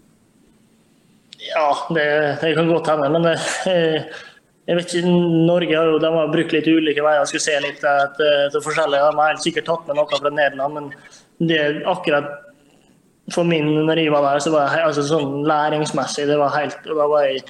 Ja, 1.41 1.69
det, 1.95 2.05
det 2.43 2.53
kan 2.57 2.69
godt 2.69 2.91
hende. 2.91 3.09
Men 3.15 3.31
eh, 3.33 4.11
jeg 4.69 4.77
vet 4.77 4.93
ikke, 4.93 5.15
Norge 5.47 5.77
har 5.77 5.89
jo 5.89 5.97
de 6.01 6.13
har 6.13 6.31
brukt 6.33 6.53
litt 6.53 6.69
ulike 6.69 7.03
veier. 7.03 7.23
Jeg 7.23 7.33
skulle 7.33 7.47
se 7.47 7.57
litt 7.65 7.83
etter 7.95 8.61
forskjellige. 8.61 9.09
De 9.09 9.19
har 9.21 9.33
helt 9.33 9.43
sikkert 9.47 9.69
tatt 9.71 9.89
med 9.89 9.97
noe 9.97 10.21
fra 10.21 10.31
Nederland, 10.31 10.77
men 10.77 11.49
det 11.49 11.61
akkurat 11.89 12.29
for 13.31 13.47
min 13.47 13.69
når 13.87 14.01
jeg 14.01 14.11
var 14.13 14.25
der, 14.27 14.43
så 14.43 14.51
var 14.53 14.73
jeg 14.75 14.85
altså, 14.85 15.03
sånn 15.07 15.43
læringsmessig 15.47 16.25
det 16.29 16.37
var 16.41 16.53
helt 16.55 16.87
Da 16.87 17.07
var 17.07 17.27
jeg 17.29 17.43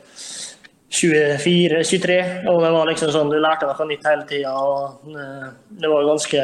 24-23, 0.91 2.17
og 2.51 2.57
det 2.65 2.71
var 2.75 2.89
liksom 2.89 3.13
sånn 3.15 3.31
du 3.31 3.37
lærte 3.39 3.69
noe 3.69 3.87
nytt 3.87 4.07
hele 4.07 4.25
tida. 4.27 4.51
eh, 4.51 5.45
Det 5.79 5.91
var 5.91 6.09
ganske 6.09 6.41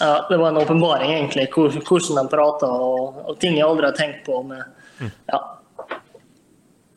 ja, 0.00 0.26
Det 0.28 0.36
var 0.36 0.48
en 0.48 0.56
åpenbaring, 0.56 1.12
egentlig, 1.12 1.48
hvordan 1.52 2.16
de 2.16 2.28
prata 2.32 2.66
og, 2.66 3.18
og 3.28 3.40
ting 3.40 3.58
jeg 3.58 3.66
aldri 3.66 3.90
har 3.90 3.96
tenkt 3.96 4.24
på. 4.26 4.42
med 4.42 4.64
ja, 5.28 5.40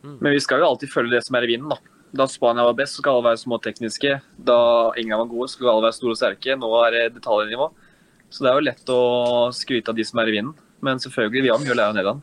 Men 0.01 0.31
vi 0.31 0.39
skal 0.43 0.63
jo 0.63 0.69
alltid 0.71 0.91
følge 0.91 1.17
det 1.17 1.25
som 1.27 1.35
er 1.35 1.47
i 1.47 1.53
vinden, 1.53 1.73
da. 1.73 1.77
Da 2.13 2.27
Spania 2.29 2.63
var 2.63 2.75
best, 2.77 2.95
så 2.95 3.01
skal 3.01 3.17
alle 3.17 3.31
være 3.31 3.41
småtekniske. 3.41 4.17
Da 4.37 4.57
England 5.01 5.25
var 5.25 5.31
gode, 5.31 5.49
så 5.49 5.57
skulle 5.57 5.71
alle 5.73 5.87
være 5.87 5.97
store 5.97 6.13
og 6.13 6.19
sterke. 6.19 6.55
Nå 6.61 6.69
er 6.85 6.93
det 6.93 7.15
detaljnivå. 7.15 7.71
Så 8.29 8.45
det 8.45 8.51
er 8.51 8.59
jo 8.59 8.67
lett 8.67 8.91
å 8.93 9.01
skryte 9.53 9.91
av 9.91 9.97
de 9.97 10.05
som 10.05 10.21
er 10.21 10.29
i 10.29 10.35
vinden. 10.37 10.53
Men 10.83 11.01
selvfølgelig, 11.01 11.43
vi 11.43 11.51
har 11.51 11.61
mye 11.63 11.73
å 11.73 11.79
lære 11.79 11.89
av 11.89 11.97
Nederland. 11.97 12.21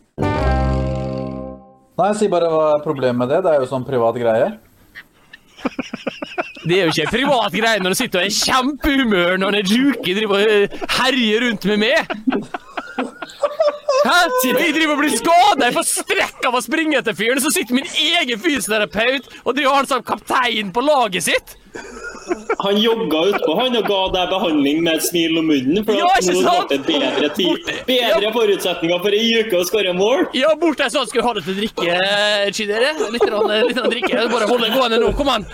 Nei, 2.01 2.11
si 2.17 2.31
bare 2.33 2.49
hva 2.49 2.65
er 2.77 2.85
problemet 2.85 3.19
med 3.19 3.35
det. 3.35 3.43
Det 3.45 3.51
er 3.53 3.65
jo 3.65 3.69
sånn 3.69 3.85
privat 3.85 4.17
greie. 4.23 4.53
Det 6.61 6.77
er 6.77 6.85
jo 6.89 6.93
ikke 6.93 7.07
en 7.07 7.13
privat 7.15 7.55
greie 7.57 7.81
når 7.81 7.95
du 7.95 7.99
sitter 8.03 8.21
og 8.21 8.25
er 8.27 8.31
i 8.31 8.37
kjempehumør 8.37 9.39
når 9.41 9.57
en 9.63 9.71
juke 9.71 10.13
driver 10.17 10.43
og 10.43 10.51
eh, 10.57 10.83
herjer 10.99 11.47
rundt 11.47 11.65
med 11.71 11.79
meg. 11.87 12.51
Hæ? 14.01 14.19
Jeg 14.45 14.75
driver 14.77 14.95
og 14.95 15.01
blir 15.03 15.13
skada, 15.17 15.67
jeg 15.67 15.75
får 15.77 15.87
strekk 15.89 16.47
av 16.49 16.57
å 16.57 16.61
springe 16.65 16.99
etter 17.01 17.17
fyren, 17.17 17.41
så 17.45 17.53
sitter 17.53 17.77
min 17.77 17.89
egen 17.89 18.41
fysioterapeut 18.41 19.29
og 19.45 19.57
driver 19.57 19.77
han 19.81 19.89
som 19.91 20.05
kaptein 20.05 20.71
på 20.77 20.85
laget 20.85 21.27
sitt. 21.27 21.57
Han 22.61 22.77
jogga 22.79 23.21
utpå 23.33 23.55
han 23.59 23.77
og 23.81 23.87
ga 23.89 23.99
deg 24.15 24.31
behandling 24.33 24.83
med 24.87 24.99
et 25.01 25.05
smil 25.07 25.39
om 25.41 25.49
munnen. 25.51 25.81
For 25.87 25.97
Ja, 25.97 26.11
nå 26.29 26.43
ble 26.45 26.77
det 26.77 26.79
bedre, 26.87 27.31
tid, 27.37 27.71
bedre 27.89 28.33
forutsetninger 28.37 29.03
for 29.03 29.17
ei 29.17 29.25
uke 29.41 29.59
å 29.61 29.67
skåre 29.69 29.95
mål. 29.97 30.27
Ja, 30.37 30.53
bort 30.61 30.79
der 30.83 30.93
sånn 30.93 31.09
skal 31.11 31.23
vi 31.23 31.27
ha 31.27 31.35
det 31.39 31.45
til 31.49 31.57
å 31.57 31.61
drikke, 31.63 31.89
eh, 31.97 32.47
Chidere. 32.55 32.93
Litt, 33.17 33.25
grann- 33.27 33.51
litt 33.69 33.83
drikke. 33.97 34.29
Bare 34.33 34.49
hold 34.53 34.65
det 34.67 34.73
gående 34.77 35.01
nå, 35.03 35.13
kom 35.19 35.33
an. 35.33 35.49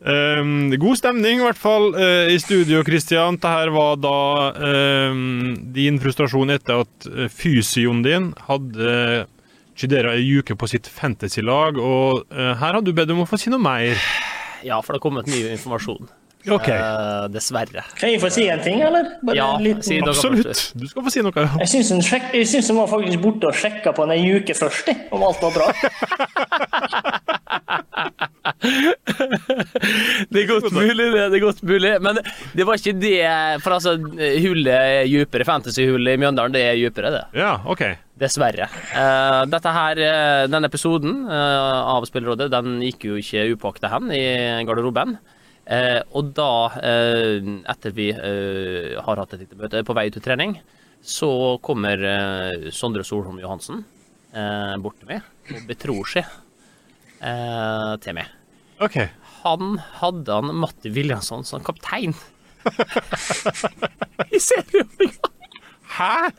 Ehm, 0.00 0.70
god 0.80 0.96
stemning, 0.96 1.40
i 1.40 1.44
hvert 1.44 1.58
fall, 1.60 1.90
uh, 1.92 2.30
i 2.32 2.38
studio, 2.40 2.80
Kristian. 2.86 3.36
Dette 3.36 3.72
var 3.74 3.98
da 4.00 4.14
um, 5.12 5.52
din 5.76 6.00
frustrasjon 6.00 6.54
etter 6.54 6.80
at 6.86 7.08
uh, 7.10 7.26
fysioen 7.28 8.00
din 8.06 8.30
hadde 8.48 9.26
Chidera 9.76 10.14
ei 10.16 10.24
uke 10.40 10.56
på 10.60 10.68
sitt 10.68 10.88
fantasy-lag, 10.88 11.76
og 11.80 12.24
uh, 12.32 12.54
her 12.60 12.78
har 12.78 12.80
du 12.84 12.94
bedt 12.96 13.12
om 13.12 13.22
å 13.24 13.28
få 13.28 13.36
si 13.40 13.52
noe 13.52 13.60
mer. 13.60 14.00
Ja, 14.64 14.80
for 14.80 14.92
det 14.96 15.00
har 15.02 15.04
kommet 15.04 15.28
mye 15.32 15.52
informasjon. 15.56 16.08
Okay. 16.48 16.72
Eh, 16.72 17.26
dessverre. 17.28 17.82
Kan 18.00 18.14
jeg 18.14 18.20
få 18.22 18.30
si 18.32 18.46
en 18.48 18.62
ting, 18.64 18.80
eller? 18.80 19.10
Bare 19.20 19.36
Ja, 19.36 19.48
en 19.58 19.64
liten- 19.64 19.84
si 19.84 19.98
noe 20.00 20.14
Absolutt. 20.14 20.70
Du 20.72 20.86
skal 20.88 21.04
få 21.04 21.12
si 21.12 21.20
noe. 21.20 21.44
Jeg 21.60 21.68
syns 21.68 21.90
hun, 21.92 22.00
sjek- 22.00 22.32
jeg 22.32 22.48
syns 22.48 22.70
hun 22.72 22.78
var 22.80 22.88
faktisk 22.88 23.20
borte 23.20 23.50
og 23.50 23.58
sjekka 23.60 23.92
på 23.92 24.06
en 24.06 24.14
ei 24.16 24.24
uke 24.38 24.56
først, 24.56 24.88
om 25.12 25.22
alt 25.28 25.42
var 25.44 25.52
bra. 25.58 25.68
Det 30.30 30.42
er 30.42 30.46
godt 30.50 30.68
mulig, 30.74 31.06
det. 31.14 31.24
det 31.32 31.38
er 31.38 31.42
godt 31.42 31.62
mulig. 31.64 31.94
Men 32.04 32.20
det 32.56 32.66
var 32.68 32.76
ikke 32.76 32.92
det 33.00 33.16
For 33.64 33.76
altså, 33.76 33.96
hullet 33.96 34.74
er 34.74 35.08
dypere. 35.08 35.46
Fantasy-hullet 35.48 36.14
i 36.14 36.20
Mjøndalen, 36.20 36.54
det 36.54 36.62
er 36.68 36.78
dypere, 36.78 37.12
det. 37.14 37.24
Ja, 37.40 37.56
ok. 37.64 37.84
Dessverre. 38.20 38.68
Uh, 38.92 39.42
dette 39.48 39.72
her, 39.72 40.00
eh, 40.04 40.46
denne 40.50 40.68
episoden 40.68 41.22
uh, 41.24 41.94
av 41.94 42.04
Spillerådet, 42.08 42.50
den 42.52 42.82
gikk 42.84 43.06
jo 43.08 43.20
ikke 43.20 43.46
upåakta 43.54 43.88
hen 43.94 44.10
i 44.12 44.24
garderoben. 44.68 45.16
Uh, 45.70 46.00
og 46.18 46.32
da, 46.36 46.50
etter 47.70 47.94
vi 47.94 48.10
har 48.12 49.22
hatt 49.22 49.36
et 49.36 49.44
lite 49.44 49.58
møte 49.60 49.84
på 49.86 49.96
vei 49.96 50.08
til 50.12 50.24
trening, 50.24 50.58
så 51.00 51.30
kommer 51.64 52.02
Sondre 52.74 53.06
Solholm 53.08 53.38
Johansen 53.40 53.80
bort 54.82 54.98
til 55.00 55.08
meg 55.08 55.54
og 55.54 55.64
betror 55.70 56.10
seg 56.10 56.28
til 58.04 58.18
meg. 58.18 58.39
Ok. 58.80 58.96
Han 59.42 59.80
hadde 60.00 60.32
han 60.32 60.54
Matti 60.56 60.90
Williamson 60.92 61.44
som 61.44 61.64
kaptein. 61.64 62.14
I 64.36 64.40
serien. 64.40 64.88
Hæ? 65.90 66.30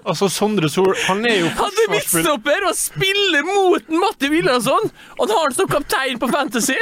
Altså, 0.00 0.28
Sondre 0.32 0.68
Sol 0.72 0.94
Han 1.06 1.24
er 1.28 1.36
jo 1.42 1.48
Han 1.58 1.78
er 1.84 1.90
midtstopper 1.92 2.66
og 2.68 2.76
spiller 2.76 3.44
mot 3.46 3.90
Matti 4.02 4.30
Williamson, 4.32 4.90
og 5.18 5.26
han 5.26 5.34
har 5.34 5.42
han 5.48 5.56
som 5.56 5.68
kaptein 5.70 6.18
på 6.20 6.28
Fantasy! 6.32 6.78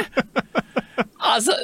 Altså, 1.19 1.55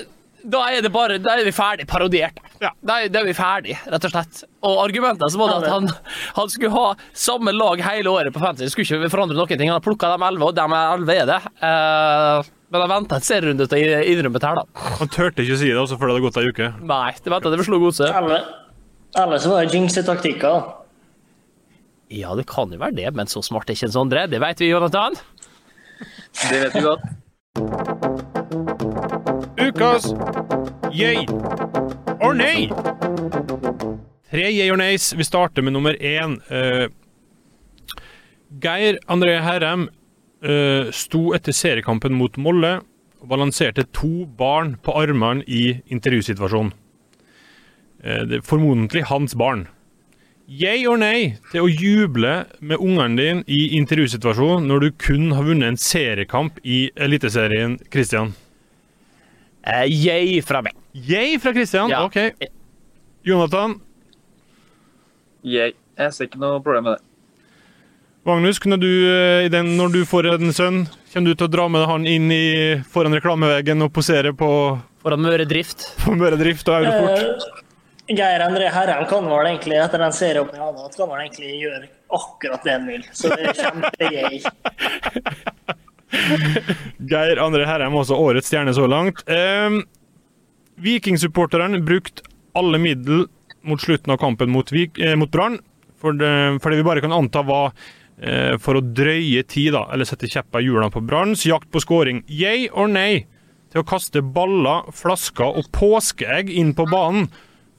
da 0.45 0.61
er 0.71 0.83
det 0.85 0.91
bare 0.93 1.17
Da 1.21 1.35
er 1.39 1.47
vi 1.47 1.53
ferdig 1.55 1.87
parodiert. 1.89 2.37
Da, 2.61 2.69
er, 2.99 3.09
da 3.11 3.21
er 3.21 3.27
vi 3.27 3.35
ferdig, 3.37 3.77
rett 3.91 4.07
og 4.07 4.13
slett. 4.13 4.43
Og 4.65 4.81
argumentet 4.83 5.33
som 5.33 5.41
var 5.43 5.53
det 5.53 5.57
at 5.65 5.73
han, 5.73 5.89
han 6.37 6.51
skulle 6.51 6.73
ha 6.73 6.85
samme 7.11 7.53
lag 7.55 7.81
hele 7.85 8.13
året 8.13 8.33
på 8.33 8.41
Fantasy. 8.43 8.71
Skulle 8.73 9.01
ikke 9.03 9.13
forandre 9.13 9.37
noen 9.37 9.51
ting. 9.51 9.69
Han 9.69 9.77
har 9.79 9.85
plukka 9.85 10.11
de 10.13 10.19
elleve, 10.29 10.51
og 10.51 10.55
de 10.57 10.65
elleve 10.65 11.17
er 11.21 11.27
det. 11.29 11.39
Uh, 11.61 12.53
men 12.73 12.81
han 12.85 12.91
venta 12.91 13.19
en 13.19 13.25
serierunde 13.25 13.67
til 13.71 13.91
å 13.93 13.99
innrømme 14.13 14.41
her, 14.41 14.61
da. 14.61 14.87
Han 15.01 15.11
turte 15.11 15.43
ikke 15.43 15.57
å 15.57 15.61
si 15.61 15.69
det 15.69 15.81
også 15.81 15.99
før 15.99 16.09
det 16.09 16.15
hadde 16.15 16.25
gått 16.25 16.39
ei 16.41 16.49
uke. 16.49 16.71
Nei, 16.93 17.11
det 17.19 17.33
venta 17.33 17.51
til 17.51 17.61
vi 17.61 17.67
slo 17.67 17.81
godset. 17.83 18.09
Eller, 18.15 18.47
eller 19.21 19.37
så 19.43 19.53
var 19.53 19.57
det 19.63 19.77
jinxe-taktikker. 19.77 20.57
Ja, 22.15 22.35
det 22.37 22.45
kan 22.49 22.71
jo 22.73 22.79
være 22.81 22.97
det, 22.97 23.09
men 23.17 23.29
så 23.31 23.41
smart 23.45 23.69
er 23.69 23.77
ikke 23.77 23.89
en 23.89 23.95
Sondre. 23.95 24.27
Det 24.31 24.39
vet 24.41 24.61
vi, 24.61 24.71
Jonathan. 24.71 25.13
Det 26.49 26.59
vet 26.65 26.73
vi 26.75 26.83
godt. 26.85 27.03
Ukas 29.65 30.05
yay 30.93 31.25
or 32.21 32.35
nay. 32.35 32.69
Tre 34.29 34.49
yay 34.51 34.69
or 34.69 34.77
nays. 34.77 35.13
Vi 35.13 35.23
starter 35.23 35.61
med 35.61 35.73
nummer 35.73 35.95
én. 36.01 36.37
Uh, 36.51 36.85
Geir 38.61 38.99
André 39.07 39.39
Herrem 39.41 39.87
uh, 40.45 40.91
sto 40.91 41.33
etter 41.33 41.55
seriekampen 41.55 42.13
mot 42.13 42.37
Molle 42.37 42.75
og 43.21 43.31
balanserte 43.31 43.87
to 43.89 44.27
barn 44.37 44.75
på 44.85 44.93
armene 45.01 45.41
i 45.47 45.79
intervjusituasjonen. 45.89 46.73
Uh, 48.05 48.21
det 48.29 48.41
er 48.43 48.45
formodentlig 48.45 49.07
hans 49.09 49.33
barn. 49.33 49.65
Yay 50.45 50.85
or 50.85 51.01
nei 51.01 51.39
til 51.49 51.65
å 51.65 51.73
juble 51.73 52.37
med 52.61 52.77
ungene 52.77 53.17
dine 53.17 53.45
i 53.49 53.79
intervjusituasjonen 53.79 54.69
når 54.69 54.83
du 54.83 54.89
kun 55.09 55.31
har 55.33 55.49
vunnet 55.49 55.73
en 55.73 55.85
seriekamp 55.89 56.61
i 56.61 56.91
Eliteserien, 56.93 57.79
Christian? 57.89 58.35
Eh, 59.65 59.85
yay 59.89 60.41
fra 60.45 60.61
meg. 60.61 60.75
Yay 60.93 61.39
fra 61.41 61.53
Christian? 61.53 61.89
Ja. 61.89 62.05
OK. 62.05 62.17
Jonathan? 63.25 63.79
Jeg, 65.45 65.73
jeg 65.97 66.13
ser 66.13 66.29
ikke 66.29 66.41
noe 66.41 66.61
problem 66.61 66.89
med 66.89 66.99
det. 66.99 67.03
Magnus, 68.25 68.57
kunne 68.61 68.77
du, 68.81 68.89
eh, 68.89 69.45
i 69.45 69.49
den, 69.53 69.75
når 69.77 69.91
du 69.93 69.99
får 70.09 70.31
en 70.33 70.53
sønn, 70.53 70.85
kommer 71.13 71.29
du 71.29 71.37
til 71.37 71.45
å 71.45 71.53
dra 71.53 71.67
med 71.69 71.85
han 71.85 72.07
inn 72.09 72.31
i, 72.33 72.45
foran 72.89 73.13
reklameveggen 73.13 73.85
og 73.85 73.91
posere 73.93 74.33
på 74.37 74.49
Foran 75.05 75.21
Møre 75.21 75.45
Drift? 75.45 75.85
På 76.01 76.15
Møre 76.17 76.37
Drift 76.39 76.69
og 76.69 76.81
Eurosport? 76.81 77.45
Uh, 77.45 77.61
Geir 78.17 78.41
André 78.41 78.71
Herrem 78.73 79.05
kan 79.09 79.25
vel 79.29 79.51
egentlig, 79.51 79.77
etter 79.81 80.01
den 80.01 80.13
serien 80.13 80.49
han 80.53 80.61
har 80.61 80.79
hatt, 80.87 80.97
kan 80.97 81.09
vel 81.09 81.21
egentlig 81.21 81.59
gjøre 81.61 81.87
akkurat 82.17 82.65
det 82.65 82.73
han 82.73 82.89
vil. 82.89 83.05
Så 83.13 83.29
det 83.33 83.49
er 83.49 83.61
kjempegøy. 83.61 84.41
Geir 87.11 87.39
André 87.43 87.65
Herrem, 87.67 87.95
også 87.97 88.17
årets 88.21 88.47
stjerne 88.51 88.73
så 88.77 88.85
langt. 88.89 89.23
Eh, 89.29 89.79
Vikingsupporterne 90.81 91.79
brukte 91.85 92.23
alle 92.55 92.79
middel 92.79 93.25
mot 93.65 93.81
slutten 93.81 94.13
av 94.13 94.17
kampen 94.21 94.51
mot, 94.53 94.69
Vik- 94.71 94.99
eh, 95.01 95.15
mot 95.15 95.31
Brann, 95.31 95.59
for 95.99 96.13
det, 96.13 96.61
for 96.61 96.69
det 96.71 96.77
vi 96.81 96.85
bare 96.87 97.01
kan 97.03 97.13
anta 97.15 97.41
var 97.47 97.71
eh, 98.21 98.57
for 98.61 98.77
å 98.79 98.83
drøye 98.85 99.43
tid, 99.49 99.73
da, 99.75 99.85
eller 99.93 100.05
sette 100.07 100.29
kjepper 100.29 100.61
i 100.61 100.67
hjulene 100.67 100.91
på 100.93 101.01
Branns 101.07 101.45
jakt 101.47 101.71
på 101.73 101.81
scoring. 101.83 102.21
Yay 102.29 102.67
or 102.71 102.87
nei 102.91 103.25
til 103.73 103.81
å 103.81 103.87
kaste 103.87 104.21
baller, 104.21 104.85
flasker 104.95 105.57
og 105.59 105.71
påskeegg 105.75 106.51
inn 106.53 106.73
på 106.77 106.85
banen 106.91 107.29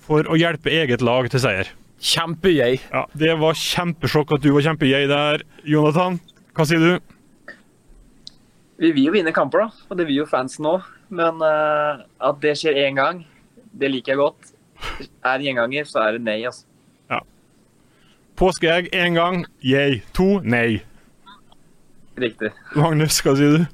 for 0.07 0.27
å 0.29 0.37
hjelpe 0.39 0.73
eget 0.75 1.05
lag 1.05 1.29
til 1.33 1.41
seier? 1.43 1.71
Kjempeyay. 2.03 2.81
Ja, 2.93 3.07
det 3.17 3.37
var 3.41 3.57
kjempesjokk 3.57 4.35
at 4.37 4.43
du 4.45 4.51
var 4.53 4.67
kjempeyay 4.67 5.07
der, 5.09 5.45
Jonathan. 5.65 6.19
Hva 6.57 6.67
sier 6.69 6.83
du? 6.83 7.15
Vi 8.77 8.91
vil 8.93 9.09
jo 9.09 9.15
vinne 9.15 9.33
kamper, 9.33 9.65
da, 9.65 9.87
og 9.89 9.99
det 9.99 10.07
vil 10.09 10.23
jo 10.23 10.29
fansen 10.29 10.69
òg. 10.69 10.85
Men 11.09 11.41
uh, 11.41 12.03
at 12.29 12.41
det 12.43 12.57
skjer 12.61 12.77
én 12.87 12.99
gang, 12.99 13.23
det 13.77 13.93
liker 13.93 14.15
jeg 14.15 14.21
godt. 14.21 14.53
Er 15.25 15.39
det 15.39 15.47
gjenganger, 15.49 15.89
så 15.89 16.03
er 16.05 16.17
det 16.17 16.27
nei, 16.27 16.41
altså. 16.45 16.67
Ja. 17.13 17.23
Påskeegg 18.37 18.91
én 18.93 19.17
gang, 19.17 19.47
yay. 19.65 20.03
To, 20.19 20.43
nei. 20.45 20.83
Riktig. 22.21 22.53
Magnus, 22.77 23.21
hva 23.25 23.37
sier 23.37 23.59
du? 23.59 23.67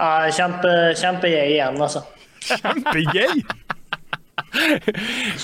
Ja, 0.00 0.10
Kjempe, 0.32 0.74
kjempegøy 0.98 1.54
igjen, 1.54 1.80
altså. 1.82 2.02
Kjempegøy! 2.46 3.42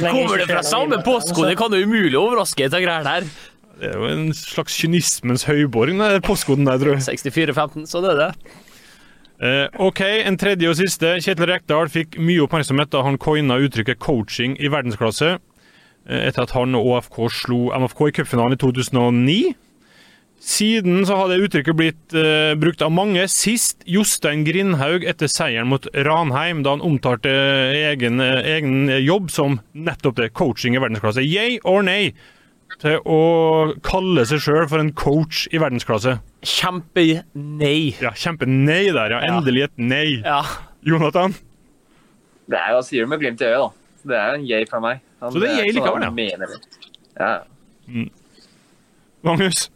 Kommer 0.00 0.40
det 0.40 0.46
fra 0.48 0.62
samme 0.66 0.98
postkode, 1.06 1.54
kan 1.58 1.70
det 1.70 1.84
umulig 1.84 2.16
overraske 2.18 2.64
dette 2.64 2.80
greiene 2.82 3.18
her. 3.18 3.28
Det 3.76 3.90
er 3.90 3.98
jo 4.00 4.06
en 4.08 4.30
slags 4.32 4.76
kynismens 4.80 5.44
høyborg, 5.44 5.92
den 5.92 6.22
postkoden 6.24 6.68
der, 6.68 6.78
tror 6.80 6.96
jeg. 6.96 7.04
6415, 7.10 7.84
så 7.90 8.00
det 8.04 8.14
er 8.14 8.22
det. 8.22 8.54
Eh, 9.36 9.66
OK, 9.84 10.00
en 10.00 10.38
tredje 10.40 10.70
og 10.70 10.78
siste. 10.78 11.18
Kjetil 11.20 11.50
Rekdal 11.50 11.90
fikk 11.92 12.16
mye 12.16 12.46
oppmerksomhet 12.46 12.88
da 12.94 13.02
han 13.04 13.20
coina 13.20 13.58
uttrykket 13.60 14.00
'coaching 14.00 14.56
i 14.56 14.70
verdensklasse' 14.72 15.36
eh, 16.08 16.22
etter 16.30 16.46
at 16.46 16.54
han 16.56 16.74
og 16.74 16.88
ÅFK 16.94 17.18
slo 17.28 17.60
MFK 17.76 18.08
i 18.08 18.16
cupfinalen 18.16 18.56
i 18.56 18.60
2009. 18.64 19.54
Siden 20.40 21.04
så 21.08 21.16
har 21.16 21.28
det 21.28 21.40
uttrykket 21.44 21.76
blitt 21.76 22.16
eh, 22.16 22.54
brukt 22.56 22.80
av 22.84 22.92
mange, 22.92 23.24
sist 23.28 23.84
Jostein 23.88 24.44
Grindhaug 24.44 25.04
etter 25.04 25.28
seieren 25.28 25.68
mot 25.68 25.84
Ranheim, 25.92 26.62
da 26.64 26.76
han 26.76 26.84
omtalte 26.84 27.32
egen, 27.92 28.20
eh, 28.20 28.40
egen 28.56 28.88
jobb 29.04 29.28
som 29.32 29.60
nettopp 29.72 30.16
det, 30.16 30.32
coaching 30.32 30.76
i 30.76 30.80
verdensklasse. 30.80 31.24
Yay 31.24 31.60
or 31.64 31.84
nei 31.84 32.14
til 32.82 32.98
å 33.08 33.18
kalle 33.86 34.24
seg 34.28 34.40
sjøl 34.44 34.66
for 34.68 34.82
en 34.82 34.92
coach 34.92 35.46
i 35.54 35.58
verdensklasse? 35.62 36.18
Kjempe-nei. 36.44 37.94
Ja, 38.02 38.10
kjempe-nei 38.12 38.92
der, 38.92 39.14
ja. 39.16 39.20
Endelig 39.30 39.64
et 39.70 39.78
nei. 39.78 40.20
Ja. 40.24 40.42
Jonathan? 40.86 41.34
Det 42.46 42.58
er 42.60 42.74
jo, 42.76 42.82
sier 42.86 43.06
det 43.06 43.10
med 43.10 43.20
glimt 43.24 43.40
i 43.42 43.48
øyet, 43.48 43.58
da. 43.64 43.70
Så 44.02 44.10
det 44.12 44.18
er 44.20 44.34
en 44.36 44.44
yay 44.46 44.66
fra 44.70 44.80
meg. 44.80 45.00
Han- 45.20 45.32
Så 45.32 45.40
det 45.42 45.48
er 45.50 45.62
yay 45.64 45.72
sånn 45.72 45.80
likevel, 45.80 46.02
ja. 46.02 46.10
mener 46.10 46.46
det. 46.46 46.60
Ja. 47.18 47.32
Magnus? 49.26 49.70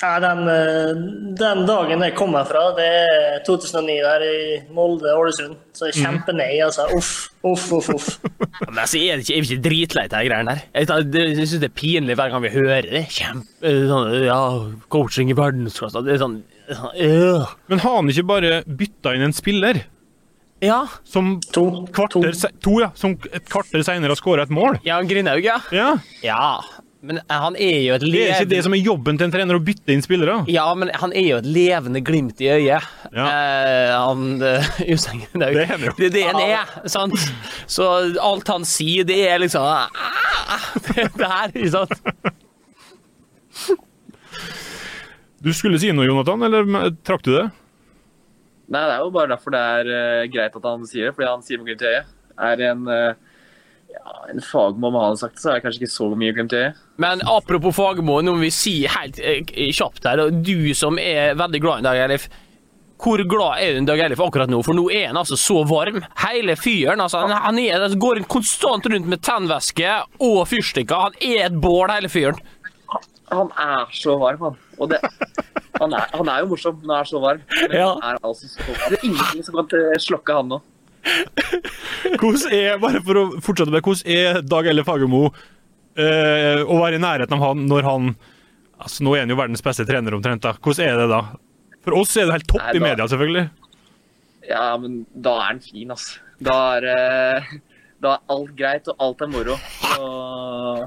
Ja, 0.00 0.14
den, 0.22 0.38
eh, 0.48 0.94
den 1.36 1.66
dagen 1.68 2.00
jeg 2.06 2.14
kommer 2.16 2.46
fra, 2.48 2.62
det 2.78 2.86
er 2.88 3.42
2009 3.44 3.96
der 4.00 4.22
i 4.24 4.38
Molde-Ålesund. 4.72 5.58
Så 5.76 5.90
jeg 5.90 5.98
kjemper 5.98 6.32
kjempenei, 6.32 6.54
altså. 6.64 6.86
Uff, 6.96 7.10
uff, 7.44 7.66
uff. 7.76 7.90
uff. 7.94 8.08
Men 8.70 8.80
altså, 8.80 8.96
er 8.96 9.20
det 9.20 9.26
ikke, 9.26 9.36
er 9.36 9.44
vi 9.44 9.50
ikke 9.50 9.66
dritlei 9.68 10.06
av 10.06 10.14
de 10.14 10.22
greiene 10.30 10.54
der? 10.56 10.64
Jeg, 10.72 11.12
jeg 11.36 11.36
syns 11.50 11.60
det 11.60 11.68
er 11.68 11.76
pinlig 11.82 12.16
hver 12.16 12.32
gang 12.32 12.46
vi 12.46 12.54
hører 12.56 12.88
det. 12.88 13.04
Kjempe 13.12 13.74
sånn, 13.92 14.10
Ja, 14.24 14.40
coaching 14.88 15.30
i 15.32 15.36
verdensklasse 15.36 16.00
Det 16.06 16.16
er 16.16 16.22
sånn 16.24 16.40
sånn, 16.70 16.92
øh. 17.04 17.54
Men 17.68 17.84
har 17.84 17.96
han 18.00 18.08
ikke 18.12 18.28
bare 18.32 18.60
bytta 18.64 19.12
inn 19.16 19.28
en 19.28 19.36
spiller? 19.36 19.82
Ja. 20.64 20.82
Som 21.08 21.38
kvarter, 21.40 22.32
se- 22.36 22.52
to, 22.60 22.78
ja. 22.82 22.90
Som 22.94 23.14
et 23.32 23.46
kvarter 23.48 23.80
seinere 23.84 24.12
har 24.12 24.20
skåra 24.20 24.44
et 24.44 24.52
mål? 24.52 24.76
Ja, 24.84 24.98
Grindhaug, 25.08 25.44
ja. 25.44 25.56
Ja. 25.72 25.94
Ja, 26.24 26.40
men 27.00 27.16
han 27.32 27.54
er 27.56 27.78
jo 27.80 27.94
et 27.96 28.02
Det 28.04 28.22
er 28.26 28.34
ikke 28.34 28.50
det 28.50 28.60
som 28.66 28.74
er 28.76 28.82
jobben 28.84 29.16
til 29.16 29.24
en 29.26 29.32
trener, 29.32 29.56
å 29.56 29.64
bytte 29.64 29.94
inn 29.94 30.02
spillere? 30.04 30.42
Ja, 30.52 30.66
men 30.76 30.90
han 31.00 31.14
er 31.16 31.26
jo 31.30 31.38
et 31.40 31.48
levende 31.48 32.02
glimt 32.04 32.42
i 32.44 32.50
øyet. 32.52 32.90
Eh, 33.08 33.92
han 33.94 34.34
uh, 34.44 34.68
Grindhaug. 34.82 35.56
Det 35.56 35.62
er 35.64 35.70
han 35.72 35.86
jo. 35.86 35.94
Det 35.96 36.10
er 36.10 36.12
det 36.18 36.24
han 36.28 36.42
er, 36.44 36.74
sant? 36.92 37.16
Så 37.64 37.88
alt 38.20 38.52
han 38.52 38.68
sier, 38.68 39.08
det 39.08 39.16
er 39.30 39.40
liksom 39.40 39.64
ah, 39.64 39.88
Det 40.92 41.08
her, 41.24 41.54
ikke 41.54 41.72
sant? 41.72 41.96
Du 45.40 45.48
skulle 45.56 45.80
si 45.80 45.88
noe, 45.96 46.04
Jonathan, 46.04 46.44
eller 46.44 46.92
trakk 47.00 47.24
du 47.24 47.32
det? 47.32 47.46
Nei, 48.70 48.84
det 48.84 48.98
er 48.98 49.00
jo 49.00 49.14
bare 49.14 49.32
derfor 49.32 49.56
det 49.56 49.64
er 49.80 49.88
uh, 49.88 50.28
greit 50.30 50.60
at 50.60 50.68
han 50.68 50.84
sier 50.86 51.08
det, 51.08 51.16
fordi 51.16 51.32
han 51.32 51.48
sier 51.48 51.62
med 51.62 51.72
glimt 51.72 51.88
i 51.88 51.94
øyet. 51.94 52.12
Er 52.44 52.68
en, 52.68 52.84
uh, 52.92 53.29
ja, 53.92 54.14
en 54.32 54.40
fagmann 54.44 54.94
om 54.94 55.00
han 55.02 55.16
sagt 55.20 55.34
det, 55.38 55.42
så 55.42 55.50
er 55.50 55.58
det 55.58 55.64
kanskje 55.66 55.82
ikke 55.84 55.94
så 55.94 56.10
mye 56.18 56.34
glemt 56.36 56.54
i. 56.56 56.62
Men 57.02 57.22
apropos 57.28 57.74
Fagermo, 57.76 58.20
nå 58.22 58.36
må 58.36 58.44
vi 58.44 58.52
si 58.54 58.76
helt 58.90 59.18
eh, 59.22 59.42
kjapt 59.74 60.06
her, 60.06 60.22
og 60.26 60.40
du 60.46 60.70
som 60.78 60.98
er 61.02 61.34
veldig 61.40 61.60
glad 61.64 61.82
i 61.82 61.88
Dag 61.88 62.00
Eilif. 62.04 62.28
Hvor 63.00 63.16
glad 63.24 63.62
er 63.64 63.72
du 63.72 63.80
i 63.80 63.88
Dag 63.88 64.00
Eilif 64.04 64.20
akkurat 64.20 64.50
nå? 64.52 64.58
For 64.66 64.76
nå 64.76 64.82
er 64.92 65.06
han 65.08 65.16
altså 65.16 65.38
så 65.40 65.62
varm. 65.64 66.02
Hele 66.20 66.52
fyren. 66.60 67.00
altså, 67.00 67.22
Han, 67.24 67.32
han 67.32 67.58
er, 67.62 67.80
han 67.86 67.94
går 68.02 68.20
konstant 68.28 68.84
rundt 68.92 69.08
med 69.08 69.22
tennvæske 69.24 69.94
og 70.20 70.42
fyrstikker. 70.50 71.06
Han 71.08 71.16
er 71.24 71.46
et 71.46 71.56
bål, 71.64 71.88
hele 71.94 72.10
fyren. 72.12 72.36
Han 73.30 73.48
er 73.62 73.86
så 73.94 74.18
varm, 74.20 74.40
han. 74.42 74.58
Og 74.82 74.90
det, 74.90 74.98
han, 75.80 75.94
er, 75.96 76.10
han 76.12 76.28
er 76.28 76.42
jo 76.42 76.50
morsom 76.50 76.80
når 76.82 76.92
han 76.92 77.00
er 77.00 77.08
så 77.08 77.20
varm. 77.22 77.42
Men 77.62 77.76
Ja. 77.78 77.88
han 78.02 78.16
er 78.18 78.20
altså 78.26 78.48
så 78.52 78.66
varm. 78.68 78.84
Det 78.90 78.98
er 78.98 79.06
ingenting 79.08 79.44
som 79.48 79.58
kan 79.62 79.76
eh, 79.80 79.96
slokke 80.02 80.36
han 80.36 80.50
nå. 80.52 80.60
Hvordan 82.20 82.52
er, 82.56 82.76
bare 82.82 83.00
for 83.04 83.20
å 83.20 83.24
fortsette 83.44 83.72
med, 83.72 83.84
hvordan 83.84 84.12
er 84.12 84.40
Dag 84.46 84.68
Elle 84.70 84.84
Fagermo 84.86 85.22
eh, 85.96 86.60
å 86.64 86.76
være 86.80 86.98
i 86.98 87.02
nærheten 87.02 87.36
av 87.38 87.44
han 87.48 87.64
når 87.70 87.88
han 87.88 88.10
altså 88.80 89.04
Nå 89.04 89.12
er 89.16 89.24
han 89.26 89.32
jo 89.32 89.36
verdens 89.36 89.60
beste 89.64 89.84
trener 89.88 90.14
omtrent. 90.16 90.40
da. 90.44 90.54
Hvordan 90.56 90.86
er 90.86 91.00
det 91.02 91.08
da? 91.12 91.20
For 91.84 91.96
oss 92.00 92.14
er 92.16 92.28
det 92.28 92.38
helt 92.38 92.48
topp 92.48 92.64
Nei, 92.64 92.76
i 92.78 92.84
media, 92.84 93.06
selvfølgelig. 93.12 93.46
Ja, 94.48 94.62
men 94.80 95.02
da 95.12 95.34
er 95.36 95.46
han 95.50 95.60
fin, 95.64 95.92
altså. 95.92 96.16
Da 96.40 96.56
er, 96.78 96.86
eh, 96.88 97.50
da 98.00 98.14
er 98.16 98.32
alt 98.32 98.54
greit, 98.56 98.88
og 98.88 99.04
alt 99.04 99.20
er 99.26 99.30
moro. 99.32 99.58
Og 100.00 100.86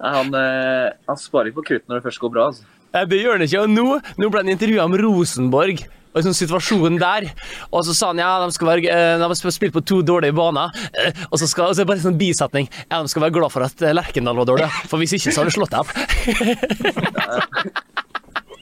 han, 0.00 0.32
eh, 0.40 0.88
han 1.08 1.20
sparer 1.20 1.50
ikke 1.50 1.60
på 1.60 1.66
krutt 1.74 1.88
når 1.88 2.00
det 2.00 2.06
først 2.08 2.22
går 2.24 2.32
bra. 2.38 2.46
altså. 2.54 2.64
Nei, 2.96 3.04
Det 3.12 3.20
gjør 3.20 3.36
han 3.36 3.44
ikke. 3.46 3.64
Og 3.66 3.70
nå, 3.76 3.86
nå 4.24 4.30
ble 4.32 4.42
han 4.42 4.52
intervjua 4.56 4.88
om 4.88 4.96
Rosenborg. 5.04 5.84
Og 6.10 6.18
en 6.20 6.26
sånn 6.26 6.34
situasjon 6.40 6.96
der. 6.98 7.28
Og 7.70 7.84
så 7.86 7.94
sa 7.94 8.10
han 8.10 8.18
ja, 8.22 8.30
de 8.42 8.50
skal 8.56 8.66
være, 8.72 8.82
eh, 8.90 9.16
de 9.20 9.28
har 9.28 9.54
spilt 9.54 9.74
på 9.76 9.82
to 9.86 10.00
dårlige 10.02 10.34
baner. 10.34 10.72
eh, 10.98 11.12
Og 11.30 11.38
så, 11.38 11.46
skal, 11.46 11.70
og 11.70 11.76
så 11.76 11.82
er 11.82 11.84
det 11.86 11.90
bare 11.92 12.02
en 12.02 12.08
sånn 12.08 12.18
bisetning. 12.20 12.66
Ja, 12.90 12.98
de 13.02 13.08
skal 13.12 13.22
være 13.26 13.36
glad 13.38 13.52
for 13.54 13.62
at 13.66 13.82
eh, 13.86 13.94
Lerkendal 13.94 14.36
var 14.42 14.48
dårlig. 14.50 14.70
For 14.90 14.98
hvis 14.98 15.14
ikke, 15.18 15.30
så 15.30 15.44
har 15.44 15.50
de 15.50 15.54
slått 15.54 15.70
dem. 15.70 15.86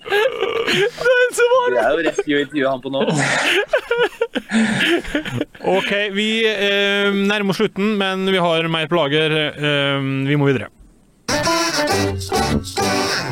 Det 0.09 1.78
er 1.78 1.84
er 1.84 1.92
jo 1.92 2.05
rett 2.07 2.20
i 2.28 2.34
å 2.36 2.40
intervjue 2.42 2.70
han 2.70 2.80
på 2.84 2.92
nå. 2.92 3.01
OK, 5.76 5.90
vi 6.16 6.28
eh, 6.49 7.09
nærmer 7.12 7.53
oss 7.53 7.61
slutten, 7.61 7.94
men 8.01 8.24
vi 8.32 8.40
har 8.40 8.68
mer 8.72 8.88
på 8.90 8.96
lager. 8.99 9.34
Eh, 9.53 10.09
vi 10.28 10.38
må 10.40 10.49
videre. 10.49 10.70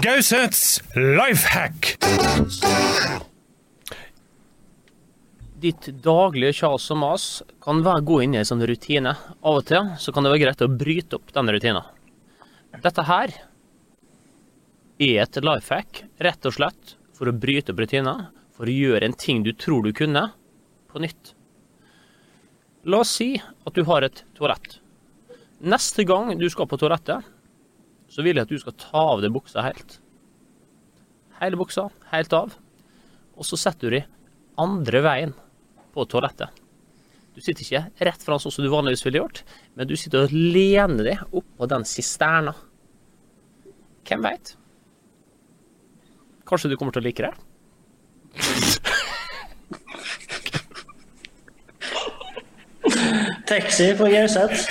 Gausets 0.04 0.80
lifehack! 0.96 1.96
Ditt 5.56 5.86
daglige 6.04 6.52
kjas 6.58 6.90
og 6.92 6.98
mas 7.00 7.22
kan 7.64 7.78
være 7.84 8.04
gå 8.04 8.18
inn 8.20 8.34
i 8.34 8.40
en 8.42 8.48
sånn 8.48 8.64
rutine. 8.68 9.14
Av 9.40 9.60
og 9.62 9.64
til 9.64 9.86
så 9.96 10.12
kan 10.12 10.26
det 10.26 10.32
være 10.34 10.42
greit 10.42 10.64
å 10.66 10.68
bryte 10.68 11.16
opp 11.16 11.30
den 11.32 11.48
rutinen. 11.54 11.86
Dette 12.84 13.04
her 13.08 13.32
er 15.00 15.22
et 15.22 15.38
life 15.40 15.72
hack, 15.72 16.02
rett 16.20 16.48
og 16.48 16.58
slett, 16.58 16.92
for 17.16 17.30
å 17.30 17.38
bryte 17.40 17.72
opp 17.72 17.80
rutiner, 17.80 18.26
for 18.52 18.68
å 18.68 18.74
gjøre 18.74 19.08
en 19.08 19.16
ting 19.16 19.40
du 19.46 19.54
tror 19.56 19.86
du 19.86 19.96
kunne, 19.96 20.26
på 20.92 21.00
nytt. 21.00 21.32
La 22.84 23.00
oss 23.00 23.14
si 23.16 23.30
at 23.40 23.72
du 23.72 23.80
har 23.88 24.04
et 24.04 24.20
toalett. 24.36 24.76
Neste 25.64 26.04
gang 26.04 26.34
du 26.36 26.44
skal 26.52 26.68
på 26.68 26.76
toalettet, 26.82 27.24
så 28.12 28.20
vil 28.20 28.36
jeg 28.36 28.44
at 28.44 28.52
du 28.52 28.60
skal 28.60 28.76
ta 28.76 29.06
av 29.14 29.24
deg 29.24 29.32
buksa 29.32 29.64
helt. 29.64 29.96
Hele 31.40 31.56
buksa, 31.56 31.88
helt 32.12 32.36
av. 32.36 32.52
Og 33.40 33.48
så 33.48 33.56
setter 33.60 33.88
du 33.88 33.96
deg 33.96 34.12
andre 34.60 35.00
veien 35.04 35.36
på 35.96 36.04
toalettet. 36.12 36.62
Du 37.36 37.40
sitter 37.44 37.64
ikke 37.64 38.06
rett 38.08 38.22
foran 38.24 38.40
sånn 38.40 38.54
som 38.54 38.64
du 38.64 38.70
vanligvis 38.72 39.04
ville 39.04 39.20
gjort, 39.20 39.42
men 39.76 39.88
du 39.88 39.96
sitter 39.98 40.24
og 40.24 40.32
lener 40.32 41.04
deg 41.10 41.18
oppå 41.36 41.68
den 41.68 41.84
sisterna. 41.88 42.54
Hvem 44.06 44.22
veit? 44.24 44.54
Kanskje 46.46 46.70
du 46.70 46.76
kommer 46.78 46.92
til 46.94 47.02
å 47.02 47.08
like 47.08 47.22
det? 47.26 47.34
Taxi 53.46 53.92
på 53.98 54.08
Gauseth. 54.10 54.70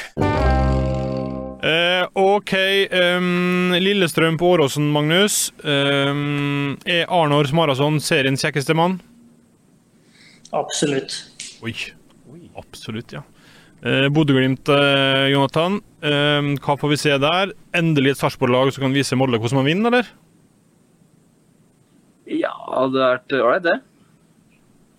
Eh, 1.66 2.04
OK. 2.14 2.54
Um, 2.92 3.74
Lillestrøm 3.80 4.38
på 4.38 4.46
Åråsen, 4.56 4.90
Magnus. 4.94 5.54
Um, 5.64 6.78
er 6.86 7.06
Arnors 7.10 7.50
Smarason 7.54 8.02
seriens 8.04 8.44
kjekkeste 8.46 8.76
mann? 8.78 9.00
Absolutt. 10.56 11.20
Oi. 11.66 11.76
Absolutt, 12.56 13.12
ja. 13.16 13.24
Eh, 13.86 14.08
Bodø-Glimt, 14.10 14.70
eh, 14.72 15.30
Jonathan. 15.34 15.82
Eh, 16.02 16.54
hva 16.64 16.78
får 16.80 16.94
vi 16.94 16.98
se 16.98 17.18
der? 17.22 17.52
Endelig 17.76 18.16
et 18.16 18.22
Sarpsborg-lag 18.22 18.72
som 18.74 18.88
kan 18.88 18.96
vise 18.96 19.18
Molde 19.20 19.38
hvordan 19.42 19.60
man 19.62 19.68
vinner, 19.68 19.92
eller? 19.92 20.08
Ja, 22.26 22.56
det 22.56 22.80
hadde 22.80 23.04
vært 23.04 23.36
ålreit, 23.38 23.68
det. 23.68 23.76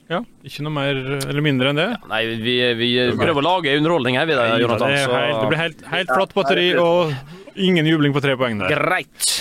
Ja, 0.06 0.20
ikke 0.46 0.62
noe 0.62 0.70
mer 0.76 0.98
eller 1.16 1.42
mindre 1.42 1.72
enn 1.72 1.80
det? 1.80 1.88
Nei, 2.06 2.20
vi, 2.38 2.54
vi 2.78 2.90
prøver 3.18 3.40
å 3.40 3.46
lage 3.48 3.72
underholdning 3.74 4.20
her, 4.20 4.28
vi 4.30 4.36
da, 4.38 4.44
Jonathan. 4.62 4.92
det, 4.94 5.00
helt, 5.02 5.40
det 5.40 5.48
blir 5.50 5.58
helt, 5.58 5.82
helt 5.90 6.12
flatt 6.12 6.36
batteri 6.36 6.68
og 6.78 7.10
ingen 7.58 7.88
jubling 7.90 8.14
på 8.14 8.22
tre 8.22 8.36
poeng 8.38 8.60
der. 8.62 8.70
Greit. 8.70 9.32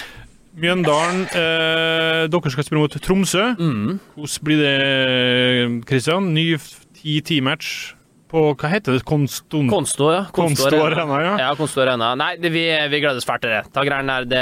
Mjøndalen, 0.55 1.25
eh, 1.35 2.23
dere 2.31 2.53
skal 2.53 2.63
spille 2.63 2.79
mot 2.79 2.95
Tromsø. 3.03 3.43
Mm. 3.59 3.99
Hvordan 4.15 4.47
blir 4.47 4.63
det, 4.63 5.85
Kristian? 5.89 6.31
Ny 6.35 6.55
10-10-match 6.55 7.95
på 8.35 8.41
Hva 8.57 8.69
heter 8.71 8.95
det? 8.97 9.03
Konston... 9.07 9.69
Konsto, 9.71 10.09
ja. 10.11 10.23
Konsto 10.35 10.71
Arena, 10.81 11.19
ja. 11.23 11.33
Ja, 11.43 11.49
Konsto 11.59 11.83
Arena. 11.83 12.13
Nei, 12.19 12.33
det, 12.41 12.51
vi, 12.55 12.65
vi 12.91 13.01
gleder 13.03 13.21
oss 13.21 13.27
fælt 13.27 13.45
til 13.45 13.53
det. 13.53 13.61
Ta 13.75 13.83
greiene 13.87 14.17
der. 14.25 14.29
Det, 14.31 14.41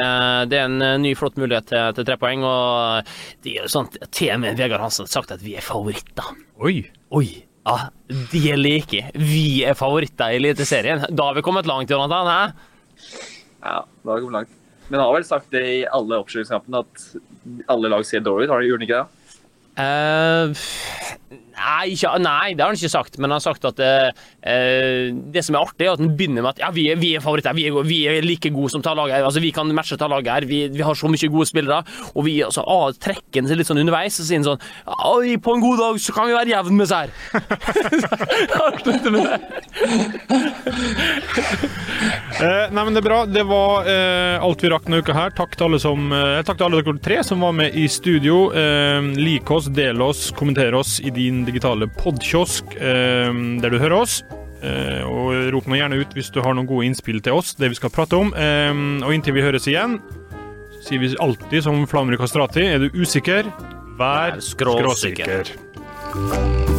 det 0.51 0.59
er 0.61 0.70
en 0.70 0.86
eh, 0.86 0.95
ny, 1.03 1.14
flott 1.20 1.38
mulighet 1.41 1.70
til, 1.70 1.91
til 1.97 2.07
tre 2.07 2.18
poeng. 2.22 2.45
Og 2.47 3.14
det 3.43 3.57
er 3.57 3.68
jo 3.68 3.74
sånn 3.74 3.91
til 4.07 4.32
og 4.34 4.41
med 4.45 4.59
Vegard 4.61 4.86
Hansen 4.86 5.07
har 5.07 5.14
sagt 5.14 5.36
at 5.36 5.43
vi 5.43 5.57
er 5.59 5.66
favoritter. 5.66 6.34
Oi. 6.64 6.78
Oi. 7.14 7.28
Ja, 7.64 7.78
det 8.32 8.41
liker 8.59 8.59
like. 8.59 9.05
Vi 9.20 9.45
er 9.68 9.78
favoritter 9.80 10.34
i 10.34 10.41
Eliteserien. 10.41 11.05
Da 11.09 11.30
har 11.30 11.38
vi 11.38 11.45
kommet 11.45 11.70
langt, 11.70 11.91
Jonathan. 11.91 12.28
Hæ? 12.28 13.22
Ja, 13.64 13.80
da 13.84 14.11
har 14.11 14.20
vi 14.20 14.26
kommet 14.26 14.41
langt. 14.41 14.59
Men 14.89 14.99
han 14.99 15.07
har 15.07 15.17
vel 15.17 15.27
sagt 15.27 15.51
det 15.53 15.63
i 15.63 15.81
alle 15.88 16.19
oppkjøringskampene 16.21 16.84
at 16.84 17.05
alle 17.71 17.91
lag 17.91 18.05
ser 18.07 18.23
dårlig 18.25 18.47
ut, 18.47 18.53
har 18.53 18.63
de 18.63 18.71
gjort 18.71 18.86
ikke 18.86 19.01
det? 19.01 19.39
Eh, 19.84 20.63
nei, 21.53 21.93
ikke, 21.93 22.11
nei, 22.23 22.53
det 22.57 22.63
har 22.63 22.71
han 22.71 22.77
ikke 22.79 22.89
sagt. 22.93 23.17
Men 23.19 23.29
han 23.31 23.38
har 23.39 23.43
sagt 23.45 23.65
at 23.69 23.79
eh, 23.84 24.09
eh, 24.41 25.11
det 25.34 25.43
som 25.45 25.55
er 25.57 25.63
artig, 25.65 25.86
er 25.88 25.93
at 25.95 26.01
han 26.03 26.13
begynner 26.17 26.41
med 26.45 26.51
at 26.55 26.61
ja, 26.63 26.69
vi, 26.75 26.88
er- 26.91 27.01
er 27.17 27.23
favoritter. 27.23 27.55
Vi 27.57 27.67
er, 27.69 27.77
vi 27.88 27.99
er 28.09 28.21
like 28.25 28.49
gode 28.53 28.71
som 28.73 28.81
tallaget 28.86 29.17
her. 29.19 29.27
Altså, 29.27 29.43
vi 29.43 29.51
kan 29.55 29.69
matche 29.75 29.97
tallaget 29.99 30.31
her. 30.34 30.47
Vi, 30.49 30.61
vi 30.73 30.84
har 30.86 30.97
så 30.97 31.07
mye 31.11 31.31
gode 31.34 31.49
spillere. 31.49 31.81
Og 32.15 32.25
vi 32.27 32.38
altså, 32.45 32.63
ah, 32.67 32.89
trekker 32.93 33.41
han 33.43 33.49
seg 33.51 33.59
litt 33.61 33.69
sånn 33.69 33.81
underveis 33.84 34.19
og 34.21 34.27
sier 34.29 34.43
sånn 34.45 34.61
Oi, 35.13 35.36
på 35.43 35.53
en 35.55 35.63
god 35.63 35.77
dag 35.81 35.99
så 36.03 36.13
kan 36.15 36.27
vi 36.29 36.36
være 36.36 36.53
jevn 36.53 36.77
med 36.79 36.89
seg 36.89 37.09
Eh, 42.43 42.71
nei, 42.73 42.84
men 42.84 42.93
Det 42.95 42.99
er 43.01 43.05
bra. 43.07 43.19
Det 43.29 43.43
var 43.47 43.88
eh, 43.89 44.43
alt 44.43 44.63
vi 44.63 44.69
rakk 44.71 44.88
denne 44.88 44.99
uka 45.03 45.13
her. 45.15 45.34
Takk 45.38 45.55
til 45.57 45.67
alle 45.67 45.79
som, 45.81 46.05
eh, 46.13 46.41
takk 46.45 46.57
til 46.59 46.65
alle 46.67 46.81
dere 46.84 46.99
tre 47.03 47.19
som 47.25 47.43
var 47.45 47.53
med 47.55 47.75
i 47.79 47.86
studio. 47.91 48.49
Eh, 48.57 49.01
lik 49.19 49.49
oss, 49.53 49.69
del 49.73 50.01
oss, 50.03 50.25
kommenter 50.36 50.75
oss 50.77 50.97
i 51.03 51.11
din 51.24 51.43
digitale 51.47 51.88
podkiosk 51.99 52.76
eh, 52.78 53.32
der 53.63 53.74
du 53.74 53.80
hører 53.80 54.01
oss. 54.03 54.21
Eh, 54.63 55.01
og 55.03 55.51
rop 55.51 55.67
nå 55.67 55.80
gjerne 55.80 55.99
ut 55.99 56.13
hvis 56.15 56.32
du 56.32 56.39
har 56.43 56.55
noen 56.55 56.69
gode 56.69 56.88
innspill 56.88 57.19
til 57.24 57.39
oss, 57.39 57.55
det 57.59 57.74
vi 57.74 57.80
skal 57.80 57.91
prate 57.93 58.19
om. 58.19 58.32
Eh, 58.36 58.71
og 59.03 59.15
inntil 59.15 59.38
vi 59.38 59.45
høres 59.45 59.67
igjen, 59.71 59.99
så 60.76 60.86
sier 60.88 61.03
vi 61.03 61.13
alltid 61.24 61.67
som 61.67 61.84
Flammer 61.89 62.19
Kastrati, 62.21 62.67
er 62.76 62.86
du 62.86 63.01
usikker, 63.03 63.51
vær 63.99 64.39
skråsikker. 64.43 65.51
skråsikker. 65.53 66.72